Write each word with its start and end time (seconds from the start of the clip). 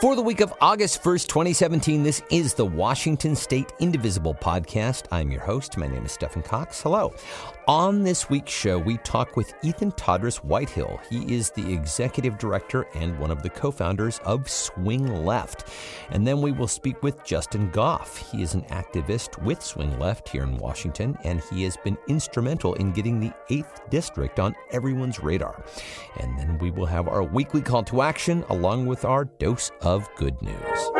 For 0.00 0.16
the 0.16 0.22
week 0.22 0.40
of 0.40 0.54
August 0.62 1.02
1st, 1.02 1.26
2017, 1.26 2.02
this 2.02 2.22
is 2.30 2.54
the 2.54 2.64
Washington 2.64 3.36
State 3.36 3.70
Indivisible 3.80 4.32
podcast. 4.32 5.04
I'm 5.12 5.30
your 5.30 5.42
host. 5.42 5.76
My 5.76 5.88
name 5.88 6.06
is 6.06 6.12
Stephan 6.12 6.40
Cox. 6.40 6.80
Hello. 6.80 7.12
On 7.68 8.02
this 8.02 8.30
week's 8.30 8.50
show, 8.50 8.78
we 8.78 8.96
talk 8.98 9.36
with 9.36 9.52
Ethan 9.62 9.92
Todras 9.92 10.38
Whitehill. 10.38 10.98
He 11.10 11.36
is 11.36 11.50
the 11.50 11.70
executive 11.70 12.38
director 12.38 12.86
and 12.94 13.18
one 13.18 13.30
of 13.30 13.42
the 13.42 13.50
co 13.50 13.70
founders 13.70 14.20
of 14.24 14.48
Swing 14.48 15.22
Left. 15.26 15.68
And 16.10 16.26
then 16.26 16.40
we 16.40 16.50
will 16.50 16.66
speak 16.66 17.02
with 17.02 17.22
Justin 17.22 17.70
Gough. 17.70 18.16
He 18.32 18.42
is 18.42 18.54
an 18.54 18.62
activist 18.70 19.40
with 19.44 19.62
Swing 19.62 19.98
Left 19.98 20.30
here 20.30 20.44
in 20.44 20.56
Washington, 20.56 21.16
and 21.24 21.42
he 21.52 21.62
has 21.64 21.76
been 21.76 21.98
instrumental 22.08 22.72
in 22.74 22.92
getting 22.92 23.20
the 23.20 23.32
8th 23.50 23.90
District 23.90 24.40
on 24.40 24.54
everyone's 24.72 25.20
radar. 25.20 25.62
And 26.20 26.38
then 26.38 26.56
we 26.58 26.70
will 26.70 26.86
have 26.86 27.06
our 27.06 27.22
weekly 27.22 27.60
call 27.60 27.82
to 27.84 28.00
action 28.00 28.44
along 28.48 28.86
with 28.86 29.04
our 29.04 29.26
dose 29.26 29.70
of 29.82 29.89
good 30.16 30.40
news. 30.42 30.90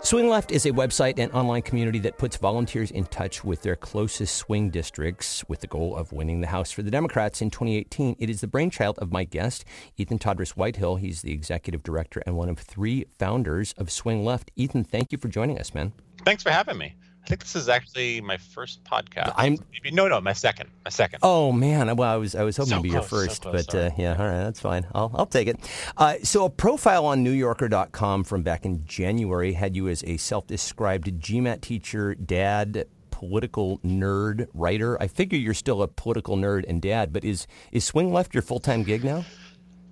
Swing 0.00 0.28
Left 0.28 0.50
is 0.50 0.64
a 0.64 0.70
website 0.70 1.18
and 1.18 1.30
online 1.32 1.60
community 1.60 1.98
that 1.98 2.16
puts 2.16 2.36
volunteers 2.38 2.90
in 2.90 3.04
touch 3.04 3.44
with 3.44 3.62
their 3.62 3.76
closest 3.76 4.36
swing 4.36 4.70
districts 4.70 5.44
with 5.48 5.60
the 5.60 5.66
goal 5.66 5.94
of 5.94 6.12
winning 6.12 6.40
the 6.40 6.46
House 6.46 6.70
for 6.70 6.82
the 6.82 6.90
Democrats 6.90 7.42
in 7.42 7.50
2018. 7.50 8.16
It 8.18 8.30
is 8.30 8.40
the 8.40 8.46
brainchild 8.46 8.98
of 9.00 9.12
my 9.12 9.24
guest, 9.24 9.66
Ethan 9.98 10.18
Todras 10.18 10.52
Whitehill. 10.52 10.96
He's 10.96 11.20
the 11.22 11.32
executive 11.32 11.82
director 11.82 12.22
and 12.24 12.36
one 12.36 12.48
of 12.48 12.58
three 12.58 13.04
founders 13.18 13.74
of 13.76 13.92
Swing 13.92 14.24
Left. 14.24 14.50
Ethan, 14.56 14.84
thank 14.84 15.12
you 15.12 15.18
for 15.18 15.28
joining 15.28 15.58
us, 15.58 15.74
man. 15.74 15.92
Thanks 16.24 16.42
for 16.42 16.50
having 16.50 16.78
me. 16.78 16.94
I 17.28 17.32
think 17.32 17.42
this 17.42 17.56
is 17.56 17.68
actually 17.68 18.22
my 18.22 18.38
first 18.38 18.82
podcast. 18.84 19.34
I'm 19.36 19.58
no, 19.92 20.08
no, 20.08 20.18
my 20.18 20.32
second, 20.32 20.70
my 20.82 20.88
second. 20.88 21.18
Oh 21.22 21.52
man, 21.52 21.94
well 21.94 22.10
I 22.10 22.16
was 22.16 22.34
I 22.34 22.42
was 22.42 22.56
hoping 22.56 22.70
So 22.70 22.76
to 22.76 22.82
be 22.82 22.88
close, 22.88 23.12
your 23.12 23.20
first, 23.20 23.42
close, 23.42 23.66
but 23.66 23.74
uh, 23.74 23.90
yeah, 23.98 24.16
all 24.18 24.24
right, 24.24 24.44
that's 24.44 24.60
fine. 24.60 24.86
I'll 24.94 25.10
I'll 25.14 25.26
take 25.26 25.46
it. 25.46 25.58
Uh, 25.98 26.14
so 26.22 26.46
a 26.46 26.50
profile 26.50 27.04
on 27.04 27.22
NewYorker.com 27.22 28.24
from 28.24 28.42
back 28.42 28.64
in 28.64 28.86
January 28.86 29.52
had 29.52 29.76
you 29.76 29.88
as 29.88 30.02
a 30.04 30.16
self-described 30.16 31.20
GMAT 31.20 31.60
teacher, 31.60 32.14
dad, 32.14 32.86
political 33.10 33.78
nerd, 33.80 34.46
writer. 34.54 34.96
I 35.02 35.06
figure 35.06 35.38
you're 35.38 35.52
still 35.52 35.82
a 35.82 35.88
political 35.88 36.38
nerd 36.38 36.64
and 36.66 36.80
dad, 36.80 37.12
but 37.12 37.24
is 37.24 37.46
is 37.72 37.84
Swing 37.84 38.10
Left 38.10 38.32
your 38.32 38.42
full-time 38.42 38.84
gig 38.84 39.04
now? 39.04 39.26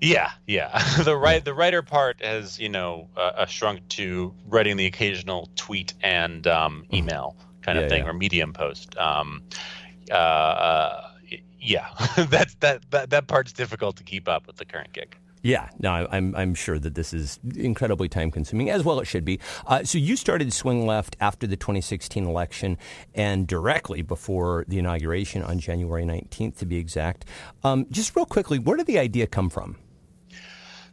Yeah, 0.01 0.31
yeah. 0.47 0.83
the 1.05 1.17
right, 1.17 1.45
the 1.45 1.55
writer 1.55 1.83
part 1.83 2.23
has 2.23 2.59
you 2.59 2.69
know 2.69 3.09
uh, 3.17 3.21
uh, 3.21 3.47
shrunk 3.47 3.87
to 3.91 4.35
writing 4.47 4.77
the 4.77 4.87
occasional 4.87 5.49
tweet 5.57 5.95
and 6.03 6.47
um, 6.47 6.85
email 6.93 7.37
kind 7.63 7.79
Yeah, 7.79 7.85
of 7.85 7.91
thing 7.91 8.05
yeah. 8.05 8.11
or 8.11 8.13
medium 8.13 8.53
post. 8.53 8.97
Um, 8.99 9.43
uh, 10.11 10.15
uh, 10.15 11.11
yeah, 11.59 11.89
that's 12.29 12.55
that, 12.57 12.89
that 12.91 13.11
that 13.11 13.27
part's 13.27 13.53
difficult 13.53 13.97
to 13.97 14.05
keep 14.05 14.29
up 14.29 14.47
with 14.47 14.57
the 14.57 14.65
current 14.65 14.93
gig. 14.93 15.17
Yeah, 15.43 15.69
no, 15.79 15.91
I- 15.93 16.17
I'm 16.17 16.35
I'm 16.35 16.55
sure 16.55 16.79
that 16.79 16.95
this 16.95 17.15
is 17.15 17.39
incredibly 17.57 18.09
time 18.09 18.31
consuming, 18.31 18.69
as 18.69 18.83
well 18.85 18.99
it 19.01 19.05
should 19.07 19.25
be. 19.25 19.39
Uh, 19.67 19.85
so 19.85 19.97
you 19.97 20.17
started 20.17 20.53
Swing 20.53 20.87
Left 20.87 21.17
after 21.21 21.47
the 21.47 21.57
2016 21.57 22.25
election, 22.27 22.77
and 23.15 23.47
directly 23.47 24.03
before 24.03 24.65
the 24.69 24.79
inauguration 24.79 25.43
on 25.43 25.59
January 25.59 26.05
19th, 26.05 26.59
to 26.59 26.67
be 26.67 26.77
exact. 26.79 27.25
Um, 27.65 27.87
just 27.91 28.15
real 28.17 28.27
quickly, 28.27 28.59
where 28.59 28.77
did 28.77 28.87
the 28.87 28.99
idea 28.99 29.27
come 29.27 29.49
from? 29.49 29.77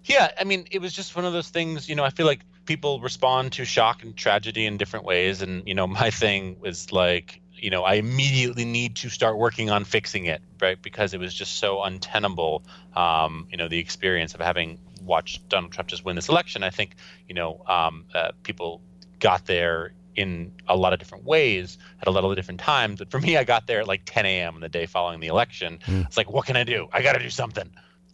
Yeah, 0.05 0.31
I 0.39 0.43
mean, 0.43 0.67
it 0.71 0.79
was 0.79 0.93
just 0.93 1.15
one 1.15 1.25
of 1.25 1.33
those 1.33 1.49
things. 1.49 1.87
You 1.87 1.95
know, 1.95 2.03
I 2.03 2.09
feel 2.09 2.25
like 2.25 2.41
people 2.65 2.99
respond 2.99 3.53
to 3.53 3.65
shock 3.65 4.03
and 4.03 4.15
tragedy 4.15 4.65
in 4.65 4.77
different 4.77 5.05
ways, 5.05 5.41
and 5.41 5.67
you 5.67 5.73
know, 5.73 5.87
my 6.01 6.09
thing 6.09 6.59
was 6.59 6.91
like, 6.91 7.41
you 7.55 7.69
know, 7.69 7.83
I 7.83 7.95
immediately 7.95 8.65
need 8.65 8.97
to 8.97 9.09
start 9.09 9.37
working 9.37 9.69
on 9.69 9.85
fixing 9.85 10.25
it, 10.25 10.41
right? 10.61 10.81
Because 10.81 11.13
it 11.13 11.19
was 11.19 11.33
just 11.33 11.57
so 11.57 11.81
untenable. 11.83 12.63
Um, 12.95 13.47
you 13.49 13.57
know, 13.57 13.67
the 13.67 13.79
experience 13.79 14.33
of 14.33 14.41
having 14.41 14.79
watched 15.01 15.47
Donald 15.49 15.71
Trump 15.71 15.89
just 15.89 16.03
win 16.03 16.15
this 16.15 16.29
election. 16.29 16.63
I 16.63 16.69
think, 16.69 16.95
you 17.27 17.35
know, 17.35 17.63
um, 17.67 18.05
uh, 18.13 18.31
people 18.43 18.81
got 19.19 19.45
there 19.45 19.93
in 20.15 20.51
a 20.67 20.75
lot 20.75 20.93
of 20.93 20.99
different 20.99 21.23
ways 21.23 21.77
at 22.01 22.07
a 22.07 22.11
lot 22.11 22.23
of 22.23 22.35
different 22.35 22.59
times. 22.59 22.99
But 22.99 23.09
for 23.09 23.19
me, 23.19 23.37
I 23.37 23.45
got 23.45 23.65
there 23.65 23.79
at 23.79 23.87
like 23.87 24.01
10 24.05 24.25
a.m. 24.25 24.55
on 24.55 24.61
the 24.61 24.69
day 24.69 24.85
following 24.85 25.19
the 25.19 25.27
election. 25.27 25.79
It's 26.05 26.17
like, 26.17 26.29
what 26.29 26.45
can 26.45 26.55
I 26.55 26.63
do? 26.63 26.87
I 26.91 27.01
got 27.01 27.13
to 27.13 27.19
do 27.19 27.29
something 27.29 27.69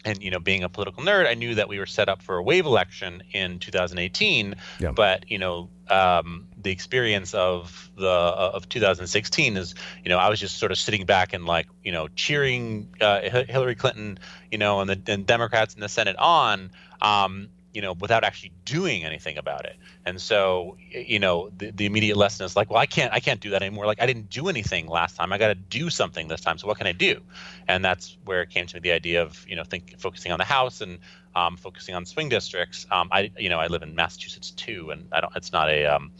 and 0.06 0.22
you 0.22 0.32
know 0.32 0.40
being 0.40 0.64
a 0.64 0.70
political 0.70 1.04
nerd 1.04 1.28
i 1.28 1.34
knew 1.34 1.56
that 1.56 1.68
we 1.68 1.80
were 1.80 1.86
set 1.86 2.10
up 2.10 2.22
for 2.22 2.38
a 2.38 2.44
wave 2.44 2.66
election 2.66 3.24
in 3.34 3.60
2018 3.60 4.56
Yeah. 4.80 4.92
but 4.92 5.30
you 5.30 5.38
know 5.38 5.70
um, 5.90 6.48
the 6.62 6.72
experience 6.72 7.34
of 7.34 7.90
the 7.98 8.08
of 8.08 8.70
2016 8.70 9.58
is 9.58 9.76
you 10.04 10.10
know 10.10 10.18
i 10.18 10.30
was 10.30 10.40
just 10.40 10.58
sort 10.58 10.72
of 10.72 10.78
sitting 10.78 11.06
back 11.06 11.34
and 11.34 11.46
like 11.46 11.68
you 11.84 11.92
know 11.92 12.08
cheering 12.10 12.90
uh, 13.02 13.22
hillary 13.22 13.76
clinton 13.76 14.20
you 14.52 14.58
know 14.58 14.80
and 14.82 14.90
the 14.90 15.12
and 15.12 15.26
democrats 15.26 15.74
in 15.74 15.82
the 15.82 15.90
senate 15.90 16.16
on 16.18 16.72
um, 17.02 17.50
you 17.74 17.81
know 17.81 17.94
without 17.94 18.24
actually 18.24 18.52
doing 18.66 19.03
anything 19.06 19.38
about 19.38 19.66
it. 19.66 19.75
And 20.06 20.22
so 20.22 20.78
you 20.90 21.19
know 21.19 21.50
the, 21.57 21.72
the 21.72 21.85
immediate 21.85 22.18
lesson 22.18 22.46
is 22.46 22.56
like 22.56 22.69
well 22.69 22.80
i 22.80 22.85
can't 22.85 23.13
i 23.13 23.19
can't 23.19 23.40
do 23.40 23.52
that 23.52 23.62
anymore. 23.62 23.85
Like 23.85 24.02
i 24.02 24.06
didn't 24.06 24.30
do 24.30 24.50
anything 24.50 24.88
last 24.88 25.16
time. 25.16 25.31
I 25.34 25.38
got 25.38 25.50
to 25.50 25.56
do 25.56 25.90
something 25.90 26.28
this 26.28 26.41
time. 26.41 26.57
So 26.57 26.68
what 26.68 26.78
can 26.78 26.88
i 26.88 26.91
do? 26.91 27.22
And 27.68 27.84
that's 27.84 28.18
where 28.25 28.41
it 28.41 28.50
came 28.50 28.68
to 28.68 28.75
me 28.75 28.80
the 28.81 28.91
idea 28.91 29.22
of 29.22 29.46
you 29.47 29.56
know 29.56 29.63
think 29.63 30.00
focusing 30.00 30.31
on 30.31 30.40
the 30.40 30.46
house 30.46 30.81
and 30.81 31.00
um, 31.35 31.57
focusing 31.57 31.96
on 31.96 32.06
swing 32.06 32.30
districts. 32.30 32.88
Um, 32.91 33.09
i 33.12 33.31
you 33.38 33.50
know 33.50 33.59
i 33.59 33.68
live 33.68 33.84
in 33.84 33.96
massachusetts 33.96 34.51
too 34.51 34.91
and 34.91 35.07
i 35.12 35.22
don't 35.22 35.36
it's 35.36 35.51
not 35.51 35.69
a 35.69 35.86
um, 35.86 36.12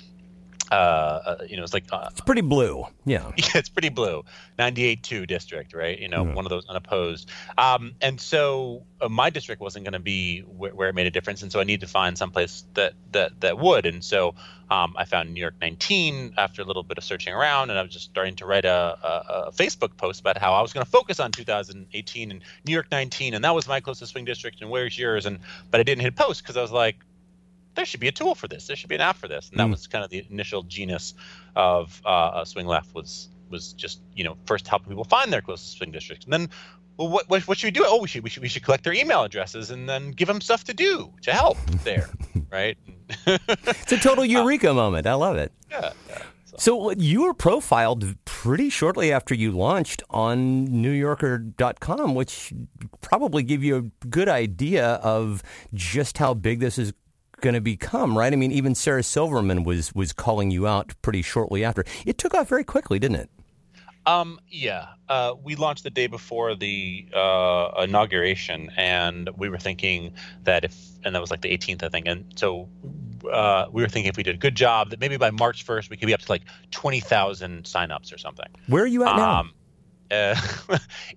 uh, 0.72 0.76
uh, 0.76 1.38
you 1.48 1.58
know 1.58 1.64
it's 1.64 1.74
like 1.74 1.86
uh, 1.92 2.08
It's 2.12 2.22
pretty 2.22 2.42
blue. 2.42 2.86
Yeah. 3.06 3.32
yeah, 3.38 3.52
it's 3.56 3.70
pretty 3.70 3.90
blue. 3.90 4.24
98-2 4.58 5.28
district, 5.28 5.74
right? 5.74 5.98
You 5.98 6.08
know, 6.10 6.24
one 6.24 6.46
of 6.46 6.50
those 6.50 6.66
unopposed. 6.68 7.30
Um, 7.58 7.96
and 8.02 8.20
so 8.20 8.84
uh, 9.02 9.10
my 9.10 9.30
district 9.30 9.62
wasn't 9.62 9.86
going 9.86 9.94
to 9.94 10.00
be 10.00 10.42
where, 10.42 10.74
where 10.74 10.90
it 10.90 10.96
made 10.96 11.08
a 11.08 11.12
difference, 11.12 11.42
and 11.42 11.52
so 11.52 11.60
I 11.60 11.64
needed 11.64 11.82
to 11.82 11.92
find 11.92 12.18
someplace 12.18 12.66
that 12.74 12.94
that 13.12 13.42
that 13.42 13.58
would. 13.58 13.86
And 13.86 14.04
so 14.04 14.36
um, 14.70 14.94
I 14.98 15.06
found 15.06 15.34
New 15.34 15.42
York 15.42 15.56
19 15.62 16.36
after 16.38 16.62
a 16.62 16.66
little 16.66 16.84
bit 16.84 16.98
of 16.98 17.04
searching 17.04 17.34
around, 17.34 17.70
and 17.70 17.80
I 17.80 17.82
was 17.82 17.92
just 17.92 18.06
starting 18.06 18.36
to 18.36 18.46
write 18.46 18.66
a, 18.66 18.98
a, 19.02 19.48
a 19.48 19.52
Facebook 19.52 19.98
post 19.98 20.20
about 20.20 20.38
how 20.38 20.54
I 20.54 20.62
was 20.62 20.74
going 20.74 20.86
to 20.86 20.92
focus 20.92 21.20
on 21.20 21.32
2018 21.32 22.32
and 22.32 22.42
New 22.66 22.74
York 22.74 22.88
19, 22.92 23.34
and 23.34 23.44
that 23.44 23.56
was 23.56 23.68
my 23.68 23.80
closest 23.80 24.12
swing 24.12 24.26
district, 24.26 24.62
and 24.62 24.70
where's 24.70 24.98
yours? 24.98 25.26
And 25.26 25.40
but 25.72 25.80
I 25.80 25.84
didn't 25.84 26.02
hit 26.02 26.16
post 26.16 26.44
because 26.44 26.58
I 26.58 26.62
was 26.62 26.72
like, 26.72 26.98
there 27.76 27.86
should 27.86 28.00
be 28.00 28.08
a 28.08 28.12
tool 28.12 28.36
for 28.36 28.48
this. 28.48 28.68
There 28.68 28.76
should 28.76 28.90
be 28.90 28.96
an 28.96 29.02
app 29.02 29.18
for 29.18 29.28
this, 29.28 29.50
and 29.50 29.60
that 29.60 29.68
Mm. 29.68 29.72
was 29.72 29.88
kind 29.88 30.04
of 30.04 30.10
the 30.10 30.26
initial 30.30 30.64
genus 30.64 31.14
of 31.56 32.02
uh, 32.06 32.10
uh, 32.10 32.46
Swing 32.46 32.66
Left 32.68 32.94
was 32.94 33.30
was 33.50 33.74
just 33.74 34.02
you 34.16 34.24
know 34.24 34.38
first 34.46 34.68
helping 34.68 34.90
people 34.90 35.04
find 35.06 35.32
their 35.34 35.42
closest 35.42 35.78
swing 35.78 35.92
districts, 35.92 36.26
and 36.26 36.34
then 36.34 36.50
well, 36.98 37.08
what, 37.10 37.30
what 37.30 37.48
what 37.48 37.58
should 37.58 37.68
we 37.68 37.72
do? 37.72 37.84
Oh, 37.88 38.02
we 38.02 38.08
should 38.08 38.24
we 38.24 38.30
should 38.30 38.44
we 38.44 38.50
should 38.50 38.64
collect 38.64 38.84
their 38.84 38.94
email 38.94 39.24
addresses 39.24 39.72
and 39.72 39.88
then 39.88 40.12
give 40.12 40.28
them 40.28 40.42
stuff 40.42 40.64
to 40.66 40.74
do 40.74 41.14
to 41.22 41.32
help 41.32 41.58
there, 41.84 42.10
right? 42.52 42.78
It's 43.26 43.92
a 43.92 43.98
total 43.98 44.26
eureka 44.38 44.74
moment. 44.74 45.08
I 45.08 45.14
love 45.14 45.38
it. 45.38 45.52
yeah, 45.72 45.94
yeah. 46.10 46.22
So, 46.46 46.58
So 46.58 46.92
you 46.92 47.24
were 47.24 47.34
profiled 47.34 48.16
pretty 48.26 48.70
shortly 48.70 49.12
after 49.14 49.34
you 49.34 49.52
launched 49.52 50.04
on 50.10 50.68
NewYorker.com, 50.68 52.16
which 52.16 52.54
probably 53.02 53.44
gave 53.44 53.64
you 53.64 53.76
a 53.78 54.08
good 54.08 54.28
idea 54.30 54.94
of 54.96 55.42
just 55.74 56.18
how 56.18 56.34
big 56.34 56.60
this 56.60 56.78
is 56.78 56.94
going 57.42 57.56
to 57.56 57.62
become, 57.62 58.18
right? 58.18 58.32
I 58.32 58.36
mean, 58.36 58.52
even 58.52 58.76
Sarah 58.76 59.04
Silverman 59.04 59.64
was 59.64 59.94
was 59.94 60.14
calling 60.14 60.52
you 60.52 60.68
out 60.68 60.94
pretty 61.02 61.22
shortly 61.22 61.64
after. 61.64 61.84
It 62.06 62.18
took 62.18 62.34
off 62.34 62.48
very 62.48 62.64
quickly, 62.64 63.00
didn't 63.00 63.18
it? 63.18 63.30
Um, 64.06 64.40
yeah, 64.48 64.88
uh, 65.08 65.36
we 65.44 65.56
launched 65.56 65.84
the 65.84 65.90
day 65.90 66.08
before 66.08 66.56
the 66.56 67.08
uh, 67.14 67.84
inauguration, 67.84 68.72
and 68.76 69.30
we 69.38 69.50
were 69.50 69.60
thinking 69.60 70.14
that 70.44 70.64
if, 70.64 70.76
and 71.04 71.14
that 71.14 71.22
was 71.22 71.30
like 71.30 71.42
the 71.42 71.56
18th, 71.56 71.84
I 71.84 71.90
think, 71.90 72.08
and 72.08 72.26
so 72.36 72.70
uh, 73.32 73.68
we 73.72 73.82
were 73.82 73.90
thinking 73.90 74.10
if 74.10 74.18
we 74.18 74.24
did 74.24 74.36
a 74.36 74.40
good 74.40 74.56
job, 74.56 74.90
that 74.92 75.00
maybe 75.00 75.18
by 75.18 75.32
March 75.32 75.66
1st 75.66 75.90
we 75.90 75.98
could 75.98 76.08
be 76.08 76.14
up 76.14 76.22
to 76.22 76.32
like 76.32 76.44
20,000 76.72 77.64
signups 77.64 78.14
or 78.14 78.18
something. 78.18 78.48
Where 78.68 78.84
are 78.84 78.88
you 78.88 79.04
at 79.04 79.16
now? 79.16 79.40
Um, 79.42 79.54
uh, 80.12 80.36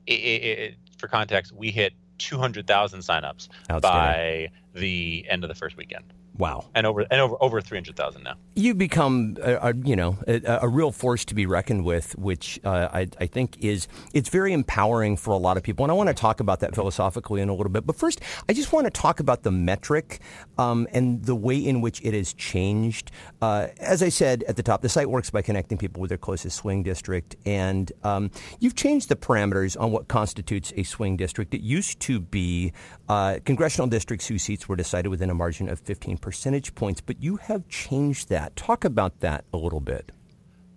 it, 0.06 0.12
it, 0.12 0.58
it, 0.58 0.74
for 0.98 1.08
context, 1.08 1.52
we 1.52 1.70
hit 1.70 1.94
200,000 2.18 3.00
signups 3.00 3.48
by 3.80 4.50
the 4.74 5.24
end 5.28 5.44
of 5.44 5.48
the 5.48 5.54
first 5.54 5.76
weekend, 5.76 6.12
wow. 6.36 6.64
and 6.74 6.86
over 6.86 7.00
and 7.10 7.20
over 7.20 7.36
over 7.40 7.60
300,000 7.60 8.22
now. 8.22 8.34
you 8.54 8.74
become 8.74 9.36
a, 9.42 9.70
a 9.70 9.74
you 9.84 9.96
know 9.96 10.18
a, 10.26 10.60
a 10.62 10.68
real 10.68 10.92
force 10.92 11.24
to 11.26 11.34
be 11.34 11.46
reckoned 11.46 11.84
with, 11.84 12.16
which 12.18 12.60
uh, 12.64 12.88
I, 12.92 13.08
I 13.18 13.26
think 13.26 13.58
is 13.58 13.88
it's 14.12 14.28
very 14.28 14.52
empowering 14.52 15.16
for 15.16 15.32
a 15.32 15.36
lot 15.36 15.56
of 15.56 15.62
people. 15.62 15.84
And 15.84 15.92
I 15.92 15.94
want 15.94 16.08
to 16.08 16.14
talk 16.14 16.40
about 16.40 16.60
that 16.60 16.74
philosophically 16.74 17.40
in 17.40 17.48
a 17.48 17.54
little 17.54 17.72
bit. 17.72 17.86
But 17.86 17.96
first, 17.96 18.20
I 18.48 18.52
just 18.52 18.72
want 18.72 18.86
to 18.86 18.90
talk 18.90 19.20
about 19.20 19.42
the 19.42 19.50
metric 19.50 20.20
um, 20.58 20.86
and 20.92 21.24
the 21.24 21.34
way 21.34 21.58
in 21.58 21.80
which 21.80 22.00
it 22.02 22.14
has 22.14 22.32
changed. 22.32 23.10
Uh, 23.40 23.68
as 23.78 24.02
I 24.02 24.08
said 24.08 24.44
at 24.44 24.56
the 24.56 24.62
top, 24.62 24.82
the 24.82 24.88
site 24.88 25.10
works 25.10 25.30
by 25.30 25.42
connecting 25.42 25.78
people 25.78 26.00
with 26.00 26.08
their 26.08 26.18
closest 26.18 26.56
swing 26.56 26.82
district, 26.82 27.36
and 27.44 27.90
um, 28.04 28.30
you've 28.60 28.74
changed 28.74 29.08
the 29.08 29.16
parameters 29.16 29.80
on 29.80 29.90
what 29.92 30.08
constitutes 30.08 30.72
a 30.76 30.82
swing 30.82 31.16
district. 31.16 31.54
It 31.54 31.62
used 31.62 32.00
to 32.00 32.20
be 32.20 32.72
uh, 33.08 33.38
congressional 33.44 33.86
districts 33.88 34.26
whose 34.26 34.42
seats 34.42 34.68
were 34.68 34.76
decided 34.76 35.08
within 35.08 35.30
a 35.30 35.34
margin 35.34 35.68
of 35.68 35.80
15 35.80 36.18
percentage 36.22 36.74
points, 36.74 37.02
but 37.02 37.22
you 37.22 37.36
have 37.36 37.68
changed 37.68 38.30
that. 38.30 38.56
Talk 38.56 38.84
about 38.86 39.20
that 39.20 39.44
a 39.52 39.58
little 39.58 39.80
bit. 39.80 40.10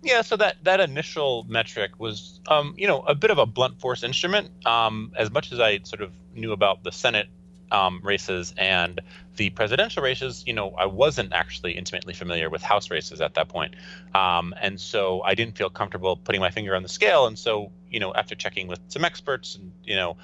Yeah, 0.02 0.22
so 0.22 0.36
that 0.36 0.62
that 0.62 0.78
initial 0.78 1.44
metric 1.48 1.92
was, 1.98 2.40
um, 2.46 2.74
you 2.76 2.86
know, 2.86 3.00
a 3.00 3.14
bit 3.14 3.30
of 3.30 3.38
a 3.38 3.46
blunt 3.46 3.80
force 3.80 4.02
instrument. 4.02 4.50
Um, 4.66 5.12
as 5.16 5.30
much 5.30 5.50
as 5.52 5.58
I 5.58 5.80
sort 5.82 6.02
of 6.02 6.12
knew 6.34 6.52
about 6.52 6.84
the 6.84 6.92
Senate 6.92 7.28
um, 7.72 8.00
races 8.04 8.54
and 8.56 9.00
the 9.34 9.50
presidential 9.50 10.02
races, 10.02 10.44
you 10.46 10.52
know, 10.52 10.70
I 10.78 10.86
wasn't 10.86 11.32
actually 11.32 11.72
intimately 11.72 12.14
familiar 12.14 12.48
with 12.50 12.62
House 12.62 12.90
races 12.90 13.20
at 13.20 13.34
that 13.34 13.48
point, 13.48 13.74
um, 14.14 14.54
and 14.60 14.80
so 14.80 15.22
I 15.22 15.34
didn't 15.34 15.58
feel 15.58 15.70
comfortable 15.70 16.16
putting 16.16 16.40
my 16.40 16.50
finger 16.50 16.76
on 16.76 16.82
the 16.84 16.88
scale. 16.88 17.26
And 17.26 17.36
so, 17.36 17.72
you 17.90 17.98
know, 17.98 18.14
after 18.14 18.36
checking 18.36 18.68
with 18.68 18.80
some 18.88 19.04
experts 19.04 19.56
and 19.56 19.72
you 19.82 19.96
know, 19.96 20.16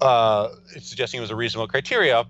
uh, 0.00 0.48
suggesting 0.80 1.18
it 1.18 1.20
was 1.20 1.30
a 1.30 1.36
reasonable 1.36 1.68
criteria, 1.68 2.26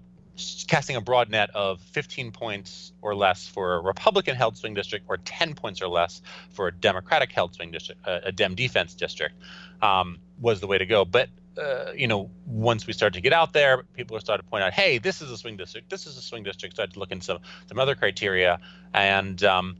casting 0.67 0.96
a 0.96 1.00
broad 1.00 1.31
net 1.31 1.50
of 1.55 1.81
15 1.81 2.32
points 2.32 2.93
or 3.02 3.14
less 3.14 3.46
for 3.46 3.75
a 3.75 3.81
Republican 3.81 4.37
held 4.37 4.56
swing 4.56 4.75
district 4.75 5.06
or 5.08 5.17
10 5.19 5.55
points 5.55 5.82
or 5.82 5.88
less 5.88 6.23
for 6.50 6.69
a 6.69 6.73
Democratic 6.73 7.32
held 7.32 7.55
swing 7.55 7.70
district, 7.70 8.06
uh, 8.06 8.20
a 8.25 8.32
Dem 8.32 8.55
defense 8.55 8.94
district, 8.94 9.35
um, 9.82 10.19
was 10.40 10.61
the 10.61 10.67
way 10.67 10.79
to 10.79 10.87
go. 10.87 11.05
But 11.05 11.29
uh, 11.58 11.93
you 11.94 12.06
know, 12.06 12.31
once 12.46 12.87
we 12.87 12.93
started 12.93 13.14
to 13.14 13.20
get 13.20 13.32
out 13.32 13.52
there, 13.52 13.82
people 13.94 14.19
started 14.20 14.44
to 14.44 14.49
point 14.49 14.62
out, 14.62 14.73
hey, 14.73 14.99
this 14.99 15.20
is 15.20 15.31
a 15.31 15.37
swing 15.37 15.56
district, 15.56 15.90
this 15.90 16.06
is 16.06 16.17
a 16.17 16.23
swing 16.23 16.44
district. 16.44 16.75
Started 16.75 16.93
to 16.93 17.00
look 17.00 17.11
into 17.11 17.25
some 17.25 17.38
some 17.67 17.79
other 17.79 17.94
criteria, 17.94 18.61
and 18.94 19.43
um, 19.43 19.76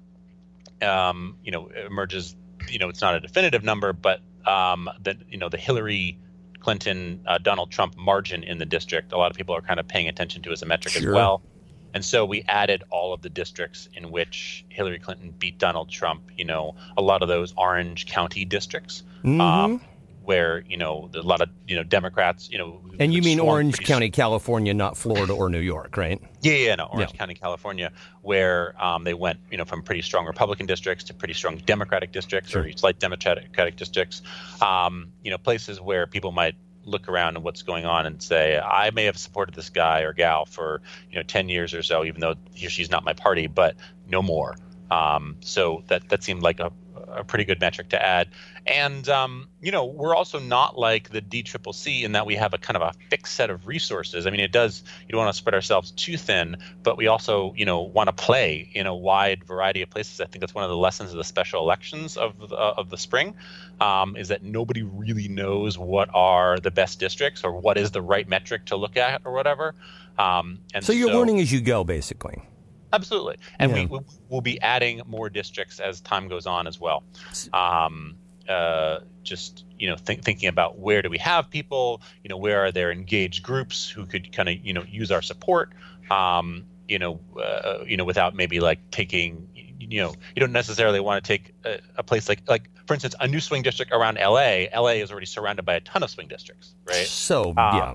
um, 0.83 1.37
you 1.45 1.53
know, 1.53 1.69
emerges, 1.69 2.35
you 2.69 2.79
know, 2.79 2.89
it's 2.89 3.01
not 3.01 3.15
a 3.15 3.21
definitive 3.21 3.63
number, 3.63 3.93
but 3.93 4.21
um, 4.45 4.91
that 5.03 5.19
you 5.31 5.39
know, 5.39 5.49
the 5.49 5.57
Hillary 5.57 6.19
Clinton 6.61 7.23
uh, 7.27 7.39
Donald 7.39 7.71
Trump 7.71 7.97
margin 7.97 8.43
in 8.43 8.59
the 8.59 8.67
district, 8.67 9.13
a 9.13 9.17
lot 9.17 9.31
of 9.31 9.37
people 9.37 9.55
are 9.55 9.61
kind 9.61 9.81
of 9.81 9.87
paying 9.89 10.09
attention 10.09 10.43
to 10.43 10.53
as 10.53 10.63
a 10.63 10.67
metric 10.67 10.95
sure. 10.95 11.11
as 11.11 11.15
well. 11.15 11.43
And 11.95 12.05
so 12.05 12.25
we 12.25 12.45
added 12.49 12.85
all 12.91 13.13
of 13.13 13.23
the 13.23 13.31
districts 13.31 13.89
in 13.95 14.11
which 14.11 14.65
Hillary 14.69 14.99
Clinton 14.99 15.35
beat 15.39 15.59
Donald 15.59 15.89
Trump. 15.89 16.23
You 16.37 16.45
know, 16.45 16.75
a 16.97 17.03
lot 17.03 17.23
of 17.23 17.29
those 17.29 17.55
Orange 17.57 18.07
County 18.07 18.45
districts. 18.45 19.03
Mm-hmm. 19.21 19.41
Um, 19.41 19.81
where 20.29 20.63
you 20.69 20.77
know 20.77 21.09
a 21.15 21.23
lot 21.23 21.41
of 21.41 21.49
you 21.67 21.75
know 21.75 21.83
Democrats, 21.83 22.51
you 22.51 22.59
know. 22.59 22.83
And 22.99 23.15
you 23.15 23.23
mean 23.23 23.41
Orange 23.41 23.79
County, 23.79 24.11
California, 24.11 24.75
not 24.75 24.95
Florida 24.95 25.33
or 25.33 25.49
New 25.49 25.59
York, 25.59 25.97
right? 25.97 26.21
Yeah, 26.43 26.53
yeah, 26.53 26.75
no, 26.75 26.85
Orange. 26.85 27.15
County, 27.15 27.33
California, 27.33 27.91
where 28.21 28.75
um, 28.79 29.05
they 29.05 29.15
went, 29.15 29.41
you 29.51 29.57
know, 29.57 29.65
from 29.65 29.83
pretty 29.83 30.03
strong 30.03 30.27
Republican 30.27 30.67
districts 30.67 31.05
to 31.05 31.15
pretty 31.15 31.33
strong 31.33 31.57
Democratic 31.57 32.13
districts 32.13 32.51
sure. 32.51 32.65
or 32.65 32.73
slight 32.73 32.99
Democratic 32.99 33.77
districts. 33.77 34.21
Um, 34.61 35.13
you 35.25 35.31
know, 35.31 35.39
places 35.39 35.81
where 35.81 36.07
people 36.07 36.31
might 36.31 36.57
look 36.85 37.09
around 37.09 37.39
at 37.39 37.43
what's 37.43 37.63
going 37.63 37.87
on 37.87 38.05
and 38.05 38.23
say, 38.23 38.59
I 38.59 38.91
may 38.91 39.05
have 39.05 39.17
supported 39.17 39.55
this 39.55 39.71
guy 39.71 40.01
or 40.03 40.13
gal 40.13 40.45
for 40.45 40.83
you 41.11 41.17
know 41.17 41.23
ten 41.23 41.49
years 41.49 41.73
or 41.73 41.83
so, 41.83 42.05
even 42.05 42.21
though 42.21 42.35
he 42.53 42.67
or 42.67 42.71
she's 42.71 42.91
not 42.91 43.03
my 43.03 43.15
party, 43.15 43.47
but 43.47 43.77
no 44.07 44.21
more. 44.21 44.57
Um, 44.91 45.37
so 45.41 45.85
that 45.87 46.11
that 46.11 46.23
seemed 46.23 46.43
like 46.43 46.61
a, 46.61 46.71
a 47.13 47.25
pretty 47.25 47.45
good 47.45 47.61
metric 47.61 47.89
to 47.91 48.03
add. 48.03 48.29
And 48.67 49.09
um, 49.09 49.49
you 49.61 49.73
know, 49.73 49.85
we're 49.85 50.15
also 50.15 50.39
not 50.39 50.79
like 50.79 51.11
the 51.11 51.23
DCCC 51.23 52.03
in 52.03 52.13
that 52.13 52.27
we 52.27 52.35
have 52.37 52.55
a 52.55 52.59
kind 52.59 52.77
of 52.77 52.83
a 52.83 52.93
fixed 53.11 53.35
set 53.35 53.51
of 53.51 53.67
resources. 53.67 54.27
I 54.27 54.31
mean, 54.31 54.41
it 54.41 54.53
does 54.53 54.83
you 55.07 55.13
don't 55.13 55.21
want 55.21 55.33
to 55.33 55.39
spread 55.39 55.55
ourselves 55.55 55.91
too 55.93 56.17
thin, 56.17 56.57
but 56.83 56.97
we 56.97 57.07
also 57.07 57.55
you 57.57 57.65
know 57.65 57.81
want 57.81 58.09
to 58.09 58.13
play 58.13 58.71
in 58.75 58.87
a 58.87 58.95
wide 58.95 59.45
variety 59.45 59.83
of 59.83 59.91
places. 59.91 60.21
I 60.21 60.27
think 60.27 60.41
that's 60.41 60.55
one 60.55 60.65
of 60.65 60.71
the 60.71 60.77
lessons 60.77 61.11
of 61.11 61.17
the 61.17 61.25
special 61.25 61.63
elections 61.63 62.17
of 62.17 62.49
the, 62.49 62.57
of 62.57 62.91
the 62.91 62.99
spring, 62.99 63.35
um, 63.81 64.17
is 64.17 64.29
that 64.29 64.43
nobody 64.43 64.83
really 64.83 65.29
knows 65.29 65.79
what 65.79 66.09
are 66.15 66.59
the 66.59 66.71
best 66.71 66.99
districts 66.99 67.45
or 67.45 67.53
what 67.53 67.79
is 67.79 67.91
the 67.91 68.03
right 68.03 68.29
metric 68.29 68.67
to 68.67 68.77
look 68.77 68.97
at 68.97 69.23
or 69.25 69.33
whatever. 69.33 69.75
Um, 70.19 70.61
and 70.75 70.85
so 70.85 70.93
you're 70.93 71.09
so, 71.09 71.19
learning 71.19 71.41
as 71.41 71.53
you 71.53 71.61
go, 71.61 71.85
basically. 71.85 72.43
Absolutely, 72.93 73.37
and 73.59 73.77
yeah. 73.77 73.87
we 73.87 74.01
will 74.29 74.41
be 74.41 74.61
adding 74.61 75.03
more 75.07 75.29
districts 75.29 75.81
as 75.81 76.01
time 76.01 76.29
goes 76.29 76.47
on 76.47 76.67
as 76.67 76.81
well. 76.81 77.03
Um, 77.53 78.17
uh, 78.49 79.01
just 79.23 79.65
you 79.79 79.89
know, 79.89 79.97
think, 79.97 80.25
thinking 80.25 80.49
about 80.49 80.79
where 80.79 81.03
do 81.03 81.11
we 81.11 81.19
have 81.19 81.51
people? 81.51 82.01
You 82.25 82.29
know, 82.31 82.37
where 82.37 82.65
are 82.65 82.73
there 82.73 82.91
engaged 82.91 83.43
groups 83.43 83.89
who 83.89 84.07
could 84.07 84.33
kind 84.33 84.49
of 84.49 84.57
you 84.65 84.73
know 84.73 84.85
use 84.89 85.11
our 85.11 85.23
support? 85.23 85.73
Um, 86.11 86.65
you 86.89 86.99
know, 86.99 87.21
uh, 87.39 87.85
you 87.87 87.97
know, 87.97 88.05
without 88.05 88.35
maybe 88.35 88.61
like 88.61 88.91
taking 88.91 89.49
you 89.79 90.03
know, 90.03 90.15
you 90.35 90.41
don't 90.41 90.53
necessarily 90.53 91.01
want 91.01 91.23
to 91.23 91.29
take 91.29 91.55
a, 91.65 91.81
a, 91.97 92.03
place 92.03 92.29
like 92.29 92.43
like 92.49 92.69
for 92.87 92.95
instance, 92.95 93.15
a 93.21 93.29
new 93.29 93.41
swing 93.41 93.63
district 93.63 93.93
around 93.93 94.17
LA. 94.17 94.65
LA 94.75 94.99
is 95.03 95.11
already 95.11 95.27
surrounded 95.27 95.65
by 95.65 95.75
a 95.75 95.81
ton 95.81 96.03
of 96.03 96.11
swing 96.11 96.29
districts, 96.29 96.75
right? 96.87 97.07
So 97.07 97.51
um, 97.51 97.55
yeah. 97.57 97.95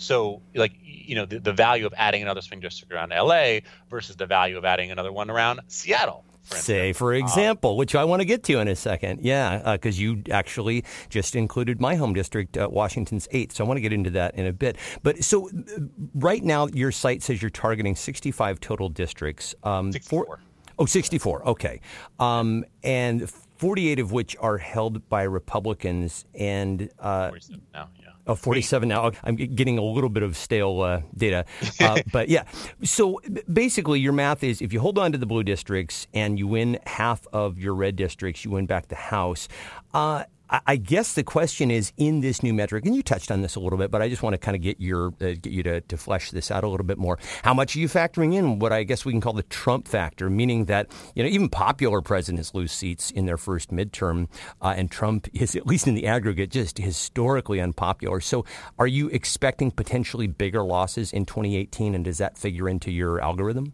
So 0.00 0.40
like 0.54 0.72
you 0.80 1.14
know 1.14 1.26
the, 1.26 1.38
the 1.38 1.52
value 1.52 1.86
of 1.86 1.92
adding 1.96 2.22
another 2.22 2.40
swing 2.40 2.60
district 2.60 2.92
around 2.92 3.10
LA 3.10 3.60
versus 3.90 4.16
the 4.16 4.26
value 4.26 4.56
of 4.56 4.64
adding 4.64 4.90
another 4.90 5.12
one 5.12 5.30
around 5.30 5.60
Seattle. 5.68 6.24
For 6.42 6.56
Say, 6.56 6.94
for 6.94 7.12
um, 7.12 7.20
example, 7.20 7.72
um, 7.72 7.76
which 7.76 7.94
I 7.94 8.02
want 8.04 8.20
to 8.20 8.24
get 8.24 8.42
to 8.44 8.60
in 8.60 8.68
a 8.68 8.74
second. 8.74 9.20
Yeah, 9.22 9.74
because 9.74 9.98
uh, 9.98 10.02
you 10.02 10.22
actually 10.30 10.84
just 11.10 11.36
included 11.36 11.82
my 11.82 11.96
home 11.96 12.14
district, 12.14 12.56
uh, 12.56 12.66
Washington's 12.72 13.28
8th. 13.28 13.52
So 13.52 13.64
I 13.64 13.68
want 13.68 13.76
to 13.76 13.82
get 13.82 13.92
into 13.92 14.08
that 14.10 14.34
in 14.36 14.46
a 14.46 14.52
bit. 14.52 14.76
But 15.02 15.22
so 15.22 15.50
uh, 15.50 15.80
right 16.14 16.42
now, 16.42 16.66
your 16.68 16.92
site 16.92 17.22
says 17.22 17.42
you're 17.42 17.50
targeting 17.50 17.94
65 17.94 18.58
total 18.58 18.88
districts. 18.88 19.54
Um, 19.64 19.92
64. 19.92 20.24
For, 20.24 20.40
oh, 20.78 20.86
64. 20.86 21.46
Okay. 21.46 21.82
Um, 22.18 22.64
and 22.82 23.30
48 23.60 23.98
of 23.98 24.10
which 24.10 24.36
are 24.40 24.56
held 24.56 25.06
by 25.10 25.22
Republicans. 25.24 26.24
And 26.34 26.90
uh, 26.98 27.30
now, 27.74 27.90
Oh, 28.26 28.34
47 28.34 28.88
now. 28.88 29.10
I'm 29.24 29.34
getting 29.34 29.76
a 29.76 29.82
little 29.82 30.08
bit 30.08 30.22
of 30.22 30.36
stale 30.36 30.80
uh, 30.80 31.02
data. 31.16 31.44
Uh, 31.80 32.00
but 32.12 32.28
yeah. 32.28 32.44
So 32.82 33.20
basically, 33.52 33.98
your 34.00 34.12
math 34.12 34.44
is 34.44 34.62
if 34.62 34.72
you 34.72 34.80
hold 34.80 34.98
on 34.98 35.12
to 35.12 35.18
the 35.18 35.26
blue 35.26 35.42
districts 35.42 36.06
and 36.14 36.38
you 36.38 36.46
win 36.46 36.78
half 36.86 37.26
of 37.32 37.58
your 37.58 37.74
red 37.74 37.96
districts, 37.96 38.44
you 38.44 38.50
win 38.52 38.66
back 38.66 38.88
the 38.88 38.94
House. 38.94 39.48
Uh, 39.92 40.24
I 40.66 40.76
guess 40.76 41.14
the 41.14 41.22
question 41.22 41.70
is 41.70 41.92
in 41.96 42.22
this 42.22 42.42
new 42.42 42.52
metric, 42.52 42.84
and 42.84 42.94
you 42.94 43.04
touched 43.04 43.30
on 43.30 43.40
this 43.40 43.54
a 43.54 43.60
little 43.60 43.78
bit, 43.78 43.92
but 43.92 44.02
I 44.02 44.08
just 44.08 44.20
want 44.20 44.34
to 44.34 44.38
kind 44.38 44.56
of 44.56 44.62
get 44.62 44.80
your 44.80 45.08
uh, 45.20 45.34
get 45.40 45.46
you 45.46 45.62
to, 45.62 45.80
to 45.80 45.96
flesh 45.96 46.32
this 46.32 46.50
out 46.50 46.64
a 46.64 46.68
little 46.68 46.86
bit 46.86 46.98
more. 46.98 47.20
How 47.44 47.54
much 47.54 47.76
are 47.76 47.78
you 47.78 47.86
factoring 47.86 48.34
in 48.34 48.58
what 48.58 48.72
I 48.72 48.82
guess 48.82 49.04
we 49.04 49.12
can 49.12 49.20
call 49.20 49.32
the 49.32 49.44
Trump 49.44 49.86
factor, 49.86 50.28
meaning 50.28 50.64
that 50.64 50.88
you 51.14 51.22
know 51.22 51.28
even 51.28 51.48
popular 51.48 52.00
presidents 52.00 52.52
lose 52.52 52.72
seats 52.72 53.12
in 53.12 53.26
their 53.26 53.36
first 53.36 53.70
midterm, 53.70 54.26
uh, 54.60 54.74
and 54.76 54.90
Trump 54.90 55.28
is 55.32 55.54
at 55.54 55.68
least 55.68 55.86
in 55.86 55.94
the 55.94 56.08
aggregate 56.08 56.50
just 56.50 56.78
historically 56.78 57.60
unpopular. 57.60 58.20
So, 58.20 58.44
are 58.76 58.88
you 58.88 59.06
expecting 59.10 59.70
potentially 59.70 60.26
bigger 60.26 60.64
losses 60.64 61.12
in 61.12 61.26
2018, 61.26 61.94
and 61.94 62.04
does 62.04 62.18
that 62.18 62.36
figure 62.36 62.68
into 62.68 62.90
your 62.90 63.20
algorithm? 63.20 63.72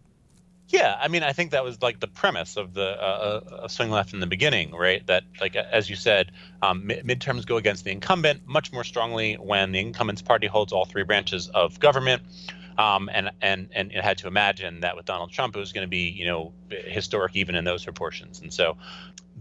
Yeah, 0.69 0.97
I 0.99 1.07
mean, 1.07 1.23
I 1.23 1.31
think 1.31 1.51
that 1.51 1.63
was 1.63 1.81
like 1.81 2.01
the 2.01 2.07
premise 2.07 2.57
of 2.57 2.73
the 2.73 3.01
uh, 3.01 3.41
uh, 3.63 3.67
swing 3.69 3.89
left 3.89 4.13
in 4.13 4.19
the 4.19 4.27
beginning, 4.27 4.71
right? 4.71 5.05
That, 5.07 5.23
like 5.39 5.55
as 5.55 5.89
you 5.89 5.95
said, 5.95 6.31
um, 6.61 6.83
midterms 6.87 7.45
go 7.45 7.55
against 7.55 7.85
the 7.85 7.91
incumbent 7.91 8.45
much 8.45 8.73
more 8.73 8.83
strongly 8.83 9.35
when 9.35 9.71
the 9.71 9.79
incumbent's 9.79 10.21
party 10.21 10.47
holds 10.47 10.73
all 10.73 10.85
three 10.85 11.03
branches 11.03 11.47
of 11.49 11.79
government. 11.79 12.21
Um, 12.77 13.09
and 13.11 13.31
and 13.41 13.69
and 13.73 13.91
it 13.91 14.03
had 14.03 14.19
to 14.19 14.27
imagine 14.27 14.81
that 14.81 14.95
with 14.95 15.05
Donald 15.05 15.31
Trump, 15.31 15.55
it 15.55 15.59
was 15.59 15.73
going 15.73 15.85
to 15.85 15.89
be 15.89 16.09
you 16.09 16.25
know 16.25 16.53
historic 16.69 17.35
even 17.35 17.55
in 17.55 17.63
those 17.63 17.83
proportions. 17.83 18.39
And 18.41 18.53
so, 18.53 18.77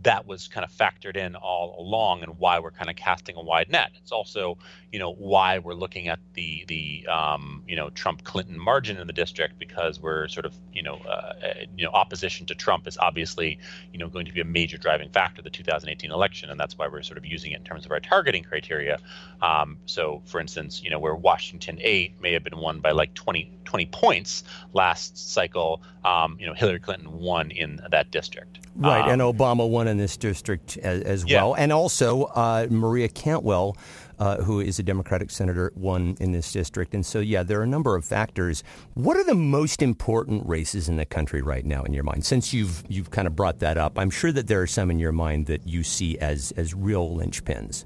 that 0.02 0.26
was 0.26 0.48
kind 0.48 0.64
of 0.64 0.70
factored 0.70 1.16
in 1.16 1.34
all 1.36 1.76
along 1.78 2.22
and 2.22 2.38
why 2.38 2.58
we're 2.58 2.70
kind 2.70 2.88
of 2.88 2.96
casting 2.96 3.36
a 3.36 3.42
wide 3.42 3.68
net. 3.70 3.90
It's 3.96 4.12
also, 4.12 4.58
you 4.96 5.00
know, 5.00 5.12
why 5.12 5.58
we're 5.58 5.74
looking 5.74 6.08
at 6.08 6.18
the 6.32 6.64
the 6.68 7.06
um, 7.06 7.62
you 7.68 7.76
know 7.76 7.90
Trump 7.90 8.24
Clinton 8.24 8.58
margin 8.58 8.96
in 8.96 9.06
the 9.06 9.12
district 9.12 9.58
because 9.58 10.00
we're 10.00 10.26
sort 10.26 10.46
of 10.46 10.54
you 10.72 10.82
know 10.82 10.96
uh, 11.06 11.34
you 11.76 11.84
know 11.84 11.90
opposition 11.90 12.46
to 12.46 12.54
Trump 12.54 12.86
is 12.86 12.96
obviously 12.96 13.58
you 13.92 13.98
know 13.98 14.08
going 14.08 14.24
to 14.24 14.32
be 14.32 14.40
a 14.40 14.44
major 14.46 14.78
driving 14.78 15.10
factor 15.10 15.40
of 15.40 15.44
the 15.44 15.50
2018 15.50 16.10
election, 16.10 16.48
and 16.48 16.58
that's 16.58 16.78
why 16.78 16.88
we're 16.88 17.02
sort 17.02 17.18
of 17.18 17.26
using 17.26 17.52
it 17.52 17.58
in 17.58 17.64
terms 17.64 17.84
of 17.84 17.92
our 17.92 18.00
targeting 18.00 18.42
criteria. 18.42 18.98
Um, 19.42 19.76
so, 19.84 20.22
for 20.24 20.40
instance, 20.40 20.82
you 20.82 20.88
know, 20.88 20.98
where 20.98 21.14
Washington 21.14 21.78
8 21.78 22.18
may 22.22 22.32
have 22.32 22.42
been 22.42 22.56
won 22.56 22.80
by 22.80 22.92
like 22.92 23.12
20 23.12 23.52
20 23.66 23.86
points 23.86 24.44
last 24.72 25.30
cycle, 25.30 25.82
um, 26.06 26.38
you 26.40 26.46
know, 26.46 26.54
Hillary 26.54 26.80
Clinton 26.80 27.12
won 27.12 27.50
in 27.50 27.82
that 27.90 28.10
district. 28.10 28.60
Right, 28.76 29.02
um, 29.02 29.10
and 29.10 29.22
Obama 29.22 29.68
won 29.68 29.88
in 29.88 29.96
this 29.96 30.16
district 30.16 30.76
as, 30.78 31.02
as 31.02 31.24
yeah. 31.24 31.42
well. 31.42 31.54
And 31.54 31.72
also, 31.72 32.24
uh, 32.24 32.66
Maria 32.70 33.08
Cantwell, 33.08 33.76
uh, 34.18 34.42
who 34.42 34.60
is 34.60 34.78
a 34.78 34.82
Democratic 34.82 35.30
senator, 35.30 35.72
won 35.74 36.16
in 36.20 36.32
this 36.32 36.50
district. 36.52 36.94
And 36.94 37.04
so, 37.04 37.20
yeah, 37.20 37.42
there 37.42 37.60
are 37.60 37.64
a 37.64 37.68
number 37.68 37.96
of 37.96 38.04
factors. 38.04 38.62
What 38.94 39.16
are 39.16 39.24
the 39.24 39.34
most 39.34 39.82
important 39.82 40.46
races 40.46 40.88
in 40.88 40.96
the 40.96 41.04
country 41.04 41.42
right 41.42 41.64
now, 41.64 41.82
in 41.82 41.92
your 41.92 42.04
mind? 42.04 42.24
Since 42.24 42.52
you've 42.52 42.82
you've 42.88 43.10
kind 43.10 43.26
of 43.26 43.36
brought 43.36 43.58
that 43.60 43.76
up, 43.78 43.98
I'm 43.98 44.10
sure 44.10 44.32
that 44.32 44.46
there 44.46 44.62
are 44.62 44.66
some 44.66 44.90
in 44.90 44.98
your 44.98 45.12
mind 45.12 45.46
that 45.46 45.66
you 45.66 45.82
see 45.82 46.18
as 46.18 46.52
as 46.52 46.74
real 46.74 47.10
linchpins. 47.10 47.84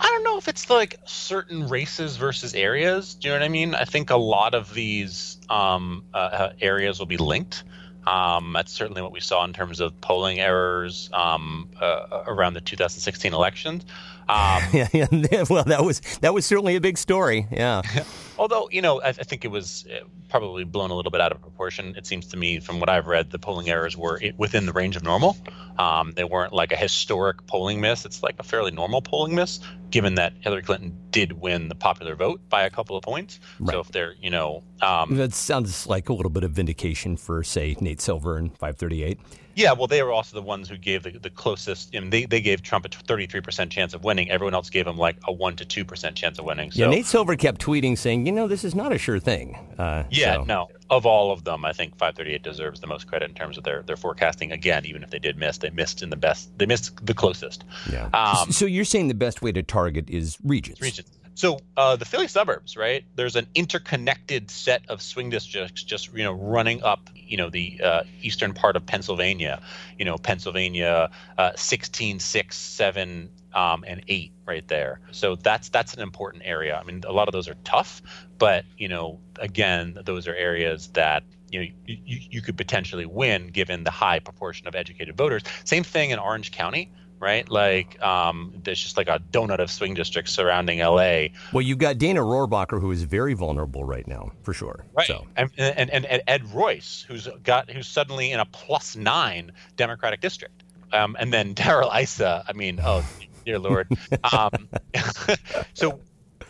I 0.00 0.06
don't 0.06 0.24
know 0.24 0.38
if 0.38 0.48
it's 0.48 0.70
like 0.70 0.96
certain 1.04 1.68
races 1.68 2.16
versus 2.16 2.54
areas. 2.54 3.14
Do 3.14 3.28
you 3.28 3.34
know 3.34 3.40
what 3.40 3.44
I 3.44 3.48
mean? 3.48 3.74
I 3.74 3.84
think 3.84 4.10
a 4.10 4.16
lot 4.16 4.54
of 4.54 4.72
these 4.72 5.38
um, 5.50 6.04
uh, 6.14 6.16
uh 6.16 6.52
areas 6.60 6.98
will 6.98 7.06
be 7.06 7.18
linked. 7.18 7.64
Um, 8.06 8.54
that's 8.54 8.72
certainly 8.72 9.02
what 9.02 9.12
we 9.12 9.20
saw 9.20 9.44
in 9.44 9.52
terms 9.52 9.80
of 9.80 10.00
polling 10.00 10.40
errors 10.40 11.10
um, 11.12 11.68
uh, 11.80 12.24
around 12.26 12.54
the 12.54 12.60
2016 12.60 13.34
elections. 13.34 13.84
Um, 14.30 14.62
yeah, 14.72 14.88
yeah, 14.92 15.44
well, 15.50 15.64
that 15.64 15.84
was 15.84 16.00
that 16.20 16.32
was 16.32 16.46
certainly 16.46 16.76
a 16.76 16.80
big 16.80 16.98
story. 16.98 17.46
Yeah. 17.50 17.82
Although, 18.40 18.70
you 18.72 18.80
know, 18.80 19.02
I, 19.02 19.08
I, 19.08 19.12
think 19.12 19.44
it 19.44 19.48
was 19.48 19.84
uh, 19.92 20.02
probably 20.30 20.64
blown 20.64 20.90
a 20.90 20.94
little 20.94 21.10
bit 21.10 21.20
out 21.20 21.30
of 21.30 21.42
proportion. 21.42 21.94
It 21.94 22.06
seems 22.06 22.26
to 22.28 22.38
me, 22.38 22.58
from 22.58 22.80
what 22.80 22.88
I've 22.88 23.06
read, 23.06 23.30
the 23.30 23.38
polling 23.38 23.68
errors 23.68 23.98
were 23.98 24.18
within 24.38 24.64
the 24.64 24.72
range 24.72 24.96
of 24.96 25.02
normal. 25.02 25.36
Um, 25.78 26.12
they 26.12 26.24
weren't 26.24 26.54
like 26.54 26.72
a 26.72 26.76
historic 26.76 27.46
polling 27.46 27.82
miss. 27.82 28.06
It's 28.06 28.22
like 28.22 28.36
a 28.38 28.42
fairly 28.42 28.70
normal 28.70 29.02
polling 29.02 29.34
miss, 29.34 29.60
given 29.90 30.14
that 30.14 30.32
Hillary 30.40 30.62
Clinton 30.62 30.96
did 31.10 31.32
win 31.32 31.68
the 31.68 31.74
popular 31.74 32.16
vote 32.16 32.40
by 32.48 32.62
a 32.62 32.70
couple 32.70 32.96
of 32.96 33.02
points. 33.02 33.40
Right. 33.58 33.74
So 33.74 33.80
if 33.80 33.88
they're, 33.88 34.14
you 34.18 34.30
know. 34.30 34.62
Um, 34.80 35.16
that 35.16 35.34
sounds 35.34 35.86
like 35.86 36.08
a 36.08 36.14
little 36.14 36.30
bit 36.30 36.42
of 36.42 36.52
vindication 36.52 37.18
for, 37.18 37.44
say, 37.44 37.76
Nate 37.78 38.00
Silver 38.00 38.38
and 38.38 38.50
538. 38.56 39.18
Yeah, 39.54 39.72
well, 39.72 39.88
they 39.88 40.02
were 40.02 40.12
also 40.12 40.36
the 40.36 40.42
ones 40.42 40.68
who 40.68 40.78
gave 40.78 41.02
the, 41.02 41.10
the 41.10 41.28
closest. 41.28 41.94
I 41.94 42.00
mean, 42.00 42.10
they, 42.10 42.24
they 42.24 42.40
gave 42.40 42.62
Trump 42.62 42.86
a 42.86 42.88
33% 42.88 43.70
chance 43.70 43.94
of 43.94 44.04
winning. 44.04 44.30
Everyone 44.30 44.54
else 44.54 44.70
gave 44.70 44.86
him 44.86 44.96
like 44.96 45.16
a 45.28 45.34
1% 45.34 45.56
to 45.56 45.84
2% 45.84 46.14
chance 46.14 46.38
of 46.38 46.44
winning. 46.44 46.70
So, 46.70 46.82
yeah, 46.82 46.88
Nate 46.88 47.06
Silver 47.06 47.36
kept 47.36 47.60
tweeting 47.60 47.98
saying, 47.98 48.26
you 48.30 48.36
know, 48.36 48.46
this 48.46 48.64
is 48.64 48.76
not 48.76 48.92
a 48.92 48.98
sure 48.98 49.18
thing. 49.18 49.58
Uh, 49.76 50.04
yeah, 50.08 50.36
so. 50.36 50.44
no. 50.44 50.68
Of 50.88 51.04
all 51.04 51.32
of 51.32 51.44
them, 51.44 51.64
I 51.64 51.72
think 51.72 51.96
538 51.96 52.42
deserves 52.42 52.80
the 52.80 52.86
most 52.86 53.06
credit 53.08 53.28
in 53.28 53.34
terms 53.34 53.58
of 53.58 53.64
their, 53.64 53.82
their 53.82 53.96
forecasting. 53.96 54.52
Again, 54.52 54.86
even 54.86 55.02
if 55.02 55.10
they 55.10 55.18
did 55.18 55.36
miss, 55.36 55.58
they 55.58 55.70
missed 55.70 56.02
in 56.02 56.10
the 56.10 56.16
best, 56.16 56.56
they 56.56 56.66
missed 56.66 57.04
the 57.04 57.14
closest. 57.14 57.64
Yeah. 57.92 58.08
Um, 58.12 58.52
so 58.52 58.66
you're 58.66 58.84
saying 58.84 59.08
the 59.08 59.14
best 59.14 59.42
way 59.42 59.50
to 59.52 59.62
target 59.62 60.08
is 60.08 60.38
regions? 60.44 60.80
Regions. 60.80 61.10
So 61.34 61.58
uh, 61.76 61.96
the 61.96 62.04
Philly 62.04 62.28
suburbs, 62.28 62.76
right? 62.76 63.04
There's 63.16 63.34
an 63.34 63.46
interconnected 63.54 64.50
set 64.50 64.82
of 64.88 65.00
swing 65.00 65.30
districts 65.30 65.82
just 65.82 66.12
you 66.12 66.22
know 66.22 66.32
running 66.32 66.82
up 66.82 67.08
you 67.14 67.36
know 67.36 67.48
the 67.48 67.80
uh, 67.82 68.02
eastern 68.20 68.52
part 68.52 68.76
of 68.76 68.84
Pennsylvania, 68.84 69.62
you 69.98 70.04
know 70.04 70.18
Pennsylvania 70.18 71.10
uh, 71.38 71.52
16, 71.56 72.18
6, 72.18 72.56
7, 72.56 73.30
um, 73.54 73.84
and 73.86 74.02
8 74.08 74.32
right 74.46 74.66
there. 74.68 75.00
So 75.10 75.36
that's 75.36 75.68
that's 75.68 75.94
an 75.94 76.00
important 76.00 76.42
area. 76.46 76.78
I 76.78 76.84
mean, 76.84 77.02
a 77.06 77.12
lot 77.12 77.28
of 77.28 77.32
those 77.32 77.48
are 77.48 77.56
tough, 77.64 78.02
but 78.38 78.64
you 78.76 78.88
know, 78.88 79.20
again, 79.38 79.98
those 80.04 80.26
are 80.28 80.34
areas 80.34 80.88
that 80.88 81.24
you 81.50 81.60
know 81.60 81.66
you, 81.86 81.98
you 82.06 82.42
could 82.42 82.56
potentially 82.56 83.06
win 83.06 83.48
given 83.48 83.84
the 83.84 83.90
high 83.90 84.18
proportion 84.18 84.66
of 84.66 84.74
educated 84.74 85.16
voters. 85.16 85.42
Same 85.64 85.84
thing 85.84 86.10
in 86.10 86.18
Orange 86.18 86.52
County 86.52 86.90
right? 87.20 87.48
Like 87.48 88.02
um, 88.02 88.54
there's 88.64 88.82
just 88.82 88.96
like 88.96 89.08
a 89.08 89.20
donut 89.30 89.58
of 89.58 89.70
swing 89.70 89.94
districts 89.94 90.32
surrounding 90.32 90.78
LA. 90.78 91.26
Well, 91.52 91.62
you've 91.62 91.78
got 91.78 91.98
Dana 91.98 92.20
Rohrabacher, 92.20 92.80
who 92.80 92.90
is 92.90 93.02
very 93.02 93.34
vulnerable 93.34 93.84
right 93.84 94.08
now, 94.08 94.32
for 94.42 94.52
sure. 94.52 94.84
Right. 94.96 95.06
So. 95.06 95.26
And, 95.36 95.50
and, 95.56 95.90
and, 95.90 96.06
and 96.06 96.22
Ed 96.26 96.52
Royce, 96.52 97.04
who's 97.06 97.28
got 97.44 97.70
who's 97.70 97.86
suddenly 97.86 98.32
in 98.32 98.40
a 98.40 98.46
plus 98.46 98.96
nine 98.96 99.52
Democratic 99.76 100.20
district. 100.20 100.64
Um, 100.92 101.16
and 101.20 101.32
then 101.32 101.52
Darrell 101.54 101.92
Issa. 101.92 102.44
I 102.48 102.52
mean, 102.54 102.80
oh 102.82 103.04
dear 103.50 103.58
lord. 103.58 103.88
Um, 104.32 104.68
so 105.74 106.00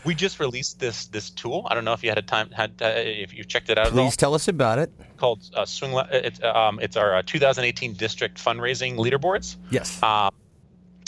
we 0.05 0.15
just 0.15 0.41
released 0.41 0.79
this 0.79 1.07
this 1.07 1.31
tool. 1.31 1.67
I 1.69 1.75
don't 1.75 1.85
know 1.85 1.93
if 1.93 2.03
you 2.03 2.11
had 2.11 2.19
a 2.19 2.23
time 2.23 2.51
had 2.51 2.73
uh, 2.81 2.93
if 2.97 3.35
you 3.35 3.45
checked 3.45 3.71
it 3.71 3.79
out. 3.79 3.89
Please 3.89 4.17
tell 4.17 4.35
us 4.35 4.49
about 4.49 4.79
it. 4.79 4.91
Called 5.17 5.43
uh, 5.55 5.65
Swing. 5.65 5.99
It's 6.13 6.43
um, 6.43 6.79
it's 6.81 6.97
our 6.97 7.17
uh, 7.17 7.23
2018 7.25 7.95
district 7.95 8.43
fundraising 8.43 8.97
leaderboards. 8.97 9.57
Yes. 9.71 10.03
Um, 10.03 10.31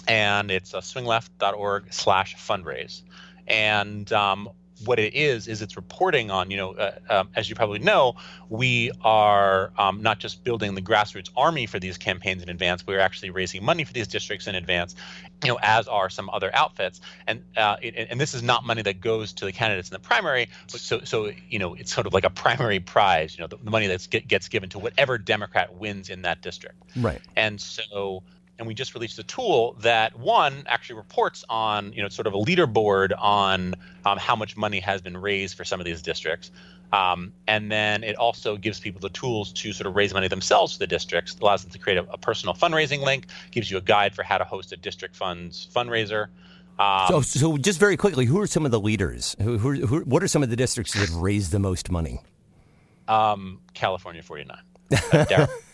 and 0.08 0.50
it's 0.50 0.74
uh, 0.74 0.80
swingleft.org 0.80 1.92
slash 1.92 2.36
fundraise. 2.36 3.02
And 3.46 4.12
um, 4.12 4.48
what 4.84 4.98
it 4.98 5.14
is 5.14 5.48
is 5.48 5.62
it's 5.62 5.76
reporting 5.76 6.30
on 6.30 6.50
you 6.50 6.56
know 6.56 6.72
uh, 6.72 6.98
um, 7.10 7.28
as 7.34 7.48
you 7.48 7.54
probably 7.54 7.78
know 7.78 8.14
we 8.48 8.90
are 9.02 9.72
um, 9.78 10.02
not 10.02 10.18
just 10.18 10.44
building 10.44 10.74
the 10.74 10.82
grassroots 10.82 11.30
army 11.36 11.66
for 11.66 11.78
these 11.78 11.98
campaigns 11.98 12.42
in 12.42 12.48
advance 12.48 12.86
we're 12.86 13.00
actually 13.00 13.30
raising 13.30 13.64
money 13.64 13.84
for 13.84 13.92
these 13.92 14.08
districts 14.08 14.46
in 14.46 14.54
advance 14.54 14.94
you 15.42 15.48
know 15.48 15.58
as 15.62 15.88
are 15.88 16.08
some 16.08 16.30
other 16.30 16.54
outfits. 16.54 17.00
And 17.26 17.42
uh, 17.56 17.76
it, 17.82 18.08
and 18.10 18.20
this 18.20 18.34
is 18.34 18.42
not 18.42 18.64
money 18.64 18.82
that 18.82 19.00
goes 19.00 19.32
to 19.34 19.44
the 19.44 19.52
candidates 19.52 19.88
in 19.88 19.94
the 19.94 20.00
primary 20.00 20.48
but 20.70 20.80
so 20.80 21.00
so 21.04 21.32
you 21.48 21.58
know 21.58 21.74
it's 21.74 21.92
sort 21.92 22.06
of 22.06 22.14
like 22.14 22.24
a 22.24 22.30
primary 22.30 22.80
prize 22.80 23.36
you 23.36 23.42
know 23.42 23.48
the, 23.48 23.56
the 23.56 23.70
money 23.70 23.86
that 23.88 24.28
gets 24.28 24.48
given 24.48 24.68
to 24.70 24.78
whatever 24.78 25.18
democrat 25.18 25.74
wins 25.74 26.10
in 26.10 26.22
that 26.22 26.42
district. 26.42 26.76
Right. 26.96 27.20
And 27.36 27.60
so 27.60 28.22
and 28.58 28.66
we 28.66 28.74
just 28.74 28.94
released 28.94 29.18
a 29.18 29.22
tool 29.24 29.74
that 29.80 30.18
one 30.18 30.64
actually 30.66 30.96
reports 30.96 31.44
on 31.48 31.92
you 31.92 32.02
know 32.02 32.08
sort 32.08 32.26
of 32.26 32.34
a 32.34 32.38
leaderboard 32.38 33.12
on 33.18 33.74
um, 34.04 34.18
how 34.18 34.36
much 34.36 34.56
money 34.56 34.80
has 34.80 35.00
been 35.00 35.16
raised 35.16 35.56
for 35.56 35.64
some 35.64 35.80
of 35.80 35.86
these 35.86 36.02
districts 36.02 36.50
um, 36.92 37.32
and 37.48 37.72
then 37.72 38.04
it 38.04 38.16
also 38.16 38.56
gives 38.56 38.78
people 38.78 39.00
the 39.00 39.08
tools 39.08 39.52
to 39.52 39.72
sort 39.72 39.86
of 39.86 39.96
raise 39.96 40.12
money 40.12 40.28
themselves 40.28 40.74
for 40.74 40.78
the 40.78 40.86
districts 40.86 41.34
it 41.34 41.42
allows 41.42 41.62
them 41.62 41.70
to 41.70 41.78
create 41.78 41.98
a, 41.98 42.04
a 42.12 42.18
personal 42.18 42.54
fundraising 42.54 43.02
link 43.02 43.26
gives 43.50 43.70
you 43.70 43.76
a 43.76 43.82
guide 43.82 44.14
for 44.14 44.22
how 44.22 44.38
to 44.38 44.44
host 44.44 44.72
a 44.72 44.76
district 44.76 45.16
funds 45.16 45.68
fundraiser 45.74 46.28
um, 46.78 47.06
so, 47.06 47.20
so 47.20 47.58
just 47.58 47.78
very 47.78 47.96
quickly, 47.96 48.24
who 48.24 48.40
are 48.40 48.46
some 48.46 48.64
of 48.64 48.72
the 48.72 48.80
leaders? 48.80 49.36
Who, 49.42 49.58
who, 49.58 49.86
who 49.86 50.00
what 50.00 50.22
are 50.22 50.26
some 50.26 50.42
of 50.42 50.48
the 50.48 50.56
districts 50.56 50.94
that 50.94 51.00
have 51.00 51.14
raised 51.14 51.52
the 51.52 51.58
most 51.58 51.90
money? 51.90 52.22
Um, 53.06 53.60
California 53.74 54.22
49. 54.22 54.58
Uh, 54.90 55.46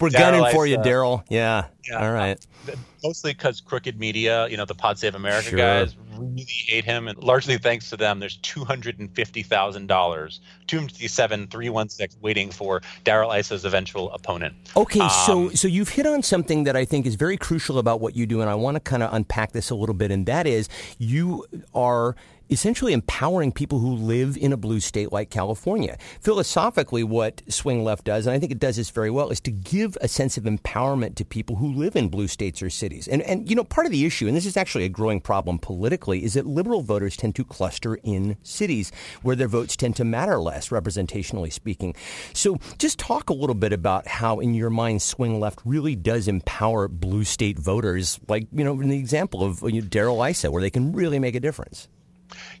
We're 0.00 0.10
gunning 0.10 0.44
for 0.52 0.66
you, 0.66 0.82
Darrell. 0.82 1.24
Yeah. 1.28 1.66
yeah. 1.88 2.04
All 2.04 2.12
right. 2.12 2.44
Uh, 2.68 2.76
mostly 3.02 3.32
because 3.32 3.60
Crooked 3.60 3.98
Media, 3.98 4.48
you 4.48 4.56
know, 4.56 4.64
the 4.64 4.74
Pod 4.74 4.98
Save 4.98 5.14
America 5.14 5.50
sure. 5.50 5.58
guys 5.58 5.96
really 6.20 6.44
hate 6.44 6.84
him, 6.84 7.08
and 7.08 7.22
largely 7.22 7.56
thanks 7.58 7.90
to 7.90 7.96
them, 7.96 8.20
there's 8.20 8.36
two 8.38 8.64
hundred 8.64 8.98
and 8.98 9.14
fifty 9.14 9.42
thousand 9.42 9.86
dollars, 9.86 10.40
two 10.66 10.80
fifty 10.80 11.08
seven 11.08 11.46
three 11.48 11.68
one 11.68 11.88
six, 11.88 12.16
waiting 12.20 12.50
for 12.50 12.82
Darrell 13.04 13.32
Issa's 13.32 13.64
eventual 13.64 14.12
opponent. 14.12 14.54
Okay, 14.76 15.00
um, 15.00 15.10
so 15.10 15.50
so 15.50 15.68
you've 15.68 15.88
hit 15.88 16.06
on 16.06 16.22
something 16.22 16.64
that 16.64 16.76
I 16.76 16.84
think 16.84 17.06
is 17.06 17.14
very 17.14 17.36
crucial 17.36 17.78
about 17.78 18.00
what 18.00 18.14
you 18.16 18.26
do, 18.26 18.40
and 18.40 18.50
I 18.50 18.54
want 18.54 18.76
to 18.76 18.80
kind 18.80 19.02
of 19.02 19.12
unpack 19.12 19.52
this 19.52 19.70
a 19.70 19.74
little 19.74 19.94
bit, 19.94 20.10
and 20.10 20.26
that 20.26 20.46
is 20.46 20.68
you 20.98 21.46
are 21.74 22.16
essentially 22.50 22.92
empowering 22.92 23.52
people 23.52 23.78
who 23.78 23.94
live 23.94 24.36
in 24.36 24.52
a 24.52 24.56
blue 24.56 24.80
state 24.80 25.12
like 25.12 25.30
California. 25.30 25.96
Philosophically, 26.20 27.04
what 27.04 27.42
Swing 27.48 27.84
Left 27.84 28.04
does, 28.04 28.26
and 28.26 28.34
I 28.34 28.38
think 28.38 28.52
it 28.52 28.58
does 28.58 28.76
this 28.76 28.90
very 28.90 29.10
well, 29.10 29.30
is 29.30 29.40
to 29.40 29.50
give 29.50 29.96
a 30.00 30.08
sense 30.08 30.36
of 30.36 30.44
empowerment 30.44 31.14
to 31.16 31.24
people 31.24 31.56
who 31.56 31.72
live 31.72 31.96
in 31.96 32.08
blue 32.08 32.28
states 32.28 32.62
or 32.62 32.70
cities. 32.70 33.08
And, 33.08 33.22
and 33.22 33.48
you 33.48 33.56
know, 33.56 33.64
part 33.64 33.86
of 33.86 33.92
the 33.92 34.04
issue, 34.04 34.26
and 34.26 34.36
this 34.36 34.46
is 34.46 34.56
actually 34.56 34.84
a 34.84 34.88
growing 34.88 35.20
problem 35.20 35.58
politically, 35.58 36.24
is 36.24 36.34
that 36.34 36.46
liberal 36.46 36.82
voters 36.82 37.16
tend 37.16 37.34
to 37.36 37.44
cluster 37.44 37.96
in 38.02 38.36
cities 38.42 38.92
where 39.22 39.36
their 39.36 39.48
votes 39.48 39.76
tend 39.76 39.96
to 39.96 40.04
matter 40.04 40.38
less, 40.38 40.70
representationally 40.70 41.52
speaking. 41.52 41.94
So 42.34 42.58
just 42.78 42.98
talk 42.98 43.30
a 43.30 43.34
little 43.34 43.54
bit 43.54 43.72
about 43.72 44.06
how, 44.06 44.40
in 44.40 44.54
your 44.54 44.70
mind, 44.70 45.02
Swing 45.02 45.38
Left 45.38 45.60
really 45.64 45.94
does 45.94 46.28
empower 46.28 46.88
blue 46.88 47.24
state 47.24 47.58
voters, 47.58 48.18
like, 48.28 48.46
you 48.52 48.64
know, 48.64 48.80
in 48.80 48.88
the 48.88 48.98
example 48.98 49.44
of 49.44 49.62
you 49.62 49.80
know, 49.80 49.86
Darrell 49.88 50.22
Issa, 50.22 50.50
where 50.50 50.62
they 50.62 50.70
can 50.70 50.92
really 50.92 51.18
make 51.18 51.34
a 51.34 51.40
difference. 51.40 51.88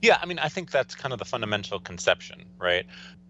Yeah, 0.02 0.18
I 0.20 0.26
mean, 0.26 0.38
I 0.38 0.48
think 0.48 0.70
that's 0.70 0.94
kind 0.94 1.12
of 1.12 1.18
the 1.18 1.24
fundamental 1.24 1.80
conception, 1.80 2.44
right? 2.58 2.86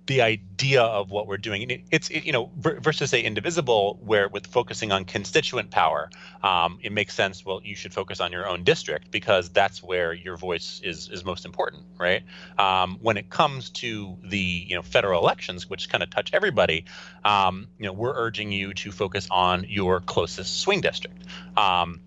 The 0.07 0.23
idea 0.23 0.83
of 0.83 1.11
what 1.11 1.29
we're 1.29 1.37
doing. 1.37 1.85
It's 1.91 2.11
you 2.11 2.33
know 2.33 2.51
versus 2.57 3.11
say 3.11 3.23
indivisible, 3.23 4.01
where 4.03 4.29
with 4.29 4.47
focusing 4.47 4.91
on 4.91 5.05
constituent 5.05 5.71
power, 5.71 6.11
um, 6.43 6.81
it 6.83 6.91
makes 6.91 7.15
sense. 7.15 7.45
Well, 7.45 7.61
you 7.63 7.77
should 7.77 7.95
focus 7.95 8.19
on 8.19 8.33
your 8.33 8.49
own 8.49 8.65
district 8.65 9.13
because 9.13 9.51
that's 9.51 9.83
where 9.83 10.13
your 10.13 10.37
voice 10.37 10.81
is 10.83 11.09
is 11.11 11.25
most 11.25 11.45
important, 11.45 11.85
right? 11.97 12.23
Um, 12.59 12.99
when 13.01 13.19
it 13.19 13.31
comes 13.31 13.71
to 13.71 14.17
the 14.25 14.39
you 14.39 14.75
know 14.75 14.83
federal 14.83 15.21
elections, 15.21 15.71
which 15.71 15.89
kind 15.89 16.03
of 16.03 16.11
touch 16.11 16.31
everybody, 16.33 16.87
um, 17.25 17.69
you 17.79 17.87
know, 17.87 17.93
we're 17.93 18.15
urging 18.15 18.51
you 18.51 18.75
to 18.75 18.91
focus 18.91 19.29
on 19.31 19.67
your 19.69 20.01
closest 20.01 20.61
swing 20.61 20.81
district. 20.81 21.23
Um, 21.57 22.01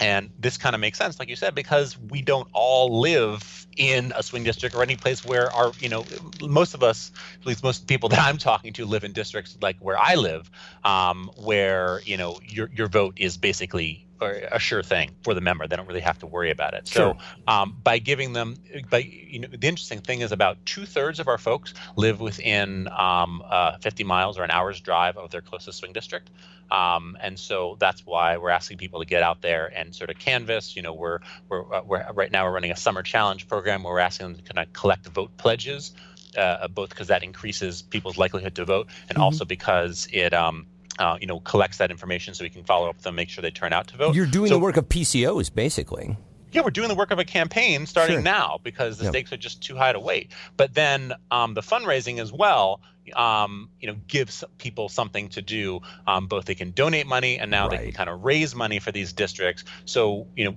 and 0.00 0.30
this 0.38 0.56
kind 0.58 0.74
of 0.74 0.80
makes 0.80 0.98
sense, 0.98 1.18
like 1.18 1.28
you 1.28 1.36
said, 1.36 1.54
because 1.54 1.98
we 1.98 2.22
don't 2.22 2.48
all 2.52 3.00
live 3.00 3.66
in 3.78 4.12
a 4.16 4.22
swing 4.22 4.44
district 4.44 4.74
or 4.74 4.82
any 4.82 4.96
place 4.96 5.24
where 5.24 5.52
our, 5.52 5.72
you 5.78 5.88
know, 5.88 6.06
most 6.42 6.74
of 6.74 6.82
us, 6.82 7.12
at 7.40 7.46
least 7.46 7.62
most 7.62 7.86
people 7.86 8.08
that 8.10 8.20
I'm 8.20 8.38
talking 8.38 8.72
to, 8.74 8.84
live 8.84 9.04
in 9.04 9.12
districts 9.12 9.56
like 9.62 9.76
where 9.80 9.98
I 9.98 10.16
live, 10.16 10.50
um, 10.84 11.30
where 11.36 12.02
you 12.04 12.16
know 12.16 12.40
your 12.44 12.68
your 12.74 12.88
vote 12.88 13.14
is 13.16 13.38
basically 13.38 14.07
a 14.20 14.58
sure 14.58 14.82
thing 14.82 15.10
for 15.22 15.34
the 15.34 15.40
member. 15.40 15.66
They 15.66 15.76
don't 15.76 15.86
really 15.86 16.00
have 16.00 16.18
to 16.18 16.26
worry 16.26 16.50
about 16.50 16.74
it. 16.74 16.88
Sure. 16.88 17.14
So 17.14 17.52
um, 17.52 17.76
by 17.82 17.98
giving 17.98 18.32
them, 18.32 18.56
by 18.90 18.98
you 18.98 19.40
know, 19.40 19.48
the 19.48 19.68
interesting 19.68 20.00
thing 20.00 20.20
is 20.20 20.32
about 20.32 20.64
two 20.66 20.86
thirds 20.86 21.20
of 21.20 21.28
our 21.28 21.38
folks 21.38 21.74
live 21.96 22.20
within 22.20 22.88
um, 22.88 23.42
uh, 23.46 23.78
50 23.78 24.04
miles 24.04 24.38
or 24.38 24.44
an 24.44 24.50
hour's 24.50 24.80
drive 24.80 25.16
of 25.16 25.30
their 25.30 25.40
closest 25.40 25.78
swing 25.78 25.92
district, 25.92 26.30
um, 26.70 27.16
and 27.20 27.38
so 27.38 27.76
that's 27.78 28.04
why 28.04 28.36
we're 28.36 28.50
asking 28.50 28.78
people 28.78 29.00
to 29.00 29.06
get 29.06 29.22
out 29.22 29.40
there 29.40 29.66
and 29.74 29.94
sort 29.94 30.10
of 30.10 30.18
canvas. 30.18 30.76
You 30.76 30.82
know, 30.82 30.92
we're 30.92 31.20
we're, 31.48 31.74
uh, 31.74 31.82
we're 31.82 32.12
right 32.12 32.30
now 32.30 32.44
we're 32.44 32.52
running 32.52 32.70
a 32.70 32.76
summer 32.76 33.02
challenge 33.02 33.48
program 33.48 33.82
where 33.82 33.94
we're 33.94 34.00
asking 34.00 34.28
them 34.28 34.36
to 34.36 34.52
kind 34.52 34.66
of 34.66 34.72
collect 34.72 35.06
vote 35.06 35.36
pledges. 35.36 35.92
Uh, 36.36 36.68
both 36.68 36.90
because 36.90 37.08
that 37.08 37.22
increases 37.22 37.80
people's 37.80 38.18
likelihood 38.18 38.54
to 38.54 38.64
vote, 38.64 38.86
and 39.08 39.16
mm-hmm. 39.16 39.22
also 39.22 39.46
because 39.46 40.06
it 40.12 40.34
um, 40.34 40.66
uh, 40.98 41.18
you 41.20 41.26
know, 41.26 41.40
collects 41.40 41.78
that 41.78 41.90
information 41.90 42.34
so 42.34 42.44
we 42.44 42.50
can 42.50 42.64
follow 42.64 42.88
up 42.88 42.96
with 42.96 43.04
them, 43.04 43.14
make 43.14 43.30
sure 43.30 43.42
they 43.42 43.50
turn 43.50 43.72
out 43.72 43.88
to 43.88 43.96
vote. 43.96 44.14
You're 44.14 44.26
doing 44.26 44.48
so, 44.48 44.54
the 44.54 44.60
work 44.60 44.76
of 44.76 44.88
PCOs, 44.88 45.54
basically. 45.54 46.16
Yeah, 46.50 46.62
we're 46.62 46.70
doing 46.70 46.88
the 46.88 46.94
work 46.94 47.10
of 47.10 47.18
a 47.18 47.24
campaign 47.24 47.86
starting 47.86 48.16
sure. 48.16 48.22
now 48.22 48.58
because 48.62 48.98
the 48.98 49.04
yep. 49.04 49.12
stakes 49.12 49.32
are 49.32 49.36
just 49.36 49.62
too 49.62 49.76
high 49.76 49.92
to 49.92 50.00
wait. 50.00 50.32
But 50.56 50.74
then 50.74 51.12
um, 51.30 51.54
the 51.54 51.60
fundraising 51.60 52.20
as 52.20 52.32
well, 52.32 52.80
um, 53.14 53.70
you 53.80 53.88
know, 53.88 53.96
gives 54.06 54.44
people 54.56 54.88
something 54.88 55.28
to 55.30 55.42
do. 55.42 55.80
Um, 56.06 56.26
both 56.26 56.46
they 56.46 56.54
can 56.54 56.70
donate 56.70 57.06
money 57.06 57.38
and 57.38 57.50
now 57.50 57.68
right. 57.68 57.78
they 57.78 57.84
can 57.86 57.94
kind 57.94 58.10
of 58.10 58.24
raise 58.24 58.54
money 58.54 58.78
for 58.78 58.92
these 58.92 59.12
districts. 59.12 59.64
So 59.84 60.26
you 60.36 60.46
know, 60.46 60.56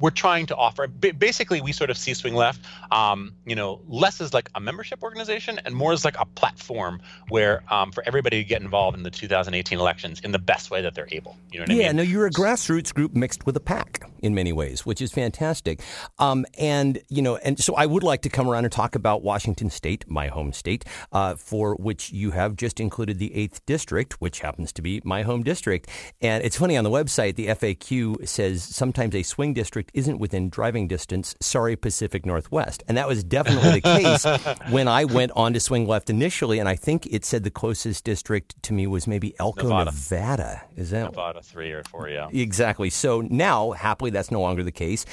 we're 0.00 0.10
trying 0.10 0.46
to 0.46 0.56
offer 0.56 0.86
basically 0.86 1.60
we 1.60 1.72
sort 1.72 1.90
of 1.90 1.96
see 1.96 2.14
swing 2.14 2.34
left 2.34 2.60
um, 2.90 3.32
you 3.46 3.54
know 3.54 3.80
less 3.88 4.20
as 4.20 4.34
like 4.34 4.50
a 4.54 4.60
membership 4.60 5.02
organization 5.02 5.60
and 5.64 5.74
more 5.74 5.92
as 5.92 6.04
like 6.04 6.16
a 6.18 6.26
platform 6.26 7.00
where 7.28 7.62
um, 7.72 7.92
for 7.92 8.02
everybody 8.06 8.42
to 8.42 8.44
get 8.44 8.62
involved 8.62 8.96
in 8.96 9.02
the 9.02 9.10
2018 9.10 9.78
elections 9.78 10.20
in 10.20 10.32
the 10.32 10.38
best 10.38 10.70
way 10.70 10.82
that 10.82 10.94
they're 10.94 11.08
able 11.12 11.36
you 11.50 11.58
know 11.58 11.62
what 11.62 11.70
yeah, 11.70 11.74
I 11.74 11.76
mean? 11.76 11.86
Yeah, 11.86 11.92
no 11.92 12.02
you're 12.02 12.26
a 12.26 12.30
grassroots 12.30 12.92
group 12.92 13.14
mixed 13.14 13.46
with 13.46 13.56
a 13.56 13.60
PAC 13.60 14.08
in 14.20 14.34
many 14.34 14.52
ways 14.52 14.84
which 14.84 15.00
is 15.00 15.12
fantastic. 15.12 15.80
Um, 16.18 16.44
and 16.58 16.98
you 17.08 17.22
know 17.22 17.36
and 17.36 17.58
so 17.58 17.74
I 17.74 17.86
would 17.86 18.02
like 18.02 18.22
to 18.22 18.28
come 18.28 18.48
around 18.48 18.64
and 18.64 18.72
talk 18.72 18.94
about 18.94 19.22
Washington 19.22 19.70
state 19.70 20.04
my 20.08 20.28
home 20.28 20.52
state 20.52 20.84
uh, 21.12 21.36
for 21.36 21.74
which 21.76 22.12
you 22.12 22.32
have 22.32 22.56
just 22.56 22.80
included 22.80 23.18
the 23.18 23.30
8th 23.30 23.60
district 23.66 24.20
which 24.20 24.40
happens 24.40 24.72
to 24.72 24.82
be 24.82 25.00
my 25.04 25.22
home 25.22 25.42
district. 25.42 25.88
And 26.20 26.44
it's 26.44 26.56
funny 26.56 26.76
on 26.76 26.84
the 26.84 26.90
website 26.90 27.36
the 27.36 27.48
FAQ 27.48 28.26
says 28.28 28.62
sometimes 28.62 29.14
a 29.14 29.22
swing 29.22 29.54
district 29.54 29.65
district 29.66 29.90
isn't 29.94 30.18
within 30.18 30.48
driving 30.48 30.86
distance. 30.86 31.34
Sorry, 31.40 31.74
Pacific 31.74 32.24
Northwest. 32.24 32.84
And 32.86 32.96
that 32.96 33.08
was 33.08 33.24
definitely 33.24 33.80
the 33.80 33.80
case 33.80 34.24
when 34.70 34.86
I 34.86 35.04
went 35.04 35.32
on 35.34 35.54
to 35.54 35.60
swing 35.60 35.88
left 35.88 36.08
initially. 36.08 36.60
And 36.60 36.68
I 36.68 36.76
think 36.76 37.04
it 37.06 37.24
said 37.24 37.42
the 37.42 37.50
closest 37.50 38.04
district 38.04 38.62
to 38.62 38.72
me 38.72 38.86
was 38.86 39.08
maybe 39.08 39.34
Elko, 39.40 39.64
Nevada. 39.64 39.90
Nevada. 39.90 40.62
Is 40.76 40.90
that 40.90 41.02
Nevada 41.02 41.42
three 41.42 41.72
or 41.72 41.82
four? 41.82 42.08
Yeah, 42.08 42.28
exactly. 42.32 42.90
So 42.90 43.22
now, 43.22 43.72
happily, 43.72 44.12
that's 44.12 44.30
no 44.30 44.40
longer 44.40 44.62
the 44.62 44.70
case. 44.70 45.04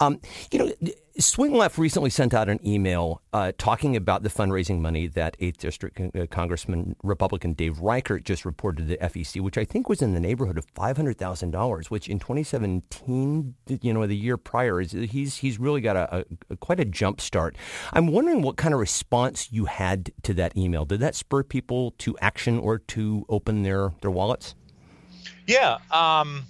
Um, 0.00 0.20
you 0.50 0.58
know 0.58 0.72
Swing 1.20 1.52
Left 1.52 1.78
recently 1.78 2.10
sent 2.10 2.32
out 2.32 2.48
an 2.48 2.60
email 2.64 3.22
uh, 3.32 3.50
talking 3.58 3.96
about 3.96 4.22
the 4.22 4.28
fundraising 4.28 4.78
money 4.78 5.08
that 5.08 5.36
8th 5.40 5.56
District 5.56 6.00
uh, 6.00 6.26
Congressman 6.26 6.94
Republican 7.02 7.54
Dave 7.54 7.80
Reichert 7.80 8.24
just 8.24 8.44
reported 8.44 8.82
to 8.82 8.84
the 8.84 8.96
FEC, 8.98 9.40
which 9.40 9.58
I 9.58 9.64
think 9.64 9.88
was 9.88 10.00
in 10.00 10.14
the 10.14 10.20
neighborhood 10.20 10.56
of 10.56 10.72
$500,000, 10.74 11.86
which 11.86 12.08
in 12.08 12.20
2017, 12.20 13.54
you 13.80 13.92
know, 13.92 14.06
the 14.06 14.16
year 14.16 14.36
prior, 14.36 14.80
is 14.80 14.92
he's 14.92 15.38
he's 15.38 15.58
really 15.58 15.80
got 15.80 15.96
a, 15.96 16.24
a, 16.50 16.56
quite 16.56 16.78
a 16.78 16.84
jump 16.84 17.20
start. 17.20 17.56
I'm 17.92 18.06
wondering 18.06 18.40
what 18.40 18.56
kind 18.56 18.72
of 18.72 18.78
response 18.78 19.50
you 19.50 19.64
had 19.64 20.12
to 20.22 20.34
that 20.34 20.56
email. 20.56 20.84
Did 20.84 21.00
that 21.00 21.16
spur 21.16 21.42
people 21.42 21.92
to 21.98 22.16
action 22.20 22.60
or 22.60 22.78
to 22.78 23.26
open 23.28 23.64
their, 23.64 23.92
their 24.02 24.10
wallets? 24.12 24.54
Yeah. 25.48 25.78
Um 25.90 26.44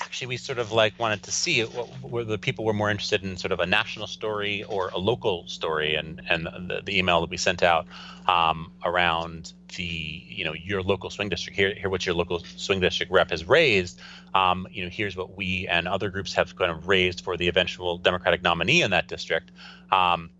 actually 0.00 0.26
we 0.28 0.36
sort 0.36 0.58
of 0.58 0.72
like 0.72 0.98
wanted 0.98 1.22
to 1.22 1.30
see 1.30 1.62
what, 1.62 1.88
where 2.02 2.24
the 2.24 2.38
people 2.38 2.64
were 2.64 2.72
more 2.72 2.90
interested 2.90 3.22
in 3.22 3.36
sort 3.36 3.52
of 3.52 3.60
a 3.60 3.66
national 3.66 4.06
story 4.06 4.62
or 4.64 4.88
a 4.88 4.98
local 4.98 5.46
story 5.46 5.94
and 5.94 6.22
and 6.28 6.46
the, 6.46 6.80
the 6.84 6.98
email 6.98 7.20
that 7.20 7.30
we 7.30 7.36
sent 7.36 7.62
out 7.62 7.86
um, 8.26 8.72
around 8.84 9.52
the 9.76 9.82
you 9.82 10.44
know 10.44 10.52
your 10.52 10.82
local 10.82 11.10
swing 11.10 11.28
district 11.28 11.56
here 11.56 11.74
here 11.74 11.88
what 11.88 12.04
your 12.04 12.14
local 12.14 12.40
swing 12.56 12.80
district 12.80 13.10
rep 13.10 13.30
has 13.30 13.46
raised 13.46 14.00
um, 14.34 14.66
you 14.70 14.84
know 14.84 14.90
here's 14.90 15.16
what 15.16 15.36
we 15.36 15.66
and 15.68 15.88
other 15.88 16.10
groups 16.10 16.34
have 16.34 16.54
kind 16.56 16.70
of 16.70 16.88
raised 16.88 17.22
for 17.22 17.36
the 17.36 17.48
eventual 17.48 17.98
democratic 17.98 18.42
nominee 18.42 18.82
in 18.82 18.90
that 18.90 19.08
district 19.08 19.50
um, 19.92 20.30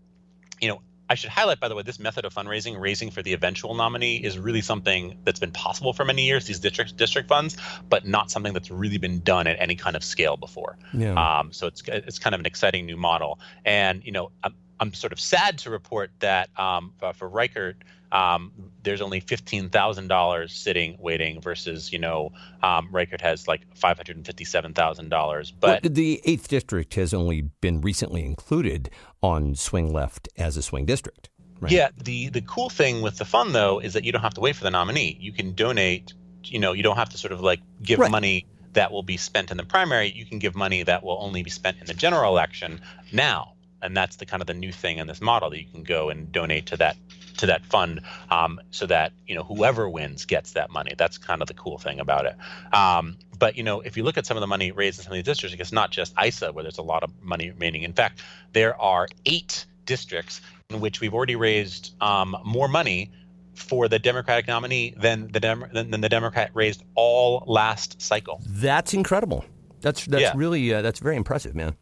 you 0.61 0.69
know 0.69 0.81
I 1.09 1.15
should 1.15 1.29
highlight, 1.29 1.59
by 1.59 1.67
the 1.67 1.75
way, 1.75 1.83
this 1.83 1.99
method 1.99 2.25
of 2.25 2.33
fundraising, 2.33 2.79
raising 2.79 3.11
for 3.11 3.21
the 3.21 3.33
eventual 3.33 3.75
nominee, 3.75 4.17
is 4.17 4.37
really 4.37 4.61
something 4.61 5.17
that's 5.23 5.39
been 5.39 5.51
possible 5.51 5.93
for 5.93 6.05
many 6.05 6.23
years. 6.25 6.45
These 6.45 6.59
district 6.59 6.97
district 6.97 7.29
funds, 7.29 7.57
but 7.89 8.05
not 8.05 8.29
something 8.31 8.53
that's 8.53 8.69
really 8.69 8.97
been 8.97 9.19
done 9.21 9.47
at 9.47 9.57
any 9.59 9.75
kind 9.75 9.95
of 9.95 10.03
scale 10.03 10.37
before. 10.37 10.77
Yeah. 10.93 11.13
Um, 11.13 11.53
so 11.53 11.67
it's 11.67 11.81
it's 11.87 12.19
kind 12.19 12.33
of 12.33 12.39
an 12.39 12.45
exciting 12.45 12.85
new 12.85 12.97
model. 12.97 13.39
And 13.65 14.03
you 14.03 14.11
know, 14.11 14.31
I'm, 14.43 14.53
I'm 14.79 14.93
sort 14.93 15.13
of 15.13 15.19
sad 15.19 15.57
to 15.59 15.69
report 15.69 16.11
that 16.19 16.49
um, 16.59 16.93
for, 16.99 17.13
for 17.13 17.29
Reichert, 17.29 17.83
um, 18.11 18.51
there's 18.83 19.01
only 19.01 19.19
fifteen 19.19 19.69
thousand 19.69 20.07
dollars 20.07 20.53
sitting 20.53 20.97
waiting 20.99 21.41
versus 21.41 21.91
you 21.91 21.99
know 21.99 22.31
um, 22.63 22.89
Reichert 22.91 23.21
has 23.21 23.47
like 23.47 23.61
five 23.75 23.97
hundred 23.97 24.17
and 24.17 24.25
fifty 24.25 24.45
seven 24.45 24.73
thousand 24.73 25.09
dollars. 25.09 25.51
But 25.51 25.83
well, 25.83 25.91
the 25.91 26.21
eighth 26.25 26.47
district 26.47 26.93
has 26.95 27.13
only 27.13 27.41
been 27.41 27.81
recently 27.81 28.25
included 28.25 28.89
on 29.21 29.55
swing 29.55 29.91
left 29.91 30.29
as 30.37 30.57
a 30.57 30.61
swing 30.61 30.85
district. 30.85 31.29
Right? 31.59 31.71
Yeah. 31.71 31.89
The 32.01 32.29
the 32.29 32.41
cool 32.41 32.69
thing 32.69 33.01
with 33.01 33.17
the 33.17 33.25
fund 33.25 33.53
though 33.53 33.79
is 33.79 33.93
that 33.93 34.03
you 34.03 34.11
don't 34.11 34.21
have 34.21 34.35
to 34.35 34.41
wait 34.41 34.55
for 34.55 34.63
the 34.63 34.71
nominee. 34.71 35.17
You 35.19 35.33
can 35.33 35.53
donate. 35.53 36.13
You 36.43 36.59
know, 36.59 36.71
you 36.71 36.83
don't 36.83 36.95
have 36.95 37.09
to 37.09 37.17
sort 37.17 37.33
of 37.33 37.41
like 37.41 37.59
give 37.81 37.99
right. 37.99 38.09
money 38.09 38.47
that 38.71 38.91
will 38.91 39.03
be 39.03 39.17
spent 39.17 39.51
in 39.51 39.57
the 39.57 39.65
primary. 39.65 40.11
You 40.11 40.25
can 40.25 40.39
give 40.39 40.55
money 40.55 40.83
that 40.83 41.03
will 41.03 41.17
only 41.19 41.43
be 41.43 41.49
spent 41.49 41.77
in 41.81 41.87
the 41.87 41.93
general 41.93 42.31
election 42.31 42.79
now 43.11 43.57
and 43.81 43.95
that's 43.95 44.15
the 44.17 44.25
kind 44.25 44.41
of 44.41 44.47
the 44.47 44.53
new 44.53 44.71
thing 44.71 44.97
in 44.97 45.07
this 45.07 45.21
model 45.21 45.49
that 45.49 45.59
you 45.59 45.69
can 45.69 45.83
go 45.83 46.09
and 46.09 46.31
donate 46.31 46.65
to 46.67 46.77
that 46.77 46.97
to 47.37 47.47
that 47.47 47.65
fund 47.65 48.01
um, 48.29 48.59
so 48.71 48.85
that 48.85 49.13
you 49.25 49.35
know 49.35 49.43
whoever 49.43 49.89
wins 49.89 50.25
gets 50.25 50.53
that 50.53 50.69
money. 50.69 50.93
That's 50.97 51.17
kind 51.17 51.41
of 51.41 51.47
the 51.47 51.53
cool 51.53 51.77
thing 51.77 51.99
about 51.99 52.25
it. 52.25 52.35
Um, 52.73 53.17
but 53.37 53.57
you 53.57 53.63
know, 53.63 53.81
if 53.81 53.97
you 53.97 54.03
look 54.03 54.17
at 54.17 54.25
some 54.25 54.37
of 54.37 54.41
the 54.41 54.47
money 54.47 54.71
raised 54.71 54.99
in 54.99 55.03
some 55.03 55.13
of 55.13 55.17
these 55.17 55.25
districts, 55.25 55.55
it's 55.59 55.71
not 55.71 55.91
just 55.91 56.13
Issa 56.21 56.51
where 56.51 56.63
there's 56.63 56.77
a 56.77 56.83
lot 56.83 57.03
of 57.03 57.11
money 57.21 57.49
remaining. 57.49 57.83
In 57.83 57.93
fact, 57.93 58.21
there 58.53 58.79
are 58.79 59.07
eight 59.25 59.65
districts 59.85 60.41
in 60.69 60.81
which 60.81 60.99
we've 60.99 61.13
already 61.13 61.35
raised 61.35 61.93
um, 62.01 62.35
more 62.43 62.67
money 62.67 63.11
for 63.53 63.87
the 63.87 63.99
Democratic 63.99 64.47
nominee 64.47 64.93
than 64.97 65.31
the 65.31 65.39
Dem- 65.39 65.69
than, 65.73 66.01
the 66.01 66.09
Democrat 66.09 66.51
raised 66.53 66.83
all 66.95 67.43
last 67.47 68.01
cycle. 68.01 68.41
That's 68.45 68.93
incredible. 68.93 69.45
That's 69.81 70.05
that's 70.05 70.21
yeah. 70.21 70.33
really 70.35 70.73
uh, 70.73 70.81
that's 70.81 70.99
very 70.99 71.15
impressive, 71.15 71.55
man. 71.55 71.75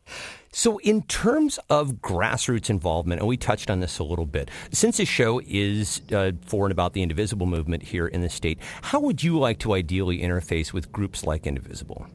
So, 0.57 0.77
in 0.77 1.01
terms 1.01 1.59
of 1.69 1.95
grassroots 1.95 2.69
involvement, 2.69 3.19
and 3.19 3.27
we 3.27 3.35
touched 3.35 3.69
on 3.69 3.81
this 3.81 3.99
a 3.99 4.05
little 4.05 4.25
bit, 4.25 4.49
since 4.71 4.95
this 4.95 5.09
show 5.09 5.41
is 5.45 5.99
uh, 6.13 6.31
for 6.45 6.65
and 6.65 6.71
about 6.71 6.93
the 6.93 7.01
Indivisible 7.01 7.45
movement 7.45 7.83
here 7.83 8.07
in 8.07 8.21
the 8.21 8.29
state, 8.29 8.59
how 8.81 9.01
would 9.01 9.21
you 9.21 9.37
like 9.37 9.59
to 9.59 9.73
ideally 9.73 10.21
interface 10.21 10.71
with 10.71 10.93
groups 10.93 11.25
like 11.25 11.45
Indivisible? 11.45 12.07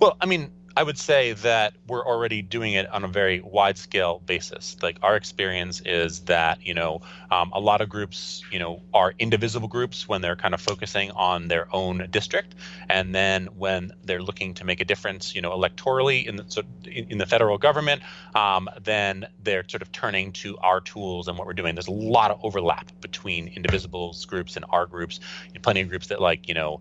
Well, 0.00 0.16
I 0.20 0.26
mean, 0.26 0.50
I 0.76 0.84
would 0.84 0.98
say 0.98 1.32
that 1.32 1.74
we're 1.88 2.06
already 2.06 2.42
doing 2.42 2.74
it 2.74 2.88
on 2.92 3.02
a 3.02 3.08
very 3.08 3.40
wide 3.40 3.76
scale 3.76 4.20
basis. 4.24 4.76
Like 4.80 4.98
our 5.02 5.16
experience 5.16 5.82
is 5.84 6.20
that 6.20 6.64
you 6.64 6.74
know 6.74 7.00
um, 7.30 7.50
a 7.52 7.60
lot 7.60 7.80
of 7.80 7.88
groups 7.88 8.42
you 8.52 8.58
know 8.58 8.80
are 8.94 9.14
indivisible 9.18 9.68
groups 9.68 10.08
when 10.08 10.22
they're 10.22 10.36
kind 10.36 10.54
of 10.54 10.60
focusing 10.60 11.10
on 11.12 11.48
their 11.48 11.66
own 11.74 12.06
district, 12.10 12.54
and 12.88 13.14
then 13.14 13.46
when 13.56 13.92
they're 14.04 14.22
looking 14.22 14.54
to 14.54 14.64
make 14.64 14.80
a 14.80 14.84
difference, 14.84 15.34
you 15.34 15.42
know, 15.42 15.50
electorally 15.50 16.26
in 16.26 16.36
the 16.36 16.64
in 16.86 17.18
the 17.18 17.26
federal 17.26 17.58
government, 17.58 18.02
um, 18.34 18.68
then 18.80 19.26
they're 19.42 19.64
sort 19.68 19.82
of 19.82 19.90
turning 19.90 20.32
to 20.32 20.56
our 20.58 20.80
tools 20.80 21.26
and 21.26 21.36
what 21.36 21.46
we're 21.46 21.52
doing. 21.52 21.74
There's 21.74 21.88
a 21.88 21.92
lot 21.92 22.30
of 22.30 22.38
overlap 22.44 22.92
between 23.00 23.52
indivisibles 23.52 24.26
groups 24.26 24.56
and 24.56 24.64
our 24.70 24.86
groups. 24.86 25.18
Plenty 25.62 25.80
of 25.80 25.88
groups 25.88 26.06
that 26.08 26.20
like 26.20 26.48
you 26.48 26.54
know 26.54 26.80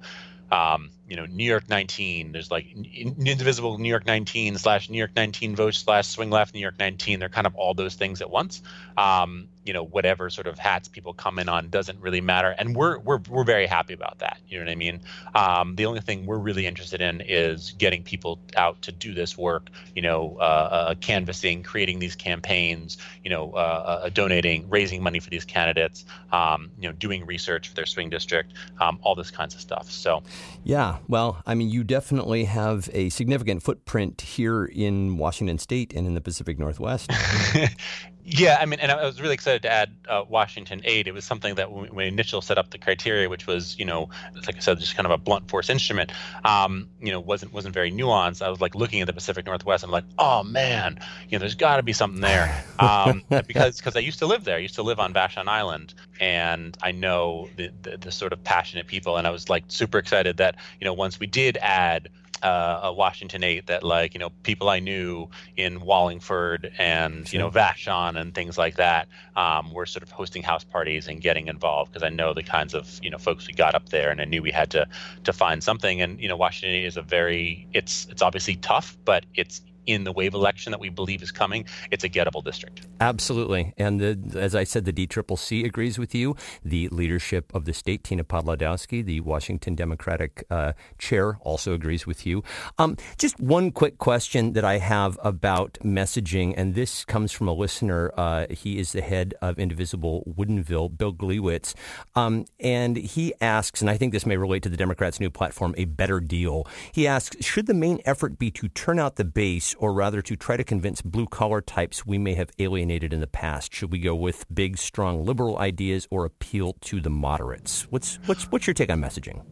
um, 0.51 0.89
you 1.07 1.15
know, 1.15 1.25
New 1.25 1.43
York 1.43 1.69
19. 1.69 2.31
There's 2.31 2.51
like 2.51 2.67
indivisible 2.71 3.77
New 3.77 3.89
York 3.89 4.05
19 4.05 4.57
slash 4.57 4.89
New 4.89 4.97
York 4.97 5.11
19 5.15 5.55
votes 5.55 5.79
slash 5.79 6.07
swing 6.07 6.29
left 6.29 6.53
New 6.53 6.59
York 6.59 6.77
19. 6.79 7.19
They're 7.19 7.29
kind 7.29 7.47
of 7.47 7.55
all 7.55 7.73
those 7.73 7.95
things 7.95 8.21
at 8.21 8.29
once. 8.29 8.61
Um, 8.97 9.47
you 9.65 9.73
know, 9.73 9.83
whatever 9.83 10.29
sort 10.29 10.47
of 10.47 10.57
hats 10.57 10.87
people 10.87 11.13
come 11.13 11.37
in 11.37 11.49
on 11.49 11.69
doesn't 11.69 11.99
really 11.99 12.21
matter, 12.21 12.55
and 12.57 12.75
we're 12.75 12.97
we're 12.99 13.19
we're 13.29 13.43
very 13.43 13.67
happy 13.67 13.93
about 13.93 14.19
that. 14.19 14.39
You 14.47 14.57
know 14.57 14.65
what 14.65 14.71
I 14.71 14.75
mean? 14.75 15.01
Um, 15.35 15.75
the 15.75 15.85
only 15.85 16.01
thing 16.01 16.25
we're 16.25 16.37
really 16.37 16.65
interested 16.65 17.01
in 17.01 17.21
is 17.21 17.75
getting 17.77 18.03
people 18.03 18.39
out 18.55 18.81
to 18.83 18.91
do 18.91 19.13
this 19.13 19.37
work. 19.37 19.69
You 19.95 20.01
know, 20.01 20.37
uh, 20.39 20.43
uh, 20.43 20.95
canvassing, 20.95 21.63
creating 21.63 21.99
these 21.99 22.15
campaigns. 22.15 22.97
You 23.23 23.29
know, 23.29 23.51
uh, 23.51 24.01
uh 24.05 24.09
donating, 24.09 24.69
raising 24.69 25.03
money 25.03 25.19
for 25.19 25.29
these 25.29 25.45
candidates. 25.45 26.05
Um, 26.31 26.71
you 26.79 26.87
know, 26.87 26.93
doing 26.93 27.25
research 27.25 27.69
for 27.69 27.75
their 27.75 27.85
swing 27.85 28.09
district. 28.09 28.53
Um, 28.79 28.99
all 29.01 29.15
this 29.15 29.31
kinds 29.31 29.55
of 29.55 29.61
stuff. 29.61 29.91
So, 29.91 30.23
yeah, 30.63 30.97
well, 31.07 31.43
I 31.45 31.55
mean, 31.55 31.69
you 31.69 31.83
definitely 31.83 32.45
have 32.45 32.89
a 32.93 33.09
significant 33.09 33.61
footprint 33.61 34.21
here 34.21 34.65
in 34.65 35.17
Washington 35.17 35.59
State 35.59 35.93
and 35.93 36.07
in 36.07 36.13
the 36.13 36.21
Pacific 36.21 36.57
Northwest. 36.57 37.11
Yeah, 38.31 38.57
I 38.61 38.65
mean, 38.67 38.79
and 38.79 38.91
I 38.91 39.03
was 39.03 39.19
really 39.19 39.33
excited 39.33 39.63
to 39.63 39.71
add 39.71 39.89
uh, 40.07 40.23
Washington 40.29 40.81
8. 40.83 41.07
It 41.07 41.13
was 41.13 41.25
something 41.25 41.55
that 41.55 41.71
when 41.71 41.95
we 41.95 42.05
initially 42.05 42.43
set 42.43 42.59
up 42.59 42.69
the 42.69 42.77
criteria, 42.77 43.27
which 43.27 43.47
was, 43.47 43.77
you 43.79 43.85
know, 43.85 44.09
like 44.45 44.55
I 44.55 44.59
said, 44.59 44.79
just 44.79 44.95
kind 44.95 45.07
of 45.07 45.11
a 45.11 45.17
blunt 45.17 45.49
force 45.49 45.67
instrument, 45.67 46.11
um, 46.45 46.89
you 47.01 47.11
know, 47.11 47.19
wasn't 47.19 47.53
wasn't 47.53 47.73
very 47.73 47.91
nuanced. 47.91 48.43
I 48.43 48.49
was 48.49 48.61
like 48.61 48.75
looking 48.75 49.01
at 49.01 49.07
the 49.07 49.13
Pacific 49.13 49.47
Northwest. 49.47 49.83
I'm 49.83 49.89
like, 49.89 50.03
oh 50.19 50.43
man, 50.43 50.99
you 51.27 51.37
know, 51.37 51.39
there's 51.39 51.55
got 51.55 51.77
to 51.77 51.83
be 51.83 51.91
something 51.91 52.21
there, 52.21 52.63
um, 52.79 53.23
because 53.47 53.77
because 53.77 53.95
I 53.95 53.99
used 53.99 54.19
to 54.19 54.27
live 54.27 54.43
there. 54.43 54.57
I 54.57 54.59
used 54.59 54.75
to 54.75 54.83
live 54.83 54.99
on 54.99 55.11
Vashon 55.11 55.47
Island, 55.47 55.95
and 56.19 56.77
I 56.83 56.91
know 56.91 57.49
the, 57.55 57.71
the 57.81 57.97
the 57.97 58.11
sort 58.11 58.31
of 58.31 58.43
passionate 58.43 58.85
people, 58.85 59.17
and 59.17 59.25
I 59.25 59.31
was 59.31 59.49
like 59.49 59.63
super 59.69 59.97
excited 59.97 60.37
that 60.37 60.55
you 60.79 60.85
know 60.85 60.93
once 60.93 61.19
we 61.19 61.25
did 61.25 61.57
add 61.57 62.09
uh, 62.41 62.81
a 62.83 62.93
Washington 62.93 63.43
Eight 63.43 63.67
that 63.67 63.83
like 63.83 64.13
you 64.13 64.19
know 64.19 64.29
people 64.43 64.69
I 64.69 64.79
knew 64.79 65.29
in 65.57 65.81
Wallingford 65.81 66.71
and 66.77 67.27
sure. 67.27 67.37
you 67.37 67.39
know 67.39 67.51
Vashon 67.51 68.19
and 68.19 68.33
things 68.33 68.57
like 68.57 68.75
that 68.75 69.07
um, 69.35 69.73
were 69.73 69.85
sort 69.85 70.03
of 70.03 70.11
hosting 70.11 70.43
house 70.43 70.63
parties 70.63 71.07
and 71.07 71.21
getting 71.21 71.47
involved 71.47 71.91
because 71.91 72.03
I 72.03 72.09
know 72.09 72.33
the 72.33 72.43
kinds 72.43 72.73
of 72.73 72.99
you 73.03 73.09
know 73.09 73.17
folks 73.17 73.47
we 73.47 73.53
got 73.53 73.75
up 73.75 73.89
there 73.89 74.11
and 74.11 74.21
I 74.21 74.25
knew 74.25 74.41
we 74.41 74.51
had 74.51 74.69
to 74.71 74.87
to 75.23 75.33
find 75.33 75.63
something 75.63 76.01
and 76.01 76.19
you 76.19 76.27
know 76.27 76.37
Washington 76.37 76.75
Eight 76.75 76.85
is 76.85 76.97
a 76.97 77.01
very 77.01 77.67
it's 77.73 78.07
it's 78.09 78.21
obviously 78.21 78.55
tough 78.57 78.97
but 79.05 79.25
it's 79.35 79.61
in 79.89 80.03
the 80.03 80.11
wave 80.11 80.33
election 80.33 80.71
that 80.71 80.79
we 80.79 80.89
believe 80.89 81.21
is 81.21 81.31
coming, 81.31 81.65
it's 81.91 82.03
a 82.03 82.09
gettable 82.09 82.43
district. 82.43 82.81
Absolutely. 83.01 83.73
And 83.77 83.99
the, 83.99 84.39
as 84.39 84.55
I 84.55 84.63
said, 84.63 84.85
the 84.85 84.93
DCCC 84.93 85.65
agrees 85.65 85.97
with 85.97 86.13
you. 86.13 86.35
The 86.63 86.87
leadership 86.89 87.53
of 87.55 87.65
the 87.65 87.73
state, 87.73 88.03
Tina 88.03 88.23
Podlodowski, 88.23 89.03
the 89.03 89.21
Washington 89.21 89.75
Democratic 89.75 90.45
uh, 90.49 90.73
chair, 90.97 91.37
also 91.41 91.73
agrees 91.73 92.05
with 92.05 92.25
you. 92.25 92.43
Um, 92.77 92.97
just 93.17 93.39
one 93.39 93.71
quick 93.71 93.97
question 93.97 94.53
that 94.53 94.63
I 94.63 94.77
have 94.77 95.17
about 95.23 95.77
messaging, 95.83 96.53
and 96.55 96.75
this 96.75 97.03
comes 97.05 97.31
from 97.31 97.47
a 97.47 97.53
listener. 97.53 98.11
Uh, 98.15 98.45
he 98.49 98.77
is 98.77 98.91
the 98.91 99.01
head 99.01 99.33
of 99.41 99.57
Indivisible 99.57 100.23
Woodinville, 100.37 100.95
Bill 100.97 101.13
Glewitz. 101.13 101.73
Um, 102.15 102.45
and 102.59 102.95
he 102.95 103.33
asks, 103.41 103.81
and 103.81 103.89
I 103.89 103.97
think 103.97 104.13
this 104.13 104.25
may 104.25 104.37
relate 104.37 104.63
to 104.63 104.69
the 104.69 104.77
Democrats' 104.77 105.19
new 105.19 105.29
platform, 105.29 105.73
A 105.77 105.85
Better 105.85 106.19
Deal. 106.19 106.67
He 106.91 107.07
asks, 107.07 107.43
should 107.43 107.67
the 107.67 107.73
main 107.73 107.99
effort 108.05 108.37
be 108.37 108.51
to 108.51 108.67
turn 108.69 108.99
out 108.99 109.15
the 109.15 109.25
base, 109.25 109.75
or 109.79 109.93
rather 109.93 110.21
to 110.21 110.35
try 110.35 110.57
to 110.57 110.63
convince 110.63 111.01
blue 111.01 111.25
collar 111.25 111.61
types 111.61 112.05
we 112.05 112.17
may 112.17 112.35
have 112.35 112.51
alienated 112.59 113.13
in 113.13 113.19
the 113.19 113.27
past? 113.27 113.73
Should 113.73 113.91
we 113.91 113.99
go 113.99 114.13
with 114.13 114.45
big, 114.53 114.77
strong 114.77 115.25
liberal 115.25 115.57
ideas 115.57 116.07
or 116.11 116.25
appeal 116.25 116.73
to 116.81 117.01
the 117.01 117.09
moderates? 117.09 117.83
What's 117.89 118.19
what's 118.27 118.43
what's 118.51 118.67
your 118.67 118.73
take 118.73 118.91
on 118.91 119.01
messaging? 119.01 119.43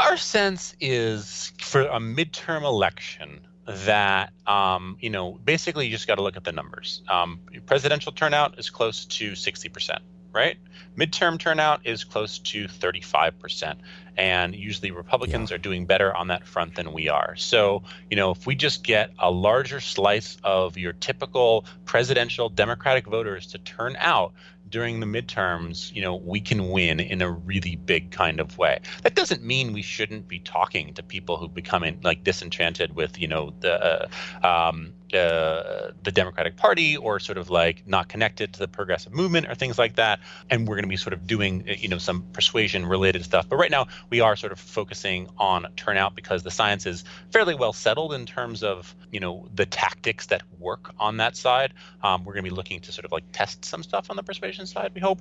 Our 0.00 0.16
sense 0.16 0.74
is 0.80 1.52
for 1.60 1.82
a 1.82 2.00
midterm 2.00 2.62
election 2.62 3.46
that 3.66 4.32
um, 4.46 4.96
you 5.00 5.10
know 5.10 5.32
basically 5.32 5.86
you 5.86 5.92
just 5.92 6.08
got 6.08 6.16
to 6.16 6.22
look 6.22 6.36
at 6.36 6.44
the 6.44 6.52
numbers. 6.52 7.02
Um, 7.08 7.40
presidential 7.66 8.12
turnout 8.12 8.58
is 8.58 8.70
close 8.70 9.04
to 9.06 9.34
sixty 9.34 9.68
percent 9.68 10.02
right? 10.32 10.56
Midterm 10.96 11.38
turnout 11.38 11.86
is 11.86 12.04
close 12.04 12.38
to 12.38 12.66
35%. 12.66 13.76
And 14.16 14.54
usually 14.54 14.90
Republicans 14.90 15.50
yeah. 15.50 15.54
are 15.54 15.58
doing 15.58 15.86
better 15.86 16.14
on 16.14 16.28
that 16.28 16.46
front 16.46 16.74
than 16.74 16.92
we 16.92 17.08
are. 17.08 17.36
So, 17.36 17.82
you 18.10 18.16
know, 18.16 18.32
if 18.32 18.46
we 18.46 18.54
just 18.54 18.84
get 18.84 19.10
a 19.18 19.30
larger 19.30 19.80
slice 19.80 20.36
of 20.44 20.76
your 20.76 20.92
typical 20.92 21.64
presidential 21.84 22.48
Democratic 22.48 23.06
voters 23.06 23.46
to 23.48 23.58
turn 23.58 23.96
out, 23.98 24.32
during 24.70 25.00
the 25.00 25.06
midterms, 25.06 25.92
you 25.92 26.00
know, 26.00 26.16
we 26.16 26.40
can 26.40 26.70
win 26.70 27.00
in 27.00 27.20
a 27.20 27.30
really 27.30 27.76
big 27.76 28.10
kind 28.12 28.40
of 28.40 28.56
way. 28.56 28.80
That 29.02 29.14
doesn't 29.14 29.42
mean 29.42 29.72
we 29.72 29.82
shouldn't 29.82 30.28
be 30.28 30.38
talking 30.38 30.94
to 30.94 31.02
people 31.02 31.36
who 31.36 31.48
become 31.48 31.82
in, 31.82 31.98
like 32.02 32.24
disenchanted 32.24 32.94
with, 32.94 33.18
you 33.18 33.28
know, 33.28 33.52
the 33.60 34.08
uh, 34.44 34.68
um, 34.68 34.92
uh, 35.14 35.92
the 36.02 36.12
Democratic 36.12 36.56
Party 36.56 36.96
or 36.96 37.20
sort 37.20 37.38
of 37.38 37.50
like 37.50 37.86
not 37.86 38.08
connected 38.08 38.54
to 38.54 38.58
the 38.60 38.68
progressive 38.68 39.12
movement 39.12 39.48
or 39.48 39.54
things 39.54 39.78
like 39.78 39.96
that. 39.96 40.20
And 40.48 40.66
we're 40.66 40.76
going 40.76 40.84
to 40.84 40.88
be 40.88 40.96
sort 40.96 41.12
of 41.12 41.26
doing, 41.26 41.64
you 41.66 41.88
know, 41.88 41.98
some 41.98 42.22
persuasion 42.32 42.86
related 42.86 43.24
stuff. 43.24 43.48
But 43.48 43.56
right 43.56 43.70
now, 43.70 43.86
we 44.10 44.20
are 44.20 44.36
sort 44.36 44.52
of 44.52 44.60
focusing 44.60 45.28
on 45.38 45.66
turnout 45.76 46.14
because 46.14 46.42
the 46.42 46.50
science 46.50 46.86
is 46.86 47.04
fairly 47.30 47.54
well 47.54 47.72
settled 47.72 48.12
in 48.12 48.26
terms 48.26 48.62
of, 48.62 48.94
you 49.10 49.20
know, 49.20 49.48
the 49.54 49.66
tactics 49.66 50.26
that 50.26 50.42
work 50.58 50.92
on 50.98 51.18
that 51.18 51.36
side. 51.36 51.74
Um, 52.02 52.24
we're 52.24 52.34
going 52.34 52.44
to 52.44 52.50
be 52.50 52.56
looking 52.56 52.80
to 52.80 52.92
sort 52.92 53.04
of 53.04 53.12
like 53.12 53.24
test 53.32 53.64
some 53.64 53.82
stuff 53.82 54.10
on 54.10 54.16
the 54.16 54.22
persuasion 54.22 54.66
side, 54.66 54.92
we 54.94 55.00
hope. 55.00 55.20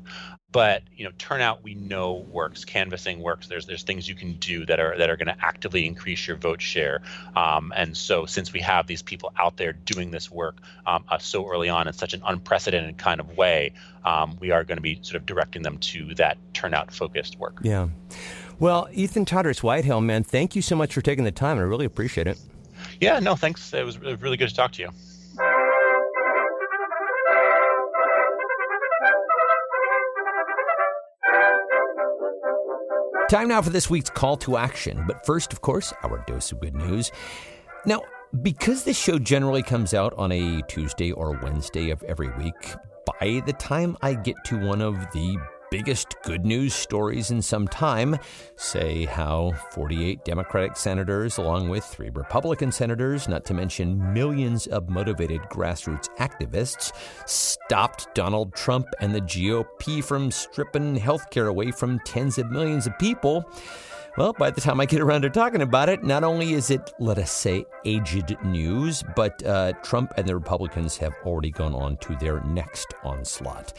But 0.51 0.83
you 0.95 1.05
know, 1.05 1.11
turnout 1.17 1.63
we 1.63 1.75
know 1.75 2.13
works. 2.13 2.65
Canvassing 2.65 3.19
works. 3.19 3.47
There's 3.47 3.65
there's 3.65 3.83
things 3.83 4.09
you 4.09 4.15
can 4.15 4.33
do 4.33 4.65
that 4.65 4.79
are 4.79 4.97
that 4.97 5.09
are 5.09 5.17
going 5.17 5.27
to 5.27 5.37
actively 5.39 5.85
increase 5.85 6.27
your 6.27 6.37
vote 6.37 6.61
share. 6.61 7.01
Um, 7.35 7.71
and 7.75 7.95
so 7.95 8.25
since 8.25 8.51
we 8.51 8.61
have 8.61 8.87
these 8.87 9.03
people 9.03 9.31
out 9.37 9.57
there 9.57 9.73
doing 9.85 10.11
this 10.11 10.31
work 10.31 10.57
um, 10.85 11.03
uh, 11.09 11.17
so 11.17 11.49
early 11.49 11.69
on 11.69 11.87
in 11.87 11.93
such 11.93 12.13
an 12.13 12.21
unprecedented 12.25 12.97
kind 12.97 13.19
of 13.19 13.37
way, 13.37 13.71
um, 14.05 14.37
we 14.39 14.51
are 14.51 14.63
going 14.63 14.77
to 14.77 14.81
be 14.81 14.99
sort 15.01 15.15
of 15.15 15.25
directing 15.25 15.61
them 15.61 15.77
to 15.79 16.13
that 16.15 16.37
turnout 16.53 16.93
focused 16.93 17.37
work. 17.39 17.57
Yeah. 17.61 17.89
Well, 18.59 18.89
Ethan 18.91 19.25
Todras 19.25 19.63
Whitehill, 19.63 20.01
man, 20.01 20.23
thank 20.23 20.55
you 20.55 20.61
so 20.61 20.75
much 20.75 20.93
for 20.93 21.01
taking 21.01 21.23
the 21.23 21.31
time. 21.31 21.57
I 21.57 21.61
really 21.61 21.85
appreciate 21.85 22.27
it. 22.27 22.37
Yeah, 22.99 23.19
no, 23.19 23.35
thanks. 23.35 23.73
It 23.73 23.85
was 23.85 23.97
really 23.99 24.37
good 24.37 24.49
to 24.49 24.55
talk 24.55 24.71
to 24.73 24.81
you. 24.81 24.89
Time 33.29 33.47
now 33.47 33.61
for 33.61 33.69
this 33.69 33.91
week's 33.91 34.09
call 34.09 34.37
to 34.37 34.57
action. 34.57 35.03
But 35.05 35.23
first, 35.23 35.53
of 35.53 35.61
course, 35.61 35.93
our 36.03 36.23
dose 36.25 36.51
of 36.51 36.59
good 36.59 36.73
news. 36.73 37.11
Now, 37.85 38.01
because 38.41 38.83
this 38.83 38.97
show 38.97 39.17
generally 39.17 39.63
comes 39.63 39.93
out 39.93 40.13
on 40.17 40.31
a 40.31 40.61
Tuesday 40.67 41.11
or 41.11 41.39
Wednesday 41.41 41.89
of 41.89 42.03
every 42.03 42.29
week, 42.37 42.75
by 43.19 43.41
the 43.45 43.53
time 43.53 43.97
I 44.01 44.13
get 44.13 44.43
to 44.45 44.57
one 44.57 44.81
of 44.81 44.95
the 45.13 45.37
biggest 45.71 46.15
good 46.23 46.45
news 46.45 46.73
stories 46.73 47.31
in 47.31 47.41
some 47.41 47.67
time, 47.67 48.17
say 48.55 49.05
how 49.05 49.51
48 49.71 50.25
Democratic 50.25 50.75
senators, 50.75 51.37
along 51.37 51.69
with 51.69 51.83
three 51.83 52.09
Republican 52.09 52.71
senators, 52.71 53.27
not 53.27 53.45
to 53.45 53.53
mention 53.53 54.13
millions 54.13 54.67
of 54.67 54.89
motivated 54.89 55.41
grassroots 55.43 56.09
activists, 56.17 56.91
stopped 57.27 58.13
Donald 58.15 58.53
Trump 58.53 58.87
and 58.99 59.13
the 59.13 59.21
GOP 59.21 60.03
from 60.03 60.31
stripping 60.31 60.95
health 60.95 61.29
care 61.29 61.47
away 61.47 61.71
from 61.71 61.99
tens 61.99 62.37
of 62.37 62.49
millions 62.49 62.87
of 62.87 62.97
people. 62.97 63.45
Well, 64.19 64.33
by 64.33 64.51
the 64.51 64.59
time 64.59 64.81
I 64.81 64.85
get 64.85 64.99
around 64.99 65.21
to 65.21 65.29
talking 65.29 65.61
about 65.61 65.87
it, 65.87 66.03
not 66.03 66.25
only 66.25 66.51
is 66.51 66.71
it, 66.71 66.91
let 66.99 67.17
us 67.17 67.31
say, 67.31 67.63
aged 67.85 68.35
news, 68.43 69.01
but 69.15 69.41
uh, 69.45 69.71
Trump 69.81 70.11
and 70.17 70.27
the 70.27 70.35
Republicans 70.35 70.97
have 70.97 71.13
already 71.25 71.51
gone 71.51 71.73
on 71.73 71.95
to 71.99 72.17
their 72.17 72.41
next 72.41 72.93
onslaught. 73.05 73.71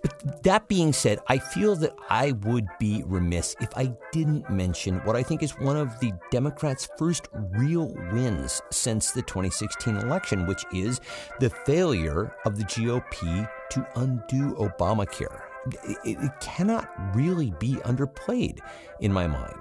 But 0.00 0.44
that 0.44 0.68
being 0.68 0.92
said, 0.92 1.18
I 1.26 1.38
feel 1.38 1.74
that 1.74 1.96
I 2.08 2.30
would 2.30 2.68
be 2.78 3.02
remiss 3.06 3.56
if 3.60 3.76
I 3.76 3.92
didn't 4.12 4.48
mention 4.48 4.98
what 4.98 5.16
I 5.16 5.24
think 5.24 5.42
is 5.42 5.58
one 5.58 5.76
of 5.76 5.98
the 5.98 6.12
Democrats' 6.30 6.88
first 6.96 7.26
real 7.56 7.92
wins 8.12 8.62
since 8.70 9.10
the 9.10 9.22
2016 9.22 9.96
election, 9.96 10.46
which 10.46 10.64
is 10.72 11.00
the 11.40 11.50
failure 11.50 12.36
of 12.46 12.56
the 12.56 12.62
GOP 12.62 13.50
to 13.70 13.88
undo 13.96 14.54
Obamacare. 14.54 15.47
It, 15.84 16.18
it 16.18 16.40
cannot 16.40 16.88
really 17.14 17.52
be 17.58 17.74
underplayed 17.84 18.60
in 19.00 19.12
my 19.12 19.26
mind. 19.26 19.58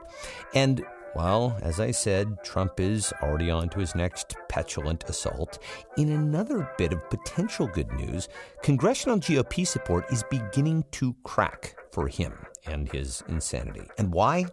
And 0.53 0.85
well, 1.15 1.57
as 1.63 1.79
I 1.79 1.91
said, 1.91 2.43
Trump 2.43 2.79
is 2.79 3.11
already 3.23 3.49
on 3.49 3.69
to 3.69 3.79
his 3.79 3.95
next 3.95 4.35
petulant 4.49 5.03
assault. 5.09 5.57
In 5.97 6.11
another 6.11 6.69
bit 6.77 6.93
of 6.93 7.09
potential 7.09 7.65
good 7.65 7.91
news, 7.93 8.29
congressional 8.61 9.17
GOP 9.17 9.65
support 9.65 10.11
is 10.11 10.23
beginning 10.29 10.85
to 10.91 11.15
crack 11.23 11.75
for 11.91 12.07
him 12.07 12.33
and 12.67 12.91
his 12.91 13.23
insanity. 13.27 13.87
And 13.97 14.13
why? 14.13 14.45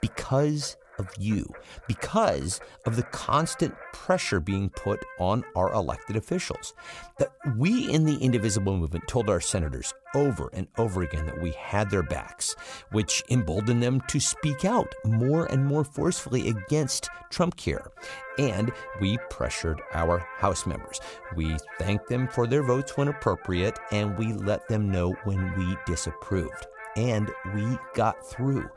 Because 0.00 0.76
of 0.98 1.08
you 1.18 1.52
because 1.86 2.60
of 2.86 2.96
the 2.96 3.02
constant 3.04 3.74
pressure 3.92 4.40
being 4.40 4.70
put 4.70 5.04
on 5.18 5.44
our 5.54 5.72
elected 5.72 6.16
officials. 6.16 6.74
That 7.18 7.32
we 7.56 7.92
in 7.92 8.04
the 8.04 8.16
indivisible 8.16 8.76
movement 8.76 9.08
told 9.08 9.28
our 9.28 9.40
senators 9.40 9.92
over 10.14 10.50
and 10.52 10.68
over 10.78 11.02
again 11.02 11.26
that 11.26 11.40
we 11.40 11.50
had 11.52 11.90
their 11.90 12.02
backs, 12.02 12.56
which 12.92 13.22
emboldened 13.30 13.82
them 13.82 14.00
to 14.08 14.20
speak 14.20 14.64
out 14.64 14.94
more 15.04 15.46
and 15.46 15.66
more 15.66 15.84
forcefully 15.84 16.48
against 16.48 17.10
Trump 17.30 17.56
care. 17.56 17.90
And 18.38 18.72
we 19.00 19.18
pressured 19.30 19.82
our 19.92 20.18
House 20.38 20.66
members. 20.66 21.00
We 21.36 21.56
thanked 21.78 22.08
them 22.08 22.28
for 22.28 22.46
their 22.46 22.62
votes 22.62 22.96
when 22.96 23.08
appropriate, 23.08 23.78
and 23.90 24.16
we 24.16 24.32
let 24.32 24.68
them 24.68 24.90
know 24.90 25.12
when 25.24 25.56
we 25.56 25.76
disapproved 25.86 26.66
and 26.96 27.30
we 27.54 27.78
got 27.94 28.24
through. 28.26 28.68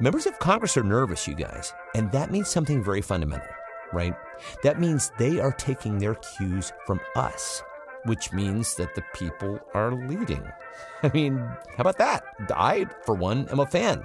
Members 0.00 0.26
of 0.26 0.38
Congress 0.38 0.76
are 0.76 0.82
nervous, 0.82 1.26
you 1.26 1.34
guys, 1.34 1.72
and 1.94 2.10
that 2.12 2.30
means 2.30 2.48
something 2.48 2.82
very 2.82 3.02
fundamental, 3.02 3.48
right? 3.92 4.14
That 4.62 4.80
means 4.80 5.12
they 5.18 5.40
are 5.40 5.52
taking 5.52 5.98
their 5.98 6.14
cues 6.14 6.72
from 6.86 7.00
us, 7.16 7.62
which 8.04 8.32
means 8.32 8.74
that 8.76 8.94
the 8.94 9.02
people 9.14 9.58
are 9.74 9.92
leading. 9.92 10.42
I 11.02 11.10
mean, 11.12 11.38
how 11.38 11.80
about 11.80 11.98
that? 11.98 12.24
I, 12.54 12.86
for 13.02 13.14
one, 13.14 13.48
am 13.50 13.60
a 13.60 13.66
fan. 13.66 14.02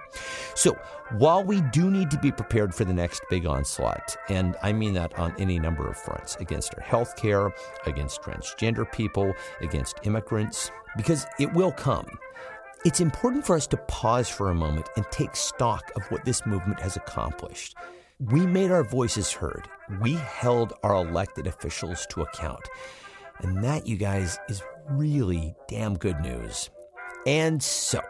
So, 0.55 0.77
while 1.17 1.43
we 1.43 1.61
do 1.61 1.89
need 1.89 2.11
to 2.11 2.19
be 2.19 2.31
prepared 2.31 2.73
for 2.73 2.85
the 2.85 2.93
next 2.93 3.21
big 3.29 3.45
onslaught, 3.45 4.15
and 4.29 4.55
I 4.61 4.73
mean 4.73 4.93
that 4.93 5.17
on 5.17 5.33
any 5.39 5.59
number 5.59 5.87
of 5.87 5.97
fronts 5.97 6.35
against 6.39 6.75
our 6.75 6.83
health 6.83 7.15
care, 7.15 7.51
against 7.85 8.21
transgender 8.21 8.91
people, 8.91 9.33
against 9.61 9.99
immigrants, 10.03 10.71
because 10.97 11.25
it 11.39 11.51
will 11.53 11.71
come. 11.71 12.07
It's 12.85 12.99
important 12.99 13.45
for 13.45 13.55
us 13.55 13.65
to 13.67 13.77
pause 13.77 14.27
for 14.27 14.49
a 14.49 14.55
moment 14.55 14.89
and 14.97 15.05
take 15.09 15.37
stock 15.37 15.89
of 15.95 16.03
what 16.11 16.25
this 16.25 16.45
movement 16.45 16.81
has 16.81 16.97
accomplished. 16.97 17.77
We 18.19 18.45
made 18.45 18.71
our 18.71 18.83
voices 18.83 19.31
heard. 19.31 19.69
We 20.01 20.15
held 20.15 20.73
our 20.83 20.95
elected 20.95 21.47
officials 21.47 22.05
to 22.09 22.23
account. 22.23 22.67
And 23.39 23.63
that, 23.63 23.87
you 23.87 23.95
guys, 23.95 24.37
is 24.49 24.61
really 24.89 25.55
damn 25.69 25.97
good 25.97 26.19
news. 26.19 26.71
And 27.25 27.63
so, 27.63 28.01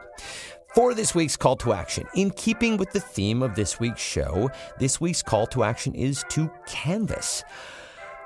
for 0.73 0.95
this 0.95 1.13
week's 1.13 1.38
call 1.38 1.55
to 1.57 1.73
action, 1.73 2.07
in 2.15 2.31
keeping 2.31 2.77
with 2.77 2.91
the 2.93 2.99
theme 2.99 3.43
of 3.43 3.53
this 3.53 3.79
week's 3.79 4.01
show, 4.01 4.49
this 4.79 4.99
week's 4.99 5.21
call 5.21 5.45
to 5.47 5.63
action 5.63 5.93
is 5.93 6.25
to 6.29 6.49
canvass. 6.65 7.43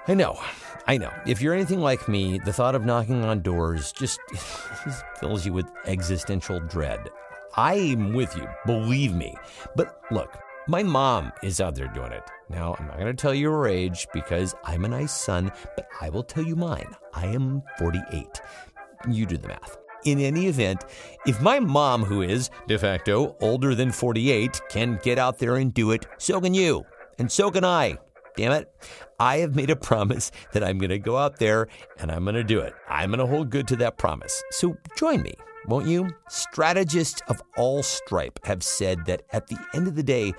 I 0.07 0.13
know, 0.13 0.39
I 0.87 0.97
know. 0.97 1.11
If 1.25 1.41
you're 1.41 1.53
anything 1.53 1.81
like 1.81 2.07
me, 2.07 2.39
the 2.39 2.53
thought 2.53 2.73
of 2.73 2.85
knocking 2.85 3.23
on 3.23 3.41
doors 3.41 3.91
just, 3.97 4.19
fills 5.19 5.45
you 5.45 5.53
with 5.53 5.69
existential 5.85 6.59
dread. 6.61 7.09
I'm 7.55 8.13
with 8.13 8.35
you, 8.37 8.47
believe 8.65 9.13
me. 9.13 9.35
But 9.75 10.01
look, 10.11 10.37
My 10.69 10.83
mom 10.83 11.31
is 11.43 11.61
out 11.61 11.75
there 11.75 11.87
doing 11.87 12.11
it. 12.11 12.23
Now, 12.49 12.75
I'm 12.77 12.87
not 12.87 12.99
going 12.99 13.07
to 13.07 13.13
tell 13.21 13.33
you 13.33 13.49
her 13.49 13.67
age 13.67 14.05
because 14.13 14.53
I'm 14.65 14.83
a 14.83 14.89
nice 14.89 15.13
son, 15.13 15.49
but 15.77 15.87
I 16.01 16.09
will 16.09 16.23
tell 16.23 16.43
you 16.43 16.57
mine. 16.57 16.93
I 17.13 17.27
am 17.27 17.63
48. 17.79 18.41
You 19.09 19.25
do 19.25 19.37
the 19.37 19.47
math. 19.47 19.77
In 20.03 20.19
any 20.19 20.47
event, 20.47 20.83
if 21.25 21.41
my 21.41 21.61
mom, 21.61 22.03
who 22.03 22.21
is 22.21 22.49
de 22.67 22.77
facto 22.77 23.37
older 23.39 23.75
than 23.75 23.93
48, 23.93 24.59
can 24.67 24.99
get 25.01 25.17
out 25.17 25.37
there 25.37 25.55
and 25.55 25.73
do 25.73 25.91
it, 25.91 26.05
so 26.17 26.41
can 26.41 26.53
you. 26.53 26.85
And 27.17 27.31
so 27.31 27.49
can 27.49 27.63
I. 27.63 27.97
Damn 28.37 28.51
it. 28.51 28.71
I 29.19 29.39
have 29.39 29.55
made 29.55 29.71
a 29.71 29.75
promise 29.75 30.31
that 30.53 30.63
I'm 30.63 30.77
going 30.77 30.91
to 30.91 30.99
go 30.99 31.17
out 31.17 31.39
there 31.39 31.67
and 31.97 32.11
I'm 32.11 32.23
going 32.23 32.35
to 32.35 32.43
do 32.43 32.59
it. 32.59 32.73
I'm 32.87 33.09
going 33.09 33.19
to 33.19 33.25
hold 33.25 33.49
good 33.49 33.67
to 33.69 33.75
that 33.77 33.97
promise. 33.97 34.43
So 34.51 34.77
join 34.95 35.23
me, 35.23 35.33
won't 35.65 35.87
you? 35.87 36.09
Strategists 36.29 37.21
of 37.27 37.41
all 37.57 37.81
stripe 37.81 38.39
have 38.45 38.61
said 38.61 39.05
that 39.07 39.23
at 39.33 39.47
the 39.47 39.57
end 39.73 39.87
of 39.87 39.95
the 39.95 40.03
day, 40.03 40.33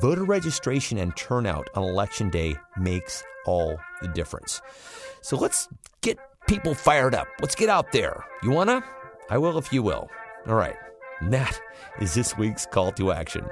voter 0.00 0.24
registration 0.24 0.98
and 0.98 1.16
turnout 1.16 1.68
on 1.74 1.82
election 1.82 2.28
day 2.28 2.56
makes 2.78 3.24
all 3.46 3.78
the 4.02 4.08
difference. 4.08 4.60
So 5.22 5.38
let's 5.38 5.66
get 6.02 6.18
people 6.46 6.74
fired 6.74 7.14
up. 7.14 7.26
Let's 7.40 7.54
get 7.54 7.70
out 7.70 7.90
there. 7.90 8.22
You 8.42 8.50
wanna? 8.50 8.84
I 9.30 9.38
will 9.38 9.56
if 9.56 9.72
you 9.72 9.82
will. 9.82 10.10
All 10.46 10.54
right. 10.54 10.76
And 11.20 11.32
that 11.32 11.58
is 12.00 12.12
this 12.12 12.36
week's 12.36 12.66
call 12.66 12.92
to 12.92 13.12
action. 13.12 13.46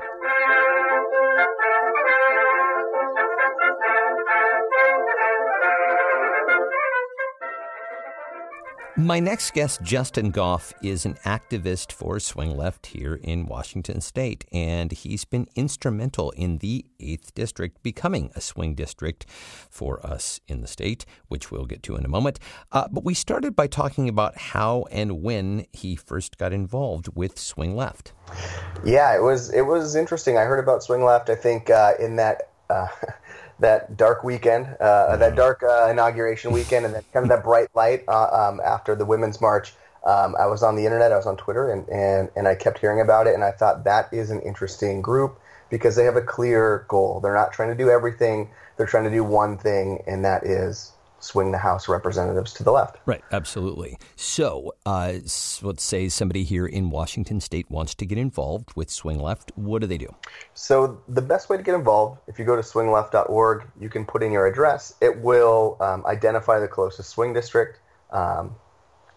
My 8.99 9.21
next 9.21 9.53
guest, 9.53 9.81
Justin 9.81 10.33
Gough, 10.33 10.73
is 10.83 11.07
an 11.07 11.15
activist 11.25 11.93
for 11.93 12.19
Swing 12.19 12.57
Left 12.57 12.87
here 12.87 13.15
in 13.15 13.47
Washington 13.47 14.01
state, 14.01 14.45
and 14.51 14.91
he's 14.91 15.25
been 15.25 15.47
instrumental 15.55 16.33
in 16.33 16.59
the 16.59 16.85
8th 16.99 17.33
District 17.33 17.81
becoming 17.85 18.33
a 18.35 18.41
swing 18.41 18.75
district 18.75 19.25
for 19.71 20.05
us 20.05 20.41
in 20.49 20.63
the 20.63 20.67
state, 20.67 21.07
which 21.29 21.53
we'll 21.53 21.65
get 21.65 21.85
to 21.85 21.95
in 21.95 22.05
a 22.05 22.09
moment. 22.09 22.41
Uh, 22.73 22.89
but 22.91 23.05
we 23.05 23.15
started 23.15 23.55
by 23.55 23.69
talking 23.69 24.09
about 24.09 24.37
how 24.37 24.85
and 24.91 25.23
when 25.23 25.67
he 25.73 25.95
first 25.95 26.37
got 26.37 26.53
involved 26.53 27.09
with 27.15 27.39
Swing 27.39 27.77
Left. 27.77 28.13
Yeah, 28.85 29.15
it 29.15 29.23
was 29.23 29.55
it 29.55 29.63
was 29.63 29.95
interesting. 29.95 30.37
I 30.37 30.43
heard 30.43 30.59
about 30.59 30.83
Swing 30.83 31.05
Left. 31.05 31.31
I 31.31 31.37
think 31.37 31.71
uh, 31.71 31.93
in 32.01 32.17
that. 32.17 32.51
Uh, 32.69 32.89
that 33.61 33.97
dark 33.97 34.23
weekend, 34.25 34.67
uh, 34.81 35.17
that 35.17 35.35
dark 35.35 35.63
uh, 35.63 35.89
inauguration 35.91 36.53
weekend, 36.53 36.87
and 36.87 36.95
then 36.95 37.03
kind 37.13 37.25
of 37.25 37.29
that 37.31 37.45
bright 37.45 37.69
light 37.75 38.05
uh, 38.09 38.29
um, 38.31 38.61
after 38.65 38.95
the 38.95 39.05
Women's 39.05 39.41
March. 39.41 39.75
Um, 40.05 40.37
I 40.39 40.47
was 40.47 40.63
on 40.63 40.77
the 40.77 40.85
internet, 40.85 41.13
I 41.13 41.17
was 41.17 41.27
on 41.27 41.37
Twitter, 41.37 41.73
and, 41.73 41.89
and, 41.89 42.31
and 42.37 42.47
I 42.47 42.55
kept 42.55 42.79
hearing 42.79 43.01
about 43.01 43.27
it, 43.27 43.35
and 43.35 43.43
I 43.43 43.51
thought 43.51 43.85
that 43.85 44.09
is 44.13 44.31
an 44.31 44.41
interesting 44.41 45.03
group 45.03 45.41
because 45.71 45.97
they 45.97 46.05
have 46.05 46.17
a 46.17 46.23
clear 46.23 46.87
goal. 46.89 47.21
They're 47.21 47.35
not 47.35 47.53
trying 47.53 47.71
to 47.71 47.75
do 47.75 47.91
everything, 47.91 48.49
they're 48.77 48.87
trying 48.87 49.05
to 49.05 49.11
do 49.11 49.25
one 49.25 49.59
thing, 49.59 50.03
and 50.07 50.25
that 50.25 50.45
is 50.45 50.93
swing 51.21 51.53
the 51.53 51.59
House 51.59 51.89
representatives 51.89 52.53
to 52.55 52.65
the 52.65 52.71
left. 52.71 52.97
Right, 53.07 53.23
absolutely. 53.33 53.99
So, 54.17 54.75
uh, 54.87 55.15
let's 55.63 55.83
say 55.83 56.09
somebody 56.09 56.45
here 56.45 56.67
in 56.67 56.91
Washington 56.91 57.41
state 57.41 57.71
wants 57.71 57.95
to 57.97 58.07
get 58.07 58.19
involved 58.19 58.71
with 58.77 58.91
Swing 58.91 59.21
Left. 59.21 59.53
What 59.57 59.81
do 59.81 59.87
they 59.87 59.99
do? 59.99 60.15
So, 60.55 61.01
the 61.09 61.23
best 61.23 61.49
way 61.49 61.57
to 61.57 61.63
get 61.63 61.75
involved, 61.75 62.21
if 62.27 62.39
you 62.39 62.45
go 62.45 62.57
to 62.57 62.63
swingleft.org, 62.63 63.67
you 63.81 63.89
can 63.89 64.05
put 64.05 64.23
in 64.23 64.33
your 64.33 64.47
address. 64.47 64.95
It 65.01 65.19
will 65.19 65.77
um, 65.81 66.05
identify 66.07 66.59
the 66.59 66.69
closest 66.69 67.11
swing 67.11 67.33
district. 67.33 67.81
Um, 68.11 68.55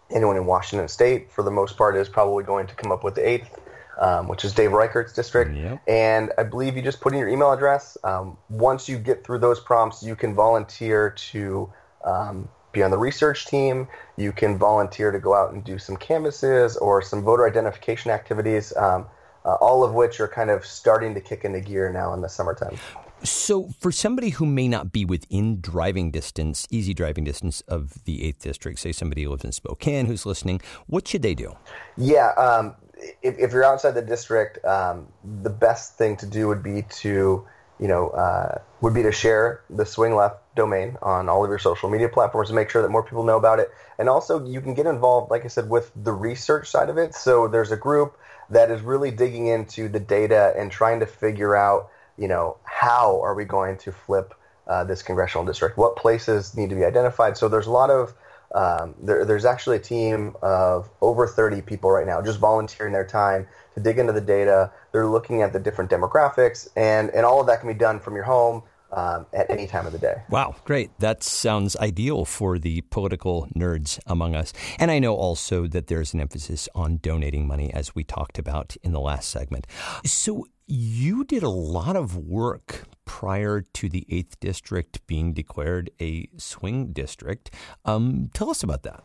anyone 0.09 0.37
in 0.37 0.45
Washington 0.45 0.87
state, 0.87 1.31
for 1.31 1.43
the 1.43 1.51
most 1.51 1.77
part, 1.77 1.95
is 1.95 2.09
probably 2.09 2.43
going 2.43 2.67
to 2.67 2.75
come 2.75 2.91
up 2.91 3.03
with 3.03 3.15
the 3.15 3.27
eighth. 3.27 3.59
Um, 3.99 4.27
which 4.27 4.45
is 4.45 4.53
Dave 4.53 4.71
Reichert's 4.71 5.13
district. 5.13 5.55
Yep. 5.55 5.81
And 5.87 6.31
I 6.35 6.43
believe 6.43 6.75
you 6.75 6.81
just 6.81 7.01
put 7.01 7.13
in 7.13 7.19
your 7.19 7.27
email 7.27 7.51
address. 7.51 7.97
Um, 8.03 8.35
once 8.49 8.89
you 8.89 8.97
get 8.97 9.23
through 9.23 9.39
those 9.39 9.59
prompts, 9.59 10.01
you 10.01 10.15
can 10.15 10.33
volunteer 10.33 11.11
to 11.11 11.71
um, 12.03 12.49
be 12.71 12.83
on 12.83 12.91
the 12.91 12.97
research 12.97 13.45
team. 13.45 13.87
You 14.17 14.31
can 14.31 14.57
volunteer 14.57 15.11
to 15.11 15.19
go 15.19 15.35
out 15.35 15.53
and 15.53 15.63
do 15.63 15.77
some 15.77 15.97
canvases 15.97 16.77
or 16.77 17.01
some 17.01 17.23
voter 17.23 17.47
identification 17.47 18.11
activities, 18.11 18.75
um, 18.77 19.05
uh, 19.45 19.55
all 19.55 19.83
of 19.83 19.93
which 19.93 20.19
are 20.19 20.27
kind 20.27 20.49
of 20.49 20.65
starting 20.65 21.13
to 21.15 21.21
kick 21.21 21.43
into 21.43 21.59
gear 21.59 21.91
now 21.91 22.13
in 22.13 22.21
the 22.21 22.29
summertime. 22.29 22.77
So, 23.23 23.69
for 23.79 23.91
somebody 23.91 24.29
who 24.29 24.47
may 24.47 24.67
not 24.67 24.91
be 24.91 25.05
within 25.05 25.61
driving 25.61 26.09
distance, 26.09 26.67
easy 26.71 26.93
driving 26.95 27.23
distance 27.23 27.61
of 27.67 28.03
the 28.05 28.19
8th 28.21 28.39
District, 28.39 28.79
say 28.79 28.91
somebody 28.91 29.23
who 29.23 29.29
lives 29.29 29.43
in 29.43 29.51
Spokane 29.51 30.07
who's 30.07 30.25
listening, 30.25 30.59
what 30.87 31.07
should 31.07 31.21
they 31.21 31.35
do? 31.35 31.55
Yeah, 31.97 32.29
um, 32.31 32.75
if, 33.21 33.37
if, 33.37 33.51
you're 33.51 33.63
outside 33.63 33.91
the 33.91 34.01
district, 34.01 34.63
um, 34.65 35.07
the 35.43 35.51
best 35.51 35.99
thing 35.99 36.17
to 36.17 36.25
do 36.25 36.47
would 36.47 36.63
be 36.63 36.81
to 37.01 37.45
you 37.81 37.87
know, 37.87 38.09
uh, 38.09 38.59
would 38.79 38.93
be 38.93 39.01
to 39.01 39.11
share 39.11 39.61
the 39.69 39.85
Swing 39.85 40.15
Left 40.15 40.40
domain 40.55 40.97
on 41.01 41.29
all 41.29 41.43
of 41.43 41.49
your 41.49 41.59
social 41.59 41.89
media 41.89 42.09
platforms 42.09 42.49
to 42.49 42.55
make 42.55 42.69
sure 42.69 42.81
that 42.81 42.89
more 42.89 43.03
people 43.03 43.23
know 43.23 43.37
about 43.37 43.59
it. 43.59 43.71
And 43.97 44.09
also, 44.09 44.45
you 44.45 44.61
can 44.61 44.73
get 44.73 44.85
involved, 44.85 45.31
like 45.31 45.45
I 45.45 45.47
said, 45.47 45.69
with 45.69 45.91
the 45.95 46.11
research 46.11 46.69
side 46.69 46.89
of 46.89 46.97
it. 46.97 47.15
So 47.15 47.47
there's 47.47 47.71
a 47.71 47.77
group 47.77 48.17
that 48.49 48.69
is 48.69 48.81
really 48.81 49.11
digging 49.11 49.47
into 49.47 49.87
the 49.87 49.99
data 49.99 50.53
and 50.57 50.71
trying 50.71 50.99
to 50.99 51.05
figure 51.05 51.55
out, 51.55 51.89
you 52.17 52.27
know, 52.27 52.57
how 52.63 53.21
are 53.21 53.33
we 53.33 53.45
going 53.45 53.77
to 53.77 53.91
flip 53.91 54.33
uh, 54.67 54.83
this 54.83 55.01
congressional 55.01 55.45
district? 55.45 55.77
What 55.77 55.95
places 55.95 56.55
need 56.55 56.69
to 56.69 56.75
be 56.75 56.83
identified? 56.83 57.37
So 57.37 57.47
there's 57.47 57.67
a 57.67 57.71
lot 57.71 57.89
of 57.89 58.13
um, 58.53 58.95
there, 59.01 59.23
there's 59.23 59.45
actually 59.45 59.77
a 59.77 59.81
team 59.81 60.35
of 60.41 60.89
over 61.01 61.25
30 61.25 61.61
people 61.61 61.89
right 61.89 62.05
now 62.05 62.21
just 62.21 62.39
volunteering 62.39 62.91
their 62.91 63.05
time 63.05 63.47
to 63.75 63.79
dig 63.79 63.97
into 63.97 64.11
the 64.11 64.21
data. 64.21 64.71
They're 64.91 65.07
looking 65.07 65.41
at 65.41 65.53
the 65.53 65.59
different 65.59 65.89
demographics, 65.89 66.67
and, 66.75 67.09
and 67.11 67.25
all 67.25 67.39
of 67.39 67.47
that 67.47 67.61
can 67.61 67.69
be 67.69 67.77
done 67.77 67.99
from 67.99 68.15
your 68.15 68.25
home 68.25 68.63
um, 68.91 69.25
at 69.33 69.49
any 69.49 69.67
time 69.67 69.85
of 69.85 69.91
the 69.91 69.99
day. 69.99 70.21
Wow, 70.29 70.55
great. 70.65 70.91
That 70.99 71.23
sounds 71.23 71.75
ideal 71.77 72.25
for 72.25 72.59
the 72.59 72.81
political 72.81 73.47
nerds 73.55 73.99
among 74.05 74.35
us. 74.35 74.53
And 74.79 74.91
I 74.91 74.99
know 74.99 75.15
also 75.15 75.67
that 75.67 75.87
there's 75.87 76.13
an 76.13 76.19
emphasis 76.19 76.67
on 76.75 76.99
donating 77.01 77.47
money, 77.47 77.73
as 77.73 77.95
we 77.95 78.03
talked 78.03 78.37
about 78.37 78.75
in 78.83 78.91
the 78.91 78.99
last 78.99 79.29
segment. 79.29 79.67
So 80.05 80.45
you 80.67 81.23
did 81.23 81.43
a 81.43 81.49
lot 81.49 81.95
of 81.95 82.15
work 82.15 82.83
prior 83.05 83.61
to 83.61 83.89
the 83.89 84.05
8th 84.09 84.39
District 84.39 85.05
being 85.07 85.33
declared 85.33 85.89
a 85.99 86.29
swing 86.37 86.93
district. 86.93 87.53
Um, 87.83 88.29
tell 88.33 88.49
us 88.49 88.63
about 88.63 88.83
that. 88.83 89.03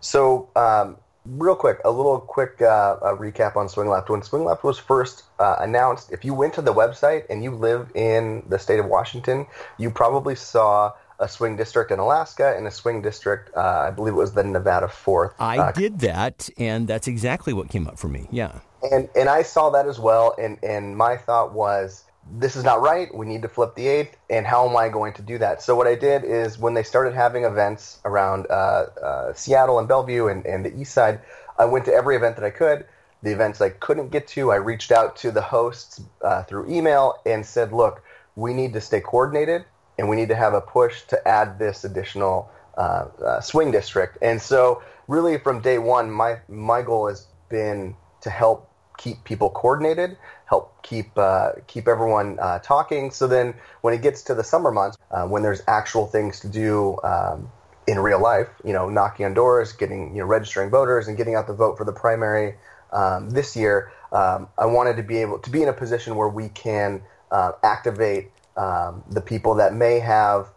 So, 0.00 0.50
um, 0.54 0.98
real 1.26 1.56
quick, 1.56 1.78
a 1.84 1.90
little 1.90 2.20
quick 2.20 2.60
uh, 2.60 2.96
recap 3.16 3.56
on 3.56 3.68
Swing 3.68 3.88
Left. 3.88 4.08
When 4.08 4.22
Swing 4.22 4.44
Left 4.44 4.64
was 4.64 4.78
first 4.78 5.24
uh, 5.38 5.56
announced, 5.60 6.12
if 6.12 6.24
you 6.24 6.34
went 6.34 6.54
to 6.54 6.62
the 6.62 6.72
website 6.72 7.24
and 7.30 7.42
you 7.42 7.50
live 7.50 7.90
in 7.94 8.44
the 8.48 8.58
state 8.58 8.78
of 8.78 8.86
Washington, 8.86 9.46
you 9.78 9.90
probably 9.90 10.34
saw 10.34 10.92
a 11.20 11.28
swing 11.28 11.56
district 11.56 11.90
in 11.90 11.98
Alaska 11.98 12.54
and 12.56 12.66
a 12.66 12.70
swing 12.70 13.00
district, 13.00 13.50
uh, 13.56 13.86
I 13.88 13.90
believe 13.90 14.14
it 14.14 14.16
was 14.16 14.34
the 14.34 14.44
Nevada 14.44 14.86
4th. 14.86 15.32
I 15.38 15.58
uh, 15.58 15.72
did 15.72 16.00
that, 16.00 16.48
and 16.58 16.88
that's 16.88 17.06
exactly 17.06 17.52
what 17.52 17.68
came 17.68 17.86
up 17.86 17.98
for 17.98 18.08
me. 18.08 18.26
Yeah. 18.30 18.58
And, 18.90 19.08
and 19.16 19.28
I 19.28 19.42
saw 19.42 19.70
that 19.70 19.86
as 19.86 19.98
well, 19.98 20.34
and, 20.38 20.58
and 20.62 20.96
my 20.96 21.16
thought 21.16 21.54
was, 21.54 22.04
this 22.32 22.56
is 22.56 22.64
not 22.64 22.80
right. 22.80 23.14
We 23.14 23.26
need 23.26 23.42
to 23.42 23.48
flip 23.48 23.74
the 23.74 23.86
eighth. 23.86 24.16
And 24.30 24.46
how 24.46 24.68
am 24.68 24.76
I 24.76 24.88
going 24.88 25.12
to 25.14 25.22
do 25.22 25.38
that? 25.38 25.62
So 25.62 25.76
what 25.76 25.86
I 25.86 25.94
did 25.94 26.24
is 26.24 26.58
when 26.58 26.74
they 26.74 26.82
started 26.82 27.14
having 27.14 27.44
events 27.44 27.98
around 28.04 28.46
uh, 28.48 28.86
uh, 29.02 29.32
Seattle 29.34 29.78
and 29.78 29.86
Bellevue 29.86 30.26
and, 30.28 30.44
and 30.46 30.64
the 30.64 30.74
East 30.78 30.94
Side, 30.94 31.20
I 31.58 31.64
went 31.66 31.84
to 31.86 31.92
every 31.92 32.16
event 32.16 32.36
that 32.36 32.44
I 32.44 32.50
could. 32.50 32.86
The 33.22 33.32
events 33.32 33.60
I 33.60 33.70
couldn't 33.70 34.10
get 34.10 34.26
to, 34.28 34.52
I 34.52 34.56
reached 34.56 34.92
out 34.92 35.16
to 35.16 35.30
the 35.30 35.40
hosts 35.40 36.00
uh, 36.22 36.42
through 36.42 36.70
email 36.70 37.14
and 37.24 37.44
said, 37.44 37.72
"Look, 37.72 38.02
we 38.36 38.52
need 38.52 38.74
to 38.74 38.82
stay 38.82 39.00
coordinated, 39.00 39.64
and 39.98 40.10
we 40.10 40.16
need 40.16 40.28
to 40.28 40.34
have 40.34 40.52
a 40.52 40.60
push 40.60 41.02
to 41.04 41.26
add 41.26 41.58
this 41.58 41.84
additional 41.84 42.50
uh, 42.76 43.06
uh, 43.24 43.40
swing 43.40 43.70
district." 43.70 44.18
And 44.20 44.42
so, 44.42 44.82
really, 45.08 45.38
from 45.38 45.60
day 45.60 45.78
one, 45.78 46.10
my 46.10 46.40
my 46.48 46.82
goal 46.82 47.08
has 47.08 47.26
been 47.48 47.96
to 48.20 48.28
help 48.28 48.70
keep 48.98 49.24
people 49.24 49.50
coordinated, 49.50 50.16
help 50.54 50.82
keep 50.82 51.16
uh, 51.18 51.52
keep 51.66 51.88
everyone 51.88 52.38
uh, 52.38 52.58
talking. 52.60 53.10
So 53.10 53.26
then, 53.26 53.54
when 53.80 53.92
it 53.94 54.02
gets 54.02 54.22
to 54.22 54.34
the 54.34 54.44
summer 54.44 54.70
months, 54.70 54.96
uh, 55.10 55.26
when 55.26 55.42
there's 55.42 55.62
actual 55.66 56.06
things 56.06 56.40
to 56.40 56.48
do 56.48 56.98
um, 57.02 57.50
in 57.86 57.98
real 57.98 58.20
life, 58.22 58.48
you 58.64 58.72
know, 58.72 58.88
knocking 58.88 59.26
on 59.26 59.34
doors, 59.34 59.72
getting 59.72 60.14
you 60.14 60.20
know, 60.20 60.26
registering 60.26 60.70
voters, 60.70 61.08
and 61.08 61.16
getting 61.16 61.34
out 61.34 61.46
the 61.46 61.54
vote 61.54 61.76
for 61.76 61.84
the 61.84 61.92
primary 61.92 62.54
um, 62.92 63.30
this 63.30 63.56
year, 63.56 63.92
um, 64.12 64.48
I 64.56 64.66
wanted 64.66 64.96
to 64.96 65.02
be 65.02 65.18
able 65.18 65.38
to 65.40 65.50
be 65.50 65.62
in 65.62 65.68
a 65.68 65.72
position 65.72 66.14
where 66.14 66.28
we 66.28 66.48
can 66.50 67.02
uh, 67.30 67.52
activate 67.62 68.30
um, 68.56 69.02
the 69.10 69.20
people 69.20 69.56
that 69.56 69.74
may 69.74 69.98
have 69.98 70.48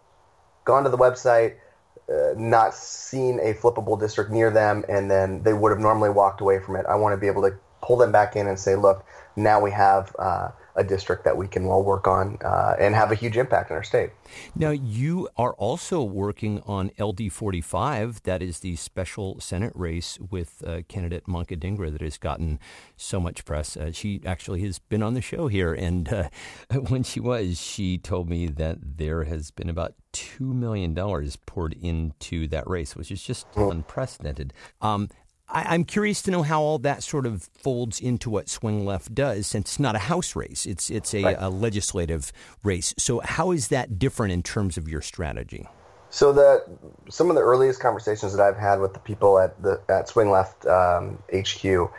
gone 0.66 0.84
to 0.84 0.90
the 0.90 0.98
website. 0.98 1.56
Uh, 2.10 2.34
not 2.38 2.74
seen 2.74 3.38
a 3.42 3.54
flippable 3.54 4.00
district 4.00 4.32
near 4.32 4.50
them, 4.50 4.86
and 4.88 5.12
then 5.12 5.44
they 5.44 5.52
would 5.52 5.72
have 5.74 5.82
normally 5.82 6.10
walked 6.10 6.40
away 6.40 6.58
from 6.58 6.78
it. 6.78 6.86
I 6.88 6.96
want 6.96 7.12
to 7.12 7.18
be 7.18 7.28
able 7.28 7.42
to 7.42 7.54
pull 7.82 7.98
them 7.98 8.12
back 8.12 8.36
in 8.36 8.48
and 8.48 8.60
say, 8.60 8.76
look, 8.76 9.06
now 9.36 9.62
we 9.62 9.72
have 9.72 10.16
uh, 10.18 10.50
a 10.78 10.84
district 10.84 11.24
that 11.24 11.36
we 11.36 11.48
can 11.48 11.66
all 11.66 11.84
work 11.84 12.08
on 12.08 12.38
uh, 12.44 12.76
and 12.80 12.94
have 12.96 13.12
a 13.12 13.16
huge 13.16 13.36
impact 13.36 13.72
in 13.72 13.76
our 13.76 13.84
state. 13.84 14.12
Now, 14.56 14.70
you 14.70 15.28
are 15.38 15.54
also 15.54 16.04
working 16.04 16.62
on 16.66 16.92
LD 17.00 17.32
45. 17.32 18.24
That 18.24 18.42
is 18.42 18.60
the 18.60 18.76
special 18.76 19.40
Senate 19.40 19.74
race 19.76 20.20
with 20.20 20.64
uh, 20.66 20.82
candidate 20.88 21.28
Manka 21.28 21.56
Dhingra 21.56 21.92
that 21.92 22.02
has 22.02 22.18
gotten 22.18 22.60
so 22.96 23.20
much 23.20 23.44
press. 23.44 23.76
Uh, 23.76 23.92
she 23.92 24.22
actually 24.26 24.62
has 24.62 24.78
been 24.78 25.02
on 25.02 25.16
the 25.16 25.22
show 25.22 25.48
here. 25.48 25.74
And 25.74 26.12
uh, 26.14 26.30
when 26.90 27.04
she 27.04 27.20
was, 27.20 27.60
she 27.60 27.98
told 27.98 28.30
me 28.30 28.48
that 28.48 28.78
there 28.98 29.24
has 29.24 29.50
been 29.50 29.70
about 29.70 29.96
$2 30.14 30.42
million 30.42 30.96
poured 31.46 31.74
into 31.74 32.48
that 32.48 32.68
race, 32.68 32.96
which 32.96 33.12
is 33.12 33.22
just 33.22 33.52
mm. 33.54 33.72
unprecedented. 33.72 34.54
Um, 34.82 35.10
I, 35.50 35.76
am 35.76 35.86
curious 35.86 36.22
to 36.24 36.32
know 36.32 36.44
how 36.44 36.62
all 36.62 36.78
that 36.80 37.04
sort 37.04 37.26
of 37.26 37.44
folds 37.58 38.00
into 38.00 38.30
what 38.30 38.50
Swing 38.50 38.86
Left 38.86 39.16
does, 39.16 39.48
since 39.48 39.70
it's 39.70 39.80
not 39.80 39.96
a 39.96 40.00
House 40.00 40.36
race; 40.36 40.66
it's 40.66 40.90
it's 40.90 41.14
a, 41.14 41.24
right. 41.24 41.38
a 41.40 41.50
legislative 41.50 42.34
race. 42.64 42.94
So, 42.98 43.22
how 43.24 43.52
is 43.52 43.70
that 43.70 43.98
different 43.98 44.34
in 44.34 44.44
terms 44.44 44.78
of 44.78 44.90
your 44.90 45.02
strategy? 45.02 45.68
So, 46.10 46.34
the 46.34 46.64
some 47.10 47.30
of 47.30 47.36
the 47.36 47.42
earliest 47.42 47.80
conversations 47.80 48.36
that 48.36 48.42
I've 48.42 48.58
had 48.58 48.82
with 48.82 48.94
the 48.94 49.00
people 49.00 49.40
at 49.40 49.62
the 49.62 49.82
at 49.90 50.10
Swing 50.10 50.30
Left 50.30 50.66
um, 50.66 51.18
HQ 51.34 51.92